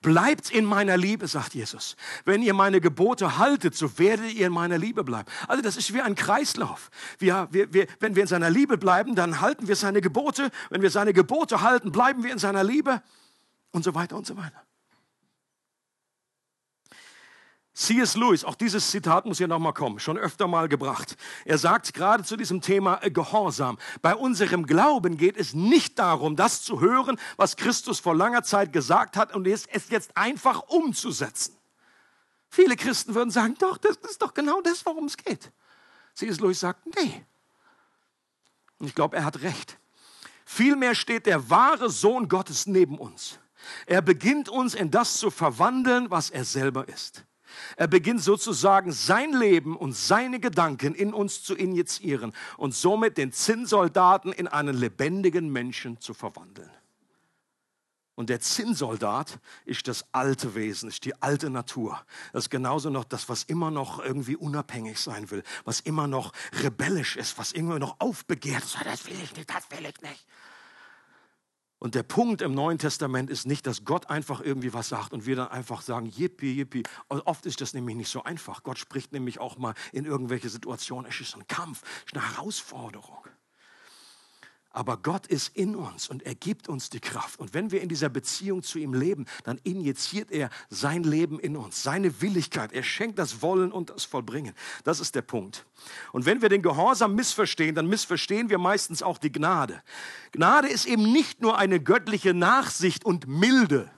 Bleibt 0.00 0.50
in 0.50 0.64
meiner 0.64 0.96
Liebe, 0.96 1.26
sagt 1.26 1.54
Jesus. 1.54 1.96
Wenn 2.24 2.42
ihr 2.42 2.54
meine 2.54 2.80
Gebote 2.80 3.38
haltet, 3.38 3.74
so 3.74 3.98
werdet 3.98 4.32
ihr 4.34 4.46
in 4.46 4.52
meiner 4.52 4.78
Liebe 4.78 5.04
bleiben. 5.04 5.30
Also 5.48 5.62
das 5.62 5.76
ist 5.76 5.94
wie 5.94 6.00
ein 6.00 6.14
Kreislauf. 6.14 6.90
Wir, 7.18 7.48
wir, 7.50 7.72
wir, 7.72 7.86
wenn 8.00 8.14
wir 8.14 8.22
in 8.22 8.28
seiner 8.28 8.50
Liebe 8.50 8.76
bleiben, 8.76 9.14
dann 9.14 9.40
halten 9.40 9.68
wir 9.68 9.76
seine 9.76 10.00
Gebote. 10.00 10.50
Wenn 10.70 10.82
wir 10.82 10.90
seine 10.90 11.12
Gebote 11.12 11.62
halten, 11.62 11.90
bleiben 11.90 12.22
wir 12.22 12.32
in 12.32 12.38
seiner 12.38 12.64
Liebe 12.64 13.02
und 13.70 13.84
so 13.84 13.94
weiter 13.94 14.16
und 14.16 14.26
so 14.26 14.36
weiter. 14.36 14.62
C.S. 17.74 18.16
Lewis, 18.16 18.44
auch 18.44 18.54
dieses 18.54 18.90
Zitat 18.90 19.24
muss 19.24 19.38
hier 19.38 19.48
nochmal 19.48 19.72
kommen, 19.72 19.98
schon 19.98 20.18
öfter 20.18 20.46
mal 20.46 20.68
gebracht. 20.68 21.16
Er 21.46 21.56
sagt 21.56 21.94
gerade 21.94 22.22
zu 22.22 22.36
diesem 22.36 22.60
Thema 22.60 23.02
äh, 23.02 23.10
Gehorsam, 23.10 23.78
bei 24.02 24.14
unserem 24.14 24.66
Glauben 24.66 25.16
geht 25.16 25.38
es 25.38 25.54
nicht 25.54 25.98
darum, 25.98 26.36
das 26.36 26.62
zu 26.62 26.80
hören, 26.80 27.18
was 27.36 27.56
Christus 27.56 27.98
vor 27.98 28.14
langer 28.14 28.42
Zeit 28.42 28.74
gesagt 28.74 29.16
hat 29.16 29.34
und 29.34 29.46
es 29.46 29.66
jetzt 29.88 30.16
einfach 30.18 30.60
umzusetzen. 30.68 31.56
Viele 32.50 32.76
Christen 32.76 33.14
würden 33.14 33.30
sagen, 33.30 33.56
doch, 33.58 33.78
das 33.78 33.96
ist 33.96 34.20
doch 34.20 34.34
genau 34.34 34.60
das, 34.60 34.84
worum 34.84 35.06
es 35.06 35.16
geht. 35.16 35.50
C.S. 36.14 36.40
Lewis 36.40 36.60
sagt, 36.60 36.84
nee. 36.96 37.24
Und 38.78 38.86
ich 38.86 38.94
glaube, 38.94 39.16
er 39.16 39.24
hat 39.24 39.40
recht. 39.40 39.78
Vielmehr 40.44 40.94
steht 40.94 41.24
der 41.24 41.48
wahre 41.48 41.88
Sohn 41.88 42.28
Gottes 42.28 42.66
neben 42.66 42.98
uns. 42.98 43.38
Er 43.86 44.02
beginnt 44.02 44.50
uns 44.50 44.74
in 44.74 44.90
das 44.90 45.16
zu 45.16 45.30
verwandeln, 45.30 46.10
was 46.10 46.28
er 46.28 46.44
selber 46.44 46.86
ist. 46.88 47.24
Er 47.76 47.86
beginnt 47.86 48.22
sozusagen 48.22 48.92
sein 48.92 49.32
Leben 49.32 49.76
und 49.76 49.96
seine 49.96 50.40
Gedanken 50.40 50.94
in 50.94 51.12
uns 51.12 51.42
zu 51.42 51.54
injizieren 51.54 52.32
und 52.56 52.74
somit 52.74 53.18
den 53.18 53.32
Zinnsoldaten 53.32 54.32
in 54.32 54.48
einen 54.48 54.76
lebendigen 54.76 55.50
Menschen 55.50 56.00
zu 56.00 56.14
verwandeln. 56.14 56.70
Und 58.14 58.28
der 58.28 58.40
Zinnsoldat 58.40 59.38
ist 59.64 59.88
das 59.88 60.04
alte 60.12 60.54
Wesen, 60.54 60.90
ist 60.90 61.04
die 61.06 61.20
alte 61.22 61.48
Natur. 61.48 62.04
Das 62.32 62.44
ist 62.44 62.50
genauso 62.50 62.90
noch 62.90 63.04
das, 63.04 63.28
was 63.30 63.44
immer 63.44 63.70
noch 63.70 64.04
irgendwie 64.04 64.36
unabhängig 64.36 65.00
sein 65.00 65.30
will, 65.30 65.42
was 65.64 65.80
immer 65.80 66.06
noch 66.06 66.32
rebellisch 66.62 67.16
ist, 67.16 67.38
was 67.38 67.52
immer 67.52 67.78
noch 67.78 67.96
aufbegehrt. 68.00 68.64
Das 68.84 69.06
will 69.06 69.16
ich 69.22 69.34
nicht, 69.34 69.48
das 69.48 69.70
will 69.70 69.86
ich 69.86 70.00
nicht. 70.02 70.26
Und 71.82 71.96
der 71.96 72.04
Punkt 72.04 72.42
im 72.42 72.54
Neuen 72.54 72.78
Testament 72.78 73.28
ist 73.28 73.44
nicht, 73.44 73.66
dass 73.66 73.84
Gott 73.84 74.08
einfach 74.08 74.40
irgendwie 74.40 74.72
was 74.72 74.88
sagt 74.88 75.12
und 75.12 75.26
wir 75.26 75.34
dann 75.34 75.48
einfach 75.48 75.82
sagen, 75.82 76.06
yippie, 76.06 76.52
yippie. 76.52 76.84
Und 77.08 77.22
oft 77.22 77.44
ist 77.44 77.60
das 77.60 77.74
nämlich 77.74 77.96
nicht 77.96 78.08
so 78.08 78.22
einfach. 78.22 78.62
Gott 78.62 78.78
spricht 78.78 79.12
nämlich 79.12 79.40
auch 79.40 79.58
mal 79.58 79.74
in 79.90 80.04
irgendwelche 80.04 80.48
Situationen. 80.48 81.10
Es 81.10 81.20
ist 81.20 81.34
ein 81.34 81.44
Kampf, 81.48 81.82
es 82.06 82.12
ist 82.12 82.16
eine 82.16 82.36
Herausforderung. 82.36 83.26
Aber 84.74 84.96
Gott 84.96 85.26
ist 85.26 85.54
in 85.54 85.76
uns 85.76 86.08
und 86.08 86.22
er 86.22 86.34
gibt 86.34 86.68
uns 86.68 86.88
die 86.88 87.00
Kraft. 87.00 87.38
Und 87.38 87.52
wenn 87.52 87.70
wir 87.70 87.82
in 87.82 87.90
dieser 87.90 88.08
Beziehung 88.08 88.62
zu 88.62 88.78
ihm 88.78 88.94
leben, 88.94 89.26
dann 89.44 89.58
injiziert 89.64 90.30
er 90.30 90.48
sein 90.70 91.02
Leben 91.02 91.38
in 91.38 91.56
uns, 91.56 91.82
seine 91.82 92.22
Willigkeit. 92.22 92.72
Er 92.72 92.82
schenkt 92.82 93.18
das 93.18 93.42
Wollen 93.42 93.70
und 93.70 93.90
das 93.90 94.04
Vollbringen. 94.04 94.54
Das 94.84 94.98
ist 94.98 95.14
der 95.14 95.22
Punkt. 95.22 95.66
Und 96.12 96.24
wenn 96.24 96.40
wir 96.40 96.48
den 96.48 96.62
Gehorsam 96.62 97.14
missverstehen, 97.14 97.74
dann 97.74 97.86
missverstehen 97.86 98.48
wir 98.48 98.56
meistens 98.56 99.02
auch 99.02 99.18
die 99.18 99.30
Gnade. 99.30 99.82
Gnade 100.32 100.68
ist 100.68 100.86
eben 100.86 101.12
nicht 101.12 101.42
nur 101.42 101.58
eine 101.58 101.78
göttliche 101.78 102.32
Nachsicht 102.32 103.04
und 103.04 103.26
Milde, 103.26 103.90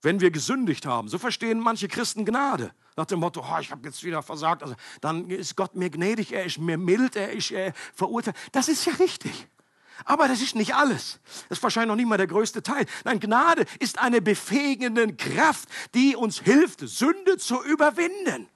wenn 0.00 0.20
wir 0.20 0.30
gesündigt 0.30 0.86
haben. 0.86 1.08
So 1.08 1.18
verstehen 1.18 1.60
manche 1.60 1.88
Christen 1.88 2.24
Gnade. 2.24 2.72
Nach 2.96 3.06
dem 3.06 3.20
Motto, 3.20 3.44
oh, 3.44 3.58
ich 3.60 3.70
habe 3.70 3.86
jetzt 3.86 4.02
wieder 4.02 4.22
versagt. 4.22 4.62
Also, 4.62 4.76
dann 5.00 5.28
ist 5.28 5.56
Gott 5.56 5.74
mir 5.74 5.90
gnädig, 5.90 6.32
er 6.32 6.44
ist 6.44 6.58
mir 6.58 6.78
mild, 6.78 7.16
er 7.16 7.32
ist 7.32 7.50
äh, 7.50 7.72
verurteilt. 7.92 8.36
Das 8.52 8.68
ist 8.68 8.86
ja 8.86 8.94
richtig. 8.94 9.48
Aber 10.04 10.28
das 10.28 10.40
ist 10.40 10.54
nicht 10.54 10.74
alles. 10.74 11.20
Das 11.48 11.58
ist 11.58 11.62
wahrscheinlich 11.62 11.88
noch 11.88 11.96
nicht 11.96 12.08
mal 12.08 12.16
der 12.16 12.26
größte 12.26 12.62
Teil. 12.62 12.86
Nein, 13.04 13.20
Gnade 13.20 13.64
ist 13.78 13.98
eine 13.98 14.20
befähigende 14.20 15.14
Kraft, 15.14 15.68
die 15.94 16.16
uns 16.16 16.40
hilft, 16.40 16.80
Sünde 16.80 17.38
zu 17.38 17.62
überwinden. 17.62 18.48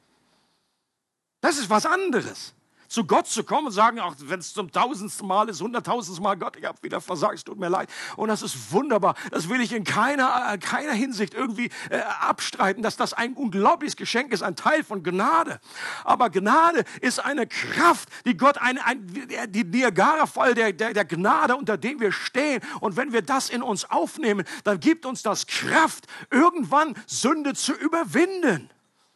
Das 1.40 1.58
ist 1.58 1.70
was 1.70 1.86
anderes 1.86 2.54
zu 2.88 3.04
Gott 3.04 3.26
zu 3.26 3.44
kommen 3.44 3.66
und 3.66 3.72
sagen, 3.72 4.00
auch 4.00 4.14
wenn 4.18 4.40
es 4.40 4.52
zum 4.52 4.72
tausendsten 4.72 5.26
Mal 5.26 5.48
ist, 5.48 5.60
hunderttausendsten 5.60 6.22
Mal, 6.22 6.36
Gott, 6.36 6.56
ich 6.56 6.64
habe 6.64 6.78
wieder 6.82 7.00
versagt, 7.00 7.34
es 7.34 7.44
tut 7.44 7.58
mir 7.58 7.68
leid. 7.68 7.88
Und 8.16 8.28
das 8.28 8.42
ist 8.42 8.72
wunderbar. 8.72 9.14
Das 9.30 9.48
will 9.48 9.60
ich 9.60 9.72
in 9.72 9.84
keiner, 9.84 10.52
äh, 10.52 10.58
keiner 10.58 10.92
Hinsicht 10.92 11.34
irgendwie 11.34 11.70
äh, 11.90 12.00
abstreiten, 12.20 12.82
dass 12.82 12.96
das 12.96 13.12
ein 13.12 13.34
unglaubliches 13.34 13.96
Geschenk 13.96 14.32
ist, 14.32 14.42
ein 14.42 14.56
Teil 14.56 14.82
von 14.82 15.02
Gnade. 15.02 15.60
Aber 16.04 16.30
Gnade 16.30 16.84
ist 17.00 17.24
eine 17.24 17.46
Kraft, 17.46 18.08
die 18.24 18.36
Gott, 18.36 18.58
ein, 18.58 18.78
ein, 18.78 19.06
die 19.48 19.64
Niagara-Fall 19.64 20.54
der, 20.54 20.72
der, 20.72 20.94
der 20.94 21.04
Gnade, 21.04 21.56
unter 21.56 21.76
dem 21.76 22.00
wir 22.00 22.12
stehen. 22.12 22.62
Und 22.80 22.96
wenn 22.96 23.12
wir 23.12 23.22
das 23.22 23.50
in 23.50 23.62
uns 23.62 23.88
aufnehmen, 23.90 24.44
dann 24.64 24.80
gibt 24.80 25.06
uns 25.06 25.22
das 25.22 25.46
Kraft, 25.46 26.06
irgendwann 26.30 26.94
Sünde 27.06 27.54
zu 27.54 27.74
überwinden. 27.74 28.70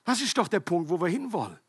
Das 0.05 0.21
ist 0.21 0.37
doch 0.37 0.49
der 0.49 0.61
Punkt, 0.61 0.91
wo 0.91 1.01
wir 1.01 1.09
hinwollen. 1.09 1.62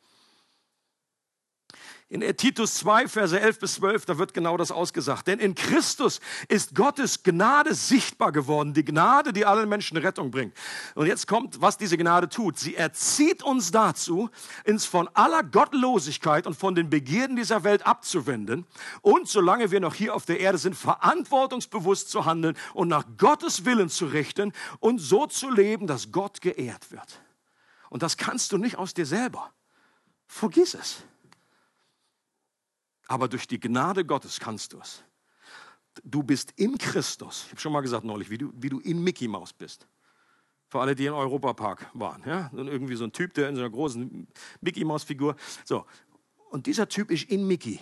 In 2.14 2.22
Titus 2.38 2.76
2, 2.76 3.08
Verse 3.08 3.40
11 3.40 3.58
bis 3.58 3.74
12, 3.74 4.06
da 4.06 4.20
wird 4.20 4.36
genau 4.36 4.56
das 4.56 4.72
ausgesagt. 4.72 5.26
Denn 5.26 5.40
in 5.40 5.56
Christus 5.56 6.20
ist 6.48 6.76
Gottes 6.76 7.24
Gnade 7.24 7.74
sichtbar 7.74 8.32
geworden. 8.32 8.76
Die 8.76 8.86
Gnade, 8.86 9.34
die 9.34 9.48
allen 9.48 9.68
Menschen 9.68 9.98
Rettung 9.98 10.30
bringt. 10.30 10.56
Und 10.94 11.08
jetzt 11.08 11.28
kommt, 11.28 11.60
was 11.60 11.76
diese 11.76 11.98
Gnade 11.98 12.30
tut. 12.30 12.60
Sie 12.60 12.76
erzieht 12.76 13.42
uns 13.42 13.72
dazu, 13.72 14.30
uns 14.64 14.86
von 14.86 15.10
aller 15.16 15.42
Gottlosigkeit 15.42 16.46
und 16.46 16.54
von 16.56 16.76
den 16.76 16.92
Begierden 16.92 17.36
dieser 17.36 17.64
Welt 17.64 17.84
abzuwenden. 17.88 18.68
Und 19.02 19.28
solange 19.28 19.72
wir 19.72 19.80
noch 19.80 19.96
hier 19.96 20.14
auf 20.14 20.28
der 20.28 20.40
Erde 20.40 20.60
sind, 20.60 20.76
verantwortungsbewusst 20.76 22.12
zu 22.12 22.26
handeln 22.26 22.56
und 22.76 22.90
nach 22.90 23.06
Gottes 23.18 23.66
Willen 23.66 23.90
zu 23.90 24.06
richten 24.06 24.54
und 24.80 25.00
so 25.00 25.26
zu 25.26 25.50
leben, 25.50 25.88
dass 25.88 26.12
Gott 26.12 26.42
geehrt 26.42 26.92
wird. 26.92 27.22
Und 27.90 28.04
das 28.04 28.18
kannst 28.18 28.52
du 28.52 28.60
nicht 28.60 28.78
aus 28.78 28.94
dir 28.94 29.08
selber. 29.08 29.52
Vergiss 30.28 30.76
es. 30.76 30.98
Aber 33.08 33.28
durch 33.28 33.48
die 33.48 33.60
Gnade 33.60 34.06
Gottes 34.06 34.40
kannst 34.40 34.74
du 34.74 34.80
es. 34.80 35.04
Du 36.04 36.24
bist 36.24 36.54
in 36.56 36.78
Christus. 36.78 37.44
Ich 37.46 37.52
habe 37.52 37.62
schon 37.62 37.74
mal 37.74 37.82
gesagt 37.82 38.04
neulich, 38.04 38.30
wie 38.30 38.38
du, 38.38 38.52
wie 38.56 38.70
du 38.70 38.80
in 38.80 39.04
Mickey 39.04 39.28
Maus 39.28 39.54
bist. 39.54 39.88
Für 40.70 40.82
alle, 40.82 40.96
die 40.96 41.06
im 41.06 41.14
Europapark 41.14 41.86
waren. 41.94 42.24
Ja? 42.26 42.50
Und 42.52 42.68
irgendwie 42.68 42.96
so 42.96 43.04
ein 43.04 43.12
Typ, 43.12 43.34
der 43.36 43.50
in 43.50 43.56
so 43.56 43.62
einer 43.62 43.70
großen 43.70 44.28
Mickey 44.62 44.84
Maus 44.84 45.04
Figur. 45.04 45.36
So. 45.66 45.86
Und 46.50 46.66
dieser 46.66 46.90
Typ 46.90 47.12
ist 47.12 47.30
in 47.30 47.46
Mickey. 47.46 47.80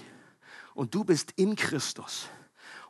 Und 0.73 0.93
du 0.93 1.03
bist 1.03 1.31
in 1.37 1.55
Christus. 1.55 2.27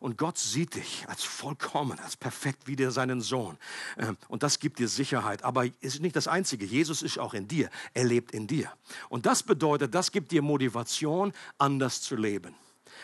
Und 0.01 0.17
Gott 0.17 0.39
sieht 0.39 0.73
dich 0.73 1.05
als 1.07 1.23
vollkommen, 1.23 1.99
als 1.99 2.17
perfekt 2.17 2.65
wie 2.65 2.75
der 2.75 2.89
seinen 2.89 3.21
Sohn. 3.21 3.55
Ähm, 3.99 4.17
und 4.29 4.41
das 4.41 4.57
gibt 4.57 4.79
dir 4.79 4.87
Sicherheit. 4.87 5.43
Aber 5.43 5.67
es 5.67 5.93
ist 5.93 6.01
nicht 6.01 6.15
das 6.15 6.27
Einzige. 6.27 6.65
Jesus 6.65 7.03
ist 7.03 7.19
auch 7.19 7.35
in 7.35 7.47
dir. 7.47 7.69
Er 7.93 8.05
lebt 8.05 8.31
in 8.31 8.47
dir. 8.47 8.73
Und 9.09 9.27
das 9.27 9.43
bedeutet, 9.43 9.93
das 9.93 10.11
gibt 10.11 10.31
dir 10.31 10.41
Motivation, 10.41 11.33
anders 11.59 12.01
zu 12.01 12.15
leben. 12.15 12.55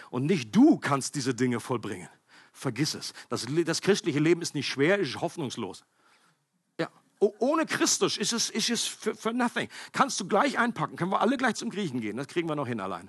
Und 0.10 0.26
nicht 0.26 0.56
du 0.56 0.80
kannst 0.80 1.14
diese 1.14 1.36
Dinge 1.36 1.60
vollbringen. 1.60 2.10
Vergiss 2.52 2.96
es. 2.96 3.14
Das, 3.30 3.46
das 3.66 3.82
christliche 3.82 4.20
Leben 4.20 4.42
ist 4.42 4.56
nicht 4.56 4.68
schwer, 4.68 4.98
ist 4.98 5.22
hoffnungslos. 5.22 5.86
Ja. 6.80 6.90
Ohne 7.20 7.68
Christus 7.68 8.18
ist 8.18 8.34
es, 8.34 8.50
ist 8.50 8.72
es 8.72 8.88
für, 8.88 9.14
für 9.14 9.34
nothing. 9.34 9.70
Kannst 9.92 10.20
du 10.20 10.28
gleich 10.28 10.58
einpacken. 10.58 10.96
Können 10.96 11.12
wir 11.12 11.22
alle 11.22 11.38
gleich 11.38 11.58
zum 11.58 11.70
Griechen 11.70 12.02
gehen. 12.02 12.18
Das 12.18 12.28
kriegen 12.28 12.50
wir 12.50 12.56
noch 12.56 12.68
hin 12.68 12.80
allein. 12.80 13.08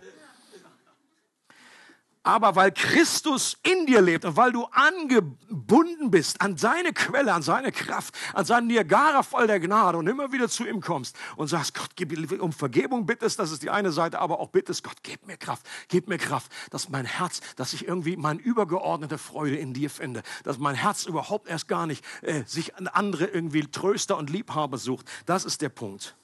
Aber 2.29 2.57
weil 2.57 2.73
Christus 2.73 3.57
in 3.63 3.87
dir 3.87 4.03
lebt 4.03 4.27
und 4.27 4.37
weil 4.37 4.53
du 4.53 4.67
angebunden 4.67 6.11
bist 6.11 6.43
an 6.43 6.59
seine 6.59 6.93
Quelle, 6.93 7.33
an 7.33 7.41
seine 7.41 7.73
Kraft, 7.73 8.15
an 8.35 8.45
seinen 8.45 8.67
Niagara 8.67 9.23
voll 9.23 9.47
der 9.47 9.59
Gnade 9.59 9.97
und 9.97 10.07
immer 10.09 10.31
wieder 10.31 10.47
zu 10.51 10.67
ihm 10.67 10.83
kommst 10.83 11.17
und 11.37 11.49
sagst, 11.49 11.73
Gott, 11.73 11.89
gib 11.97 12.13
um 12.39 12.53
Vergebung 12.53 13.07
bittest, 13.07 13.39
das 13.39 13.51
ist 13.51 13.63
die 13.63 13.71
eine 13.71 13.93
Seite, 13.93 14.19
aber 14.19 14.41
auch 14.41 14.51
bittest, 14.51 14.85
Gott, 14.85 14.99
gib 15.03 15.27
mir 15.27 15.39
Kraft, 15.39 15.67
gib 15.89 16.07
mir 16.07 16.19
Kraft, 16.19 16.53
dass 16.69 16.91
mein 16.91 17.07
Herz, 17.07 17.41
dass 17.57 17.73
ich 17.73 17.89
irgendwie 17.89 18.19
meine 18.19 18.41
übergeordnete 18.41 19.17
Freude 19.17 19.57
in 19.57 19.73
dir 19.73 19.89
finde, 19.89 20.23
dass 20.45 20.59
mein 20.59 20.75
Herz 20.75 21.07
überhaupt 21.07 21.49
erst 21.49 21.67
gar 21.67 21.87
nicht 21.87 22.05
äh, 22.21 22.45
sich 22.45 22.77
an 22.77 22.89
andere 22.89 23.25
irgendwie 23.25 23.63
Tröster 23.63 24.19
und 24.19 24.29
Liebhaber 24.29 24.77
sucht. 24.77 25.07
Das 25.25 25.47
ist 25.47 25.63
der 25.63 25.71
Punkt. 25.71 26.15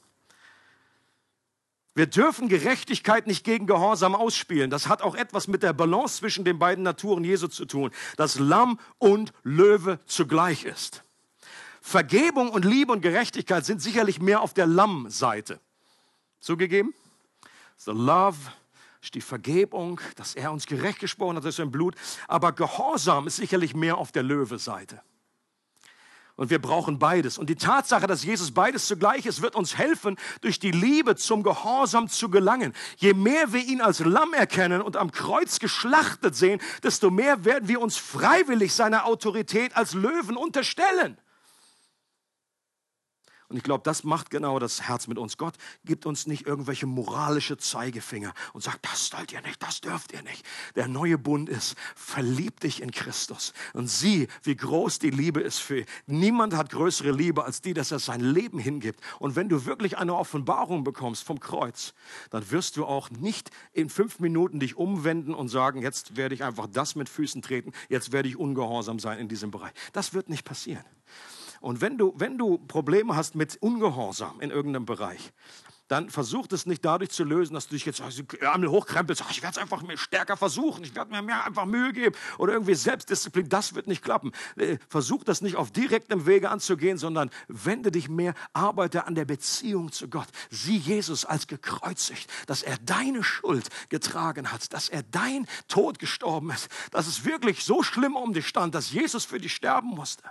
Wir 1.95 2.07
dürfen 2.07 2.49
Gerechtigkeit 2.49 3.29
nicht 3.29 3.45
gegen 3.45 3.67
Gehorsam 3.67 4.17
ausspielen. 4.17 4.69
Das 4.69 4.89
hat 4.89 5.03
auch 5.03 5.15
etwas 5.15 5.47
mit 5.47 5.63
der 5.63 5.73
Balance 5.73 6.19
zwischen 6.19 6.45
den 6.45 6.59
beiden 6.59 6.83
Naturen 6.83 7.23
Jesu 7.23 7.47
zu 7.47 7.67
tun, 7.67 7.91
dass 8.17 8.39
Lamm 8.39 8.81
und 8.99 9.33
Löwe 9.45 10.01
zugleich 10.07 10.65
ist. 10.65 11.05
Vergebung 11.81 12.51
und 12.51 12.65
Liebe 12.65 12.91
und 12.93 13.01
Gerechtigkeit 13.01 13.65
sind 13.65 13.81
sicherlich 13.81 14.21
mehr 14.21 14.41
auf 14.41 14.55
der 14.55 14.67
Lamm-Seite. 14.67 15.61
Zugegeben? 16.41 16.95
The 17.77 17.93
love 17.93 18.39
ist 19.01 19.15
die 19.15 19.21
Vergebung, 19.21 20.01
dass 20.17 20.35
er 20.35 20.51
uns 20.51 20.67
gerecht 20.67 20.99
gesprochen 20.99 21.37
hat 21.37 21.45
durch 21.45 21.57
sein 21.57 21.71
Blut. 21.71 21.95
Aber 22.27 22.53
Gehorsam 22.53 23.27
ist 23.27 23.37
sicherlich 23.37 23.75
mehr 23.75 23.99
auf 23.99 24.11
der 24.11 24.23
Löwe-Seite. 24.23 25.03
Und 26.37 26.51
wir 26.51 26.61
brauchen 26.61 26.99
beides. 26.99 27.39
Und 27.39 27.49
die 27.49 27.55
Tatsache, 27.55 28.09
dass 28.09 28.24
Jesus 28.24 28.51
beides 28.51 28.89
zugleich 28.89 29.24
ist, 29.24 29.41
wird 29.41 29.55
uns 29.55 29.78
helfen, 29.78 30.16
durch 30.41 30.59
die 30.59 30.72
Liebe 30.72 31.14
zum 31.14 31.45
Gehorsam 31.45 32.09
zu 32.09 32.28
gelangen. 32.28 32.72
Je 32.97 33.14
mehr 33.14 33.53
wir 33.53 33.62
ihn 33.62 33.80
als 33.80 34.01
Lamm 34.01 34.35
erkennen 34.35 34.82
und 34.82 34.97
am 34.97 35.12
Kreuz 35.12 35.61
geschlachtet 35.61 36.35
sehen, 36.35 36.61
desto 36.82 37.11
mehr 37.11 37.45
werden 37.45 37.68
wir 37.68 37.80
uns 37.80 37.97
freiwillig 37.97 38.72
seiner 38.74 39.07
Autorität 39.07 39.76
als 39.76 39.95
Löwen 39.95 40.37
unterstellen. 40.37 41.18
Und 43.55 43.59
ich 43.59 43.63
glaube, 43.63 43.85
das 43.85 44.03
macht 44.03 44.31
genau 44.31 44.59
das 44.59 44.83
Herz 44.83 45.07
mit 45.07 45.17
uns. 45.17 45.37
Gott 45.37 45.55
gibt 45.85 46.07
uns 46.07 46.27
nicht 46.27 46.45
irgendwelche 46.45 46.87
moralische 46.87 47.57
Zeigefinger 47.57 48.35
und 48.53 48.65
sagt, 48.65 48.85
das 48.85 49.11
sollt 49.11 49.31
ihr 49.31 49.43
nicht, 49.43 49.63
das 49.63 49.81
dürft 49.81 50.13
ihr 50.13 50.23
nicht. 50.23 50.45
Der 50.75 50.89
neue 50.89 51.19
Bund 51.19 51.49
ist, 51.49 51.77
verlieb 51.95 52.59
dich 52.59 52.83
in 52.83 52.91
Christus 52.91 53.53
und 53.73 53.89
sieh, 53.89 54.27
wie 54.43 54.57
groß 54.57 54.99
die 54.99 55.11
Liebe 55.11 55.41
ist 55.41 55.61
für 55.61 55.85
Niemand 56.09 56.55
hat 56.55 56.71
größere 56.71 57.13
Liebe 57.13 57.45
als 57.45 57.61
die, 57.61 57.75
dass 57.75 57.93
er 57.93 58.01
sein 58.01 58.23
Leben 58.23 58.59
hingibt. 58.59 58.99
Und 59.21 59.37
wenn 59.37 59.49
du 59.49 59.67
wirklich 59.67 59.99
eine 59.99 60.17
Offenbarung 60.17 60.83
bekommst 60.83 61.23
vom 61.23 61.39
Kreuz, 61.39 61.95
dann 62.31 62.51
wirst 62.51 62.77
du 62.77 62.85
auch 62.85 63.11
nicht 63.11 63.53
in 63.73 63.89
fünf 63.89 64.19
Minuten 64.19 64.59
dich 64.59 64.77
umwenden 64.77 65.33
und 65.33 65.47
sagen, 65.47 65.81
jetzt 65.81 66.17
werde 66.17 66.35
ich 66.35 66.43
einfach 66.43 66.67
das 66.67 66.97
mit 66.97 67.09
Füßen 67.09 67.41
treten, 67.41 67.71
jetzt 67.89 68.11
werde 68.11 68.29
ich 68.29 68.37
ungehorsam 68.37 68.99
sein 68.99 69.21
in 69.21 69.29
diesem 69.29 69.53
Bereich. 69.53 69.75
Das 69.93 70.13
wird 70.13 70.29
nicht 70.29 70.45
passieren. 70.45 70.85
Und 71.65 71.81
wenn 71.81 71.97
du, 71.97 72.12
wenn 72.19 72.37
du 72.37 72.59
Probleme 72.59 73.17
hast 73.17 73.37
mit 73.37 73.57
Ungehorsam 73.57 74.39
in 74.43 74.51
irgendeinem 74.51 74.85
Bereich, 74.85 75.33
dann 75.89 76.11
versuch 76.11 76.47
es 76.51 76.67
nicht 76.67 76.85
dadurch 76.85 77.09
zu 77.09 77.25
lösen, 77.25 77.55
dass 77.55 77.69
du 77.69 77.75
dich 77.75 77.87
jetzt 77.87 78.03
Ärmel 78.41 78.69
hochkrempelst, 78.69 79.25
ich 79.31 79.43
werde 79.43 79.53
es 79.53 79.59
einfach 79.59 79.83
mehr 79.83 79.97
stärker 79.97 80.37
versuchen, 80.37 80.85
ich 80.85 80.95
werde 80.95 81.11
mir 81.11 81.23
mehr 81.23 81.47
einfach 81.47 81.65
Mühe 81.65 81.95
geben 81.95 82.15
oder 82.37 82.53
irgendwie 82.53 82.75
Selbstdisziplin, 82.75 83.49
das 83.49 83.75
wird 83.75 83.87
nicht 83.87 84.03
klappen. 84.03 84.33
Äh, 84.57 84.77
versuch 84.91 85.25
das 85.25 85.41
nicht 85.41 85.57
auf 85.57 85.71
direktem 85.71 86.27
Wege 86.27 86.51
anzugehen, 86.51 86.99
sondern 86.99 87.31
wende 87.49 87.91
dich 87.91 88.11
mehr, 88.11 88.35
arbeite 88.53 89.07
an 89.07 89.15
der 89.15 89.25
Beziehung 89.25 89.91
zu 89.91 90.09
Gott. 90.09 90.29
Sieh 90.51 90.77
Jesus 90.77 91.25
als 91.25 91.47
gekreuzigt, 91.47 92.31
dass 92.47 92.62
er 92.62 92.77
deine 92.77 93.25
Schuld 93.25 93.71
getragen 93.89 94.53
hat, 94.53 94.75
dass 94.75 94.91
er 94.91 95.03
dein 95.03 95.47
Tod 95.69 95.99
gestorben 95.99 96.51
ist, 96.51 96.69
dass 96.91 97.07
es 97.07 97.25
wirklich 97.25 97.65
so 97.65 97.83
schlimm 97.83 98.17
um 98.17 98.35
dich 98.35 98.47
stand, 98.47 98.75
dass 98.75 98.93
Jesus 98.93 99.25
für 99.25 99.41
dich 99.41 99.55
sterben 99.55 99.89
musste 99.89 100.25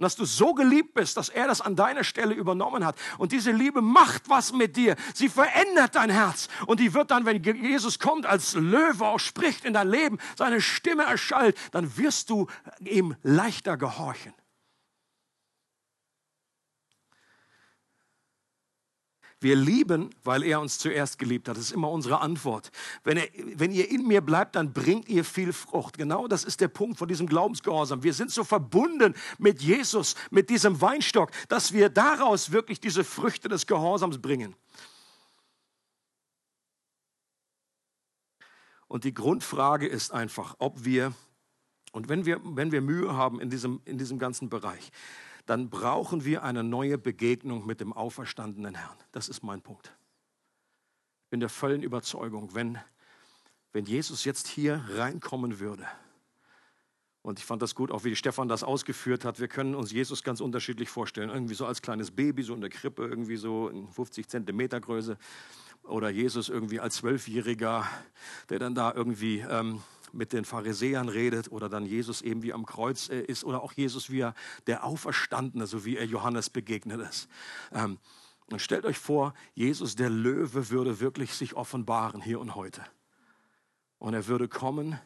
und 0.00 0.04
dass 0.04 0.16
du 0.16 0.24
so 0.24 0.54
geliebt 0.54 0.94
bist, 0.94 1.18
dass 1.18 1.28
er 1.28 1.46
das 1.46 1.60
an 1.60 1.76
deiner 1.76 2.04
Stelle 2.04 2.32
übernommen 2.32 2.86
hat. 2.86 2.96
Und 3.18 3.32
diese 3.32 3.52
Liebe 3.52 3.82
macht 3.82 4.30
was 4.30 4.50
mit 4.50 4.74
dir. 4.74 4.96
Sie 5.12 5.28
verändert 5.28 5.94
dein 5.94 6.08
Herz. 6.08 6.48
Und 6.64 6.80
die 6.80 6.94
wird 6.94 7.10
dann, 7.10 7.26
wenn 7.26 7.42
Jesus 7.42 7.98
kommt, 7.98 8.24
als 8.24 8.54
Löwe 8.54 9.04
auch 9.04 9.20
spricht 9.20 9.66
in 9.66 9.74
dein 9.74 9.90
Leben, 9.90 10.16
seine 10.38 10.62
Stimme 10.62 11.02
erschallt, 11.02 11.54
dann 11.72 11.98
wirst 11.98 12.30
du 12.30 12.46
ihm 12.80 13.14
leichter 13.22 13.76
gehorchen. 13.76 14.32
Wir 19.40 19.56
lieben, 19.56 20.10
weil 20.22 20.42
er 20.42 20.60
uns 20.60 20.78
zuerst 20.78 21.18
geliebt 21.18 21.48
hat. 21.48 21.56
Das 21.56 21.64
ist 21.64 21.72
immer 21.72 21.90
unsere 21.90 22.20
Antwort. 22.20 22.70
Wenn, 23.04 23.16
er, 23.16 23.26
wenn 23.54 23.72
ihr 23.72 23.90
in 23.90 24.06
mir 24.06 24.20
bleibt, 24.20 24.54
dann 24.54 24.74
bringt 24.74 25.08
ihr 25.08 25.24
viel 25.24 25.54
Frucht. 25.54 25.96
Genau 25.96 26.28
das 26.28 26.44
ist 26.44 26.60
der 26.60 26.68
Punkt 26.68 26.98
von 26.98 27.08
diesem 27.08 27.26
Glaubensgehorsam. 27.26 28.02
Wir 28.02 28.12
sind 28.12 28.30
so 28.30 28.44
verbunden 28.44 29.14
mit 29.38 29.62
Jesus, 29.62 30.14
mit 30.30 30.50
diesem 30.50 30.80
Weinstock, 30.82 31.30
dass 31.48 31.72
wir 31.72 31.88
daraus 31.88 32.52
wirklich 32.52 32.80
diese 32.80 33.02
Früchte 33.02 33.48
des 33.48 33.66
Gehorsams 33.66 34.20
bringen. 34.20 34.54
Und 38.88 39.04
die 39.04 39.14
Grundfrage 39.14 39.86
ist 39.86 40.12
einfach, 40.12 40.56
ob 40.58 40.84
wir, 40.84 41.14
und 41.92 42.10
wenn 42.10 42.26
wir, 42.26 42.40
wenn 42.44 42.72
wir 42.72 42.82
Mühe 42.82 43.14
haben 43.14 43.40
in 43.40 43.48
diesem, 43.48 43.80
in 43.86 43.96
diesem 43.96 44.18
ganzen 44.18 44.50
Bereich, 44.50 44.90
dann 45.50 45.68
brauchen 45.68 46.24
wir 46.24 46.44
eine 46.44 46.62
neue 46.62 46.96
Begegnung 46.96 47.66
mit 47.66 47.80
dem 47.80 47.92
auferstandenen 47.92 48.76
Herrn. 48.76 48.96
Das 49.10 49.28
ist 49.28 49.42
mein 49.42 49.60
Punkt. 49.60 49.92
Ich 51.24 51.30
bin 51.30 51.40
der 51.40 51.48
vollen 51.48 51.82
Überzeugung, 51.82 52.54
wenn, 52.54 52.78
wenn 53.72 53.84
Jesus 53.84 54.24
jetzt 54.24 54.46
hier 54.46 54.84
reinkommen 54.90 55.58
würde, 55.58 55.88
und 57.22 57.40
ich 57.40 57.44
fand 57.44 57.62
das 57.62 57.74
gut, 57.74 57.90
auch 57.90 58.04
wie 58.04 58.14
Stefan 58.14 58.48
das 58.48 58.62
ausgeführt 58.62 59.24
hat. 59.24 59.40
Wir 59.40 59.48
können 59.48 59.74
uns 59.74 59.90
Jesus 59.90 60.22
ganz 60.22 60.40
unterschiedlich 60.40 60.88
vorstellen. 60.88 61.30
Irgendwie 61.30 61.54
so 61.54 61.66
als 61.66 61.82
kleines 61.82 62.12
Baby, 62.12 62.44
so 62.44 62.54
in 62.54 62.60
der 62.60 62.70
Krippe, 62.70 63.04
irgendwie 63.04 63.36
so 63.36 63.68
in 63.68 63.90
50 63.90 64.28
Zentimeter 64.28 64.80
Größe. 64.80 65.18
Oder 65.82 66.10
Jesus 66.10 66.48
irgendwie 66.48 66.78
als 66.78 66.96
Zwölfjähriger, 66.96 67.86
der 68.48 68.58
dann 68.60 68.74
da 68.76 68.94
irgendwie 68.94 69.40
ähm, 69.40 69.82
mit 70.12 70.32
den 70.32 70.44
Pharisäern 70.44 71.08
redet 71.08 71.50
oder 71.50 71.68
dann 71.68 71.86
Jesus 71.86 72.22
eben 72.22 72.42
wie 72.42 72.52
am 72.52 72.66
Kreuz 72.66 73.08
äh, 73.08 73.20
ist 73.20 73.44
oder 73.44 73.62
auch 73.62 73.72
Jesus 73.72 74.10
wie 74.10 74.20
er 74.20 74.34
der 74.66 74.84
Auferstandene, 74.84 75.66
so 75.66 75.84
wie 75.84 75.96
er 75.96 76.04
Johannes 76.04 76.50
begegnet 76.50 77.00
ist. 77.00 77.28
Ähm, 77.72 77.98
und 78.50 78.60
stellt 78.60 78.84
euch 78.84 78.98
vor, 78.98 79.34
Jesus 79.54 79.94
der 79.94 80.10
Löwe 80.10 80.70
würde 80.70 81.00
wirklich 81.00 81.34
sich 81.34 81.54
offenbaren 81.54 82.20
hier 82.20 82.40
und 82.40 82.54
heute. 82.54 82.84
Und 83.98 84.14
er 84.14 84.26
würde 84.26 84.48
kommen 84.48 84.98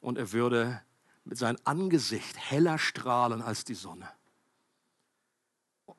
und 0.00 0.16
er 0.16 0.32
würde 0.32 0.80
mit 1.24 1.38
seinem 1.38 1.58
Angesicht 1.64 2.36
heller 2.38 2.78
strahlen 2.78 3.42
als 3.42 3.64
die 3.64 3.74
Sonne. 3.74 4.08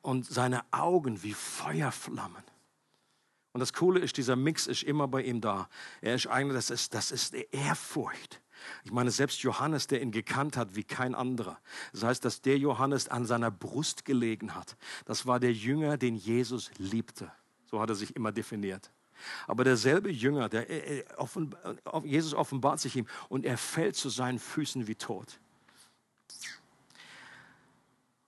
Und 0.01 0.25
seine 0.25 0.63
Augen 0.71 1.21
wie 1.23 1.34
Feuerflammen. 1.34 2.43
Und 3.54 3.60
das 3.60 3.72
Coole 3.72 3.99
ist, 3.99 4.18
dieser 4.18 4.36
Mix 4.36 4.68
ist 4.68 4.84
immer 4.84 5.08
bei 5.08 5.22
ihm 5.22 5.39
da. 5.39 5.70
Er 6.01 6.16
ist 6.16 6.28
eigentlich, 6.28 6.56
das 6.56 6.70
ist, 6.72 6.93
das 6.93 7.12
ist 7.12 7.34
Ehrfurcht. 7.34 8.41
Ich 8.84 8.91
meine, 8.91 9.12
selbst 9.12 9.43
Johannes, 9.43 9.88
der 9.88 10.01
ihn 10.01 10.12
gekannt 10.12 10.58
hat 10.58 10.76
wie 10.76 10.84
kein 10.84 11.16
anderer. 11.16 11.60
Das 11.91 12.04
heißt, 12.04 12.26
dass 12.26 12.41
der 12.41 12.58
Johannes 12.58 13.10
an 13.10 13.26
seiner 13.26 13.51
Brust 13.51 14.06
gelegen 14.06 14.56
hat. 14.56 14.76
Das 15.06 15.26
war 15.26 15.39
der 15.39 15.54
Jünger, 15.54 15.97
den 15.97 16.16
Jesus 16.16 16.72
liebte. 16.78 17.32
So 17.66 17.80
hat 17.80 17.89
er 17.89 17.95
sich 17.95 18.16
immer 18.16 18.32
definiert. 18.32 18.91
Aber 19.47 19.64
derselbe 19.64 20.12
Jünger, 20.12 20.49
der, 20.49 20.66
Jesus 22.04 22.34
offenbart 22.34 22.80
sich 22.80 22.95
ihm 22.95 23.08
und 23.30 23.45
er 23.45 23.58
fällt 23.58 23.95
zu 23.95 24.10
seinen 24.10 24.39
Füßen 24.39 24.88
wie 24.88 24.95
tot. 24.95 25.39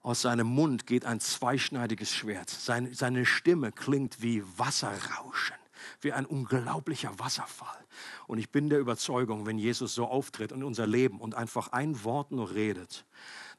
Aus 0.06 0.22
seinem 0.22 0.46
Mund 0.46 0.86
geht 0.86 1.04
ein 1.04 1.20
zweischneidiges 1.20 2.14
Schwert. 2.14 2.52
Seine, 2.52 2.94
seine 2.94 3.26
Stimme 3.26 3.72
klingt 3.72 4.22
wie 4.22 4.44
Wasserrauschen, 4.56 5.56
wie 6.00 6.14
ein 6.14 6.28
unglaublicher 6.28 7.18
Wasserfall. 7.18 7.84
Und 8.28 8.38
ich 8.38 8.52
bin 8.52 8.70
der 8.70 8.78
Überzeugung, 8.78 9.48
wenn 9.48 9.58
Jesus 9.58 9.96
so 9.96 10.06
auftritt 10.06 10.52
in 10.52 10.64
unser 10.64 10.86
Leben 10.86 11.20
und 11.20 11.34
einfach 11.34 11.70
ein 11.70 12.04
Wort 12.04 12.32
nur 12.32 12.54
redet, 12.54 13.04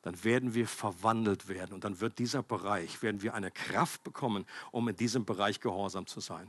dann 0.02 0.22
werden 0.22 0.54
wir 0.54 0.68
verwandelt 0.68 1.48
werden. 1.48 1.74
Und 1.74 1.82
dann 1.82 1.98
wird 1.98 2.20
dieser 2.20 2.44
Bereich, 2.44 3.02
werden 3.02 3.22
wir 3.22 3.34
eine 3.34 3.50
Kraft 3.50 4.04
bekommen, 4.04 4.46
um 4.70 4.86
in 4.86 4.94
diesem 4.94 5.24
Bereich 5.24 5.58
gehorsam 5.58 6.06
zu 6.06 6.20
sein. 6.20 6.48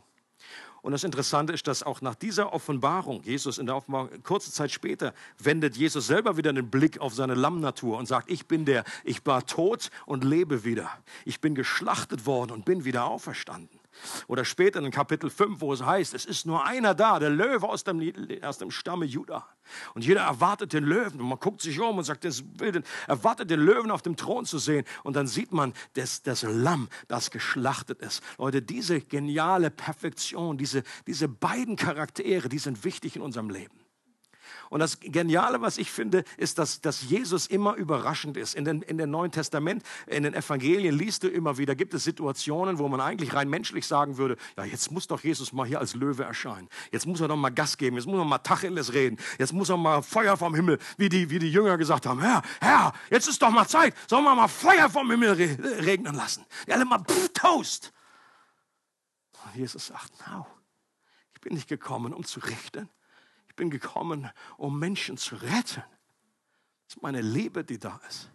Und 0.82 0.92
das 0.94 1.04
Interessante 1.04 1.54
ist, 1.54 1.68
dass 1.68 1.84
auch 1.84 2.02
nach 2.02 2.16
dieser 2.16 2.54
Offenbarung, 2.54 3.22
Jesus 3.24 3.58
in 3.58 3.66
der 3.66 3.76
Offenbarung, 3.76 4.10
kurze 4.24 4.52
Zeit 4.52 4.72
später, 4.72 5.14
wendet 5.38 5.76
Jesus 5.76 6.08
selber 6.08 6.38
wieder 6.38 6.54
den 6.54 6.70
Blick 6.70 7.00
auf 7.00 7.14
seine 7.14 7.34
Lammnatur 7.34 7.98
und 7.98 8.08
sagt, 8.08 8.32
ich 8.32 8.48
bin 8.48 8.64
der, 8.64 8.84
ich 9.04 9.26
war 9.26 9.46
tot 9.46 9.90
und 10.06 10.24
lebe 10.24 10.64
wieder. 10.64 10.90
Ich 11.26 11.42
bin 11.42 11.56
geschlachtet 11.56 12.26
worden 12.26 12.52
und 12.52 12.64
bin 12.64 12.86
wieder 12.86 13.06
auferstanden. 13.06 13.80
Oder 14.28 14.46
später 14.46 14.80
in 14.80 14.92
Kapitel 14.92 15.30
5, 15.30 15.62
wo 15.62 15.74
es 15.74 15.84
heißt, 15.84 16.14
es 16.14 16.26
ist 16.26 16.46
nur 16.46 16.66
einer 16.66 16.94
da, 16.94 17.20
der 17.20 17.30
Löwe 17.30 17.68
aus 17.68 17.84
dem, 17.84 18.14
aus 18.42 18.58
dem 18.58 18.72
Stamme 18.72 19.06
Judah. 19.06 19.48
Und 19.94 20.06
jeder 20.06 20.22
erwartet 20.22 20.74
den 20.74 20.84
Löwen. 20.84 21.20
Und 21.22 21.30
man 21.30 21.40
guckt 21.40 21.62
sich 21.62 21.80
um 21.80 21.98
und 21.98 22.04
sagt, 22.04 22.26
das 22.26 22.44
will 22.58 22.84
erwartet 23.08 23.50
den 23.50 23.60
Löwen 23.60 23.92
auf 23.92 24.02
dem 24.02 24.16
Thron 24.16 24.46
zu 24.46 24.60
sehen. 24.60 24.86
Und 25.04 25.16
dann 25.16 25.28
sieht 25.28 25.52
man 25.52 25.74
das, 25.94 26.22
das 26.22 26.44
Lamm, 26.44 26.90
das 27.08 27.32
geschlachtet 27.32 28.02
ist. 28.02 28.24
Leute, 28.38 28.62
diese 28.62 29.02
geniale 29.02 29.70
Perfektion, 29.70 30.58
diese, 30.58 30.84
diese 31.06 31.28
beiden 31.28 31.76
Charaktere, 31.76 32.50
die 32.50 32.60
sind 32.60 32.84
wichtig 32.84 33.16
in 33.16 33.22
unserem 33.22 33.50
Leben. 33.50 33.87
Und 34.70 34.80
das 34.80 35.00
Geniale, 35.00 35.62
was 35.62 35.78
ich 35.78 35.92
finde, 35.92 36.24
ist, 36.38 36.58
dass, 36.60 36.82
dass 36.82 37.02
Jesus 37.04 37.48
immer 37.48 37.76
überraschend 37.76 38.38
ist. 38.38 38.56
In, 38.56 38.66
den, 38.66 38.82
in 38.82 38.98
dem 38.98 39.10
Neuen 39.10 39.32
Testament, 39.32 39.84
in 40.08 40.24
den 40.24 40.34
Evangelien 40.34 40.98
liest 40.98 41.24
du 41.24 41.30
immer 41.30 41.58
wieder, 41.58 41.76
gibt 41.76 41.94
es 41.94 42.04
Situationen, 42.04 42.78
wo 42.78 42.88
man 42.88 43.00
eigentlich 43.00 43.34
rein 43.34 43.50
menschlich 43.50 43.88
sagen 43.88 44.18
würde, 44.18 44.38
ja, 44.58 44.66
jetzt 44.66 44.92
muss 44.92 45.08
doch 45.08 45.24
Jesus 45.24 45.54
mal 45.54 45.66
hier 45.66 45.80
als 45.80 45.96
Löwe 45.96 46.24
erscheinen. 46.24 46.68
Jetzt 46.92 47.06
muss 47.06 47.22
er 47.22 47.28
doch 47.28 47.38
mal 47.38 47.50
Gas 47.50 47.78
geben. 47.78 47.96
Jetzt 47.96 48.06
muss 48.06 48.20
er 48.20 48.26
mal 48.26 48.40
Tacheles 48.40 48.94
reden. 48.94 49.18
Jetzt 49.38 49.54
muss 49.54 49.70
er 49.70 49.78
mal 49.78 50.02
Feuer 50.02 50.38
vom 50.38 50.54
Himmel, 50.54 50.80
wie 50.98 51.10
die, 51.10 51.30
wie 51.30 51.40
die 51.40 51.52
Jünger 51.52 51.78
gesagt 51.78 52.06
haben. 52.06 52.22
Herr, 52.22 52.42
Herr, 52.60 52.94
jetzt 53.10 53.28
ist 53.28 53.42
doch 53.42 53.50
mal 53.50 53.68
Zeit. 53.68 53.94
Sollen 54.08 54.24
wir 54.24 54.36
mal 54.36 54.48
Feuer 54.48 54.90
vom 54.90 55.10
Himmel 55.10 55.32
regnen 55.32 56.16
lassen? 56.16 56.46
Die 56.68 56.74
alle 56.74 56.86
mal 56.86 57.00
pff, 57.00 57.30
Toast. 57.34 57.94
Und 59.46 59.56
Jesus 59.56 59.88
sagt, 59.88 60.12
no, 60.28 60.46
ich 61.34 61.42
bin 61.42 61.54
nicht 61.54 61.70
gekommen, 61.70 62.14
um 62.14 62.26
zu 62.26 62.42
richten 62.42 62.90
bin 63.58 63.70
gekommen, 63.70 64.30
um 64.56 64.80
Menschen 64.80 65.18
zu 65.18 65.36
retten. 65.36 65.84
Das 66.88 66.96
ist 66.96 67.02
meine 67.02 67.20
Liebe, 67.20 67.66
die 67.66 67.78
da 67.78 68.00
ist. 68.08 68.32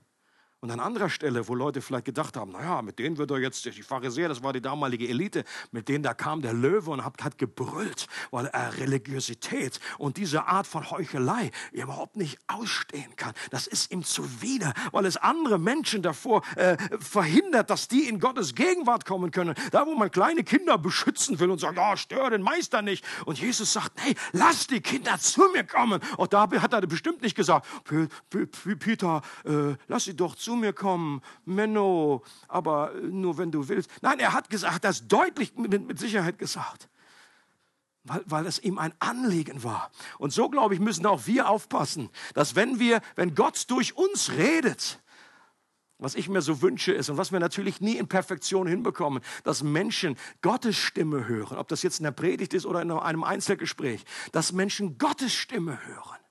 Und 0.62 0.70
an 0.70 0.78
anderer 0.78 1.10
Stelle, 1.10 1.48
wo 1.48 1.56
Leute 1.56 1.82
vielleicht 1.82 2.04
gedacht 2.04 2.36
haben, 2.36 2.52
naja, 2.52 2.82
mit 2.82 3.00
denen 3.00 3.18
wird 3.18 3.32
er 3.32 3.40
jetzt, 3.40 3.64
die 3.64 3.82
Pharisäer, 3.82 4.28
das 4.28 4.44
war 4.44 4.52
die 4.52 4.60
damalige 4.60 5.08
Elite, 5.08 5.42
mit 5.72 5.88
denen 5.88 6.04
da 6.04 6.14
kam 6.14 6.40
der 6.40 6.52
Löwe 6.52 6.92
und 6.92 7.04
hat, 7.04 7.24
hat 7.24 7.36
gebrüllt, 7.36 8.06
weil 8.30 8.46
er 8.46 8.78
Religiosität 8.78 9.80
und 9.98 10.18
diese 10.18 10.46
Art 10.46 10.68
von 10.68 10.88
Heuchelei 10.88 11.50
überhaupt 11.72 12.14
nicht 12.14 12.38
ausstehen 12.46 13.16
kann. 13.16 13.32
Das 13.50 13.66
ist 13.66 13.90
ihm 13.90 14.04
zuwider, 14.04 14.72
weil 14.92 15.04
es 15.04 15.16
andere 15.16 15.58
Menschen 15.58 16.00
davor 16.00 16.42
äh, 16.54 16.76
verhindert, 17.00 17.68
dass 17.68 17.88
die 17.88 18.08
in 18.08 18.20
Gottes 18.20 18.54
Gegenwart 18.54 19.04
kommen 19.04 19.32
können. 19.32 19.56
Da, 19.72 19.84
wo 19.84 19.96
man 19.96 20.12
kleine 20.12 20.44
Kinder 20.44 20.78
beschützen 20.78 21.40
will 21.40 21.50
und 21.50 21.58
sagt, 21.58 21.76
oh, 21.76 21.96
stör 21.96 22.30
den 22.30 22.42
Meister 22.42 22.82
nicht. 22.82 23.04
Und 23.26 23.40
Jesus 23.40 23.72
sagt, 23.72 24.00
hey, 24.00 24.14
lass 24.30 24.68
die 24.68 24.80
Kinder 24.80 25.18
zu 25.18 25.42
mir 25.52 25.64
kommen. 25.64 26.00
Und 26.18 26.32
da 26.32 26.48
hat 26.48 26.72
er 26.72 26.82
bestimmt 26.82 27.20
nicht 27.20 27.34
gesagt, 27.34 27.66
Peter, 28.78 29.22
äh, 29.44 29.74
lass 29.88 30.04
sie 30.04 30.14
doch 30.14 30.36
zu 30.36 30.51
zu 30.52 30.56
mir 30.56 30.74
kommen, 30.74 31.22
Menno, 31.46 32.22
aber 32.46 32.92
nur 33.00 33.38
wenn 33.38 33.50
du 33.50 33.68
willst. 33.68 33.90
Nein, 34.02 34.18
er 34.18 34.34
hat 34.34 34.50
gesagt, 34.50 34.84
das 34.84 35.08
deutlich 35.08 35.56
mit, 35.56 35.86
mit 35.86 35.98
Sicherheit 35.98 36.38
gesagt. 36.38 36.90
Weil, 38.04 38.22
weil 38.26 38.46
es 38.46 38.58
ihm 38.58 38.78
ein 38.78 38.92
Anliegen 38.98 39.64
war. 39.64 39.90
Und 40.18 40.32
so, 40.32 40.50
glaube 40.50 40.74
ich, 40.74 40.80
müssen 40.80 41.06
auch 41.06 41.26
wir 41.26 41.48
aufpassen, 41.48 42.10
dass 42.34 42.54
wenn 42.54 42.78
wir, 42.78 43.00
wenn 43.14 43.34
Gott 43.34 43.70
durch 43.70 43.96
uns 43.96 44.32
redet, 44.32 45.00
was 45.98 46.16
ich 46.16 46.28
mir 46.28 46.42
so 46.42 46.60
wünsche 46.60 46.92
ist 46.92 47.08
und 47.08 47.16
was 47.16 47.32
wir 47.32 47.40
natürlich 47.40 47.80
nie 47.80 47.96
in 47.96 48.08
Perfektion 48.08 48.66
hinbekommen, 48.66 49.22
dass 49.44 49.62
Menschen 49.62 50.18
Gottes 50.42 50.76
Stimme 50.76 51.28
hören, 51.28 51.56
ob 51.56 51.68
das 51.68 51.82
jetzt 51.82 52.00
in 52.00 52.04
der 52.04 52.10
Predigt 52.10 52.52
ist 52.52 52.66
oder 52.66 52.82
in 52.82 52.90
einem 52.90 53.24
Einzelgespräch, 53.24 54.04
dass 54.32 54.52
Menschen 54.52 54.98
Gottes 54.98 55.32
Stimme 55.32 55.78
hören. 55.86 56.21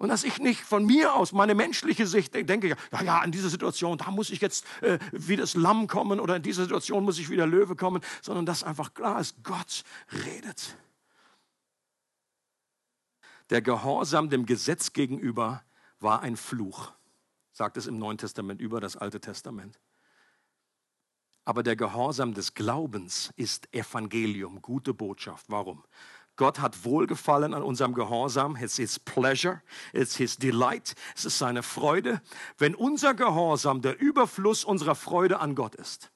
Und 0.00 0.08
dass 0.08 0.24
ich 0.24 0.38
nicht 0.38 0.62
von 0.62 0.86
mir 0.86 1.14
aus, 1.14 1.32
meine 1.32 1.54
menschliche 1.54 2.06
Sicht, 2.06 2.32
denke, 2.32 2.68
ja, 2.68 3.02
ja, 3.02 3.22
in 3.22 3.32
dieser 3.32 3.50
Situation, 3.50 3.98
da 3.98 4.10
muss 4.10 4.30
ich 4.30 4.40
jetzt 4.40 4.64
äh, 4.80 4.98
wie 5.12 5.36
das 5.36 5.52
Lamm 5.52 5.88
kommen 5.88 6.20
oder 6.20 6.36
in 6.36 6.42
dieser 6.42 6.62
Situation 6.62 7.04
muss 7.04 7.18
ich 7.18 7.28
wie 7.28 7.36
der 7.36 7.46
Löwe 7.46 7.76
kommen, 7.76 8.00
sondern 8.22 8.46
dass 8.46 8.64
einfach 8.64 8.94
klar 8.94 9.20
ist, 9.20 9.44
Gott 9.44 9.84
redet. 10.24 10.74
Der 13.50 13.60
Gehorsam 13.60 14.30
dem 14.30 14.46
Gesetz 14.46 14.94
gegenüber 14.94 15.62
war 15.98 16.22
ein 16.22 16.38
Fluch, 16.38 16.92
sagt 17.52 17.76
es 17.76 17.86
im 17.86 17.98
Neuen 17.98 18.16
Testament 18.16 18.58
über 18.62 18.80
das 18.80 18.96
Alte 18.96 19.20
Testament. 19.20 19.78
Aber 21.44 21.62
der 21.62 21.76
Gehorsam 21.76 22.32
des 22.32 22.54
Glaubens 22.54 23.34
ist 23.36 23.68
Evangelium, 23.74 24.62
gute 24.62 24.94
Botschaft. 24.94 25.44
Warum? 25.48 25.84
Gott 26.40 26.58
hat 26.58 26.86
Wohlgefallen 26.86 27.52
an 27.52 27.62
unserem 27.62 27.92
Gehorsam. 27.92 28.56
It's 28.56 28.76
His 28.76 28.98
pleasure, 28.98 29.60
it's 29.92 30.16
His 30.16 30.38
delight, 30.38 30.94
es 31.14 31.26
ist 31.26 31.36
seine 31.36 31.62
Freude, 31.62 32.22
wenn 32.56 32.74
unser 32.74 33.12
Gehorsam 33.12 33.82
der 33.82 34.00
Überfluss 34.00 34.64
unserer 34.64 34.94
Freude 34.94 35.38
an 35.38 35.54
Gott 35.54 35.74
ist. 35.74 36.10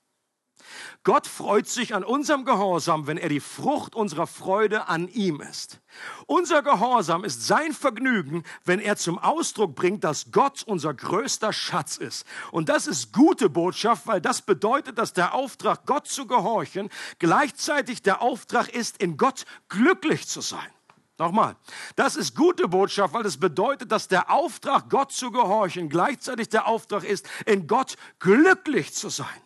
Gott 1.02 1.26
freut 1.26 1.68
sich 1.68 1.94
an 1.94 2.04
unserem 2.04 2.44
Gehorsam, 2.44 3.06
wenn 3.06 3.18
er 3.18 3.28
die 3.28 3.40
Frucht 3.40 3.94
unserer 3.94 4.26
Freude 4.26 4.88
an 4.88 5.08
ihm 5.08 5.40
ist. 5.40 5.80
Unser 6.26 6.62
Gehorsam 6.62 7.24
ist 7.24 7.46
sein 7.46 7.72
Vergnügen, 7.72 8.42
wenn 8.64 8.80
er 8.80 8.96
zum 8.96 9.18
Ausdruck 9.18 9.74
bringt, 9.74 10.04
dass 10.04 10.32
Gott 10.32 10.62
unser 10.62 10.94
größter 10.94 11.52
Schatz 11.52 11.96
ist. 11.96 12.26
Und 12.50 12.68
das 12.68 12.86
ist 12.86 13.12
gute 13.12 13.50
Botschaft, 13.50 14.06
weil 14.06 14.20
das 14.20 14.42
bedeutet, 14.42 14.98
dass 14.98 15.12
der 15.12 15.34
Auftrag, 15.34 15.86
Gott 15.86 16.08
zu 16.08 16.26
gehorchen, 16.26 16.90
gleichzeitig 17.18 18.02
der 18.02 18.22
Auftrag 18.22 18.68
ist, 18.68 19.02
in 19.02 19.16
Gott 19.16 19.44
glücklich 19.68 20.26
zu 20.26 20.40
sein. 20.40 20.70
Nochmal, 21.16 21.56
das 21.94 22.16
ist 22.16 22.34
gute 22.34 22.66
Botschaft, 22.66 23.14
weil 23.14 23.22
das 23.22 23.36
bedeutet, 23.36 23.92
dass 23.92 24.08
der 24.08 24.30
Auftrag, 24.30 24.90
Gott 24.90 25.12
zu 25.12 25.30
gehorchen, 25.30 25.88
gleichzeitig 25.88 26.48
der 26.48 26.66
Auftrag 26.66 27.04
ist, 27.04 27.28
in 27.46 27.68
Gott 27.68 27.96
glücklich 28.18 28.94
zu 28.94 29.08
sein. 29.10 29.43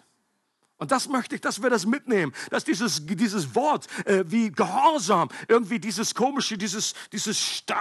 Und 0.79 0.93
das 0.93 1.09
möchte 1.09 1.35
ich, 1.35 1.41
dass 1.41 1.61
wir 1.61 1.71
das 1.71 1.87
mitnehmen, 1.87 2.33
dass 2.51 2.65
dieses, 2.65 3.05
dieses 3.05 3.55
Wort 3.57 3.89
äh, 4.07 4.25
wie 4.29 4.53
Gehorsam, 4.53 5.29
irgendwie 5.49 5.81
dieses 5.81 6.15
komische, 6.15 6.57
dieses, 6.57 6.95
dieses 7.11 7.39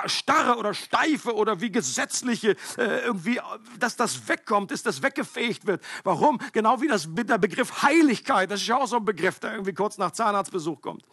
starre 0.08 0.58
oder 0.58 0.74
steife 0.74 1.36
oder 1.36 1.62
wie 1.62 1.72
gesetzliche, 1.72 2.56
äh, 2.78 3.06
irgendwie, 3.06 3.40
dass 3.78 3.96
das 3.96 4.28
wegkommt, 4.28 4.72
dass 4.72 4.82
das 4.82 5.04
weggefegt 5.04 5.68
wird. 5.68 5.84
Warum? 6.04 6.40
Genau 6.54 6.82
wie 6.82 6.88
das, 6.88 7.08
der 7.08 7.38
Begriff 7.38 7.84
Heiligkeit, 7.84 8.50
das 8.50 8.62
ist 8.62 8.68
ja 8.68 8.78
auch 8.78 8.88
so 8.88 8.98
ein 8.98 9.06
Begriff, 9.06 9.40
der 9.40 9.52
irgendwie 9.52 9.74
kurz 9.74 10.00
nach 10.00 10.12
Zahnarztbesuch 10.12 10.82
kommt. 10.82 11.04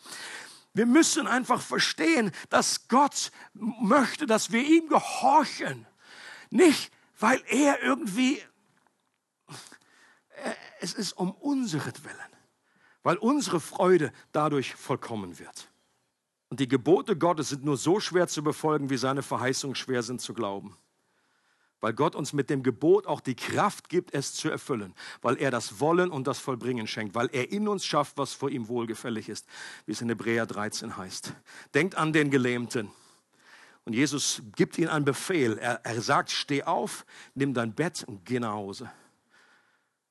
Wir 0.72 0.87
müssen 0.87 1.26
einfach 1.26 1.61
verstehen, 1.61 2.32
dass 2.49 2.89
Gott 2.89 3.30
möchte, 3.53 4.26
dass 4.26 4.51
wir 4.51 4.64
ihm 4.64 4.89
gehorchen. 4.89 5.87
Nicht, 6.51 6.91
weil 7.20 7.43
er 7.49 7.82
irgendwie 7.82 8.43
es 10.80 10.95
ist 10.95 11.12
um 11.12 11.32
unseretwillen, 11.32 12.18
weil 13.03 13.16
unsere 13.16 13.61
Freude 13.61 14.12
dadurch 14.32 14.74
vollkommen 14.74 15.39
wird. 15.39 15.70
Und 16.51 16.61
die 16.61 16.68
Gebote 16.68 17.16
Gottes 17.16 17.49
sind 17.49 17.64
nur 17.64 17.76
so 17.76 18.01
schwer 18.01 18.28
zu 18.28 18.43
befolgen, 18.43 18.91
wie 18.91 18.97
seine 18.97 19.22
Verheißungen 19.22 19.74
schwer 19.74 20.03
sind 20.03 20.20
zu 20.20 20.35
glauben. 20.35 20.76
Weil 21.80 21.93
Gott 21.93 22.14
uns 22.14 22.32
mit 22.32 22.49
dem 22.49 22.62
Gebot 22.62 23.07
auch 23.07 23.20
die 23.20 23.35
Kraft 23.35 23.89
gibt, 23.89 24.14
es 24.14 24.32
zu 24.32 24.49
erfüllen. 24.49 24.95
Weil 25.20 25.37
er 25.37 25.51
das 25.51 25.80
Wollen 25.80 26.11
und 26.11 26.26
das 26.26 26.39
Vollbringen 26.39 26.87
schenkt. 26.87 27.14
Weil 27.14 27.28
er 27.32 27.53
in 27.53 27.68
uns 27.68 27.85
schafft, 27.85 28.16
was 28.16 28.32
vor 28.32 28.49
ihm 28.49 28.68
wohlgefällig 28.68 29.28
ist. 29.28 29.47
Wie 29.85 29.93
es 29.93 30.01
in 30.01 30.09
Hebräer 30.09 30.47
13 30.47 30.97
heißt. 30.97 31.35
Denkt 31.74 31.97
an 31.97 32.12
den 32.12 32.30
Gelähmten. 32.30 32.91
Und 33.85 33.93
Jesus 33.93 34.41
gibt 34.57 34.78
ihnen 34.78 34.89
einen 34.89 35.05
Befehl. 35.05 35.59
Er, 35.59 35.85
er 35.85 36.01
sagt, 36.01 36.30
steh 36.30 36.62
auf, 36.62 37.05
nimm 37.35 37.53
dein 37.53 37.74
Bett 37.74 38.03
und 38.07 38.24
geh 38.24 38.41
nach 38.41 38.53
Hause. 38.53 38.91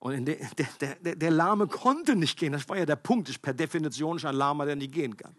Und 0.04 0.26
der, 0.26 0.36
der, 0.36 0.96
der, 0.96 1.16
der, 1.16 1.32
Lahme 1.32 1.66
konnte 1.66 2.18
nicht 2.18 2.38
gehen. 2.38 2.52
Das 2.52 2.68
war 2.68 2.78
ja 2.78 2.86
der 2.86 2.98
Punkt. 2.98 3.30
Ist 3.30 3.42
per 3.42 3.54
Definition 3.54 4.20
schon 4.20 4.32
ein 4.32 4.36
Lahmer, 4.36 4.66
der 4.66 4.76
nicht 4.76 4.92
gehen 4.92 5.16
kann. 5.16 5.34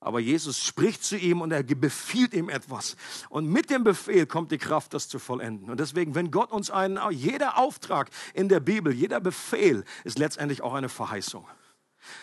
Aber 0.00 0.18
Jesus 0.18 0.58
spricht 0.58 1.04
zu 1.04 1.16
ihm 1.16 1.42
und 1.42 1.52
er 1.52 1.62
befiehlt 1.62 2.34
ihm 2.34 2.48
etwas. 2.48 2.96
Und 3.28 3.46
mit 3.46 3.70
dem 3.70 3.84
Befehl 3.84 4.26
kommt 4.26 4.50
die 4.50 4.58
Kraft, 4.58 4.94
das 4.94 5.08
zu 5.08 5.20
vollenden. 5.20 5.70
Und 5.70 5.78
deswegen, 5.78 6.16
wenn 6.16 6.32
Gott 6.32 6.50
uns 6.50 6.72
einen, 6.72 6.98
jeder 7.12 7.56
Auftrag 7.56 8.10
in 8.34 8.48
der 8.48 8.58
Bibel, 8.58 8.92
jeder 8.92 9.20
Befehl 9.20 9.84
ist 10.02 10.18
letztendlich 10.18 10.60
auch 10.60 10.74
eine 10.74 10.88
Verheißung 10.88 11.46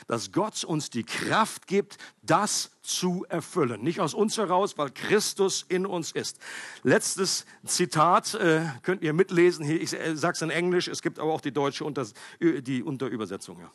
dass 0.08 0.32
Gott 0.32 0.64
uns 0.64 0.90
die 0.90 1.04
Kraft 1.04 1.68
gibt, 1.68 1.98
das 2.22 2.72
zu 2.82 3.26
erfüllen. 3.30 3.82
Nicht 3.82 4.00
aus 4.00 4.14
uns 4.14 4.38
heraus, 4.38 4.78
weil 4.78 4.90
Christus 4.90 5.66
in 5.68 5.86
uns 5.86 6.12
ist. 6.12 6.40
Letztes 6.84 7.46
Zitat 7.66 8.34
äh, 8.34 8.66
könnt 8.84 9.02
ihr 9.02 9.14
mitlesen. 9.14 9.70
Ich 9.70 9.94
äh, 9.94 10.16
sage 10.16 10.34
es 10.34 10.42
in 10.42 10.50
Englisch, 10.50 10.88
es 10.88 11.02
gibt 11.02 11.20
aber 11.20 11.34
auch 11.34 11.42
die 11.42 11.52
deutsche 11.52 11.86
Unter, 11.86 12.06
die 12.40 12.84
Unterübersetzung. 12.84 13.60
Ja. 13.60 13.72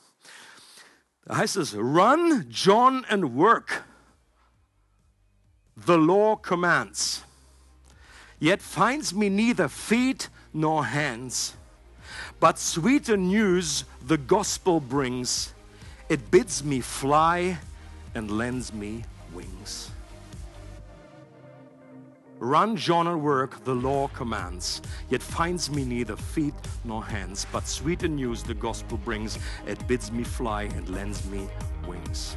Da 1.24 1.36
heißt 1.36 1.56
es, 1.56 1.74
Run, 1.74 2.46
John 2.50 3.04
and 3.06 3.34
work. 3.34 3.84
The 5.86 5.94
law 5.94 6.36
commands. 6.36 7.22
Yet 8.38 8.60
finds 8.60 9.14
me 9.14 9.30
neither 9.30 9.68
feet 9.68 10.30
nor 10.52 10.84
hands. 10.84 11.54
But 12.40 12.58
sweeter 12.58 13.16
news 13.16 13.84
the 14.06 14.18
gospel 14.18 14.80
brings 14.80 15.53
It 16.08 16.30
bids 16.30 16.62
me 16.62 16.80
fly 16.80 17.58
and 18.14 18.30
lends 18.30 18.72
me 18.72 19.04
wings. 19.32 19.90
Run, 22.38 22.76
John, 22.76 23.22
work, 23.22 23.64
the 23.64 23.74
law 23.74 24.08
commands, 24.08 24.82
yet 25.08 25.22
finds 25.22 25.70
me 25.70 25.84
neither 25.84 26.16
feet 26.16 26.54
nor 26.84 27.02
hands. 27.02 27.46
But 27.50 27.66
sweeter 27.66 28.08
news 28.08 28.42
the 28.42 28.52
gospel 28.52 28.98
brings, 28.98 29.38
it 29.66 29.86
bids 29.88 30.12
me 30.12 30.24
fly 30.24 30.64
and 30.64 30.86
lends 30.90 31.24
me 31.30 31.48
wings. 31.88 32.36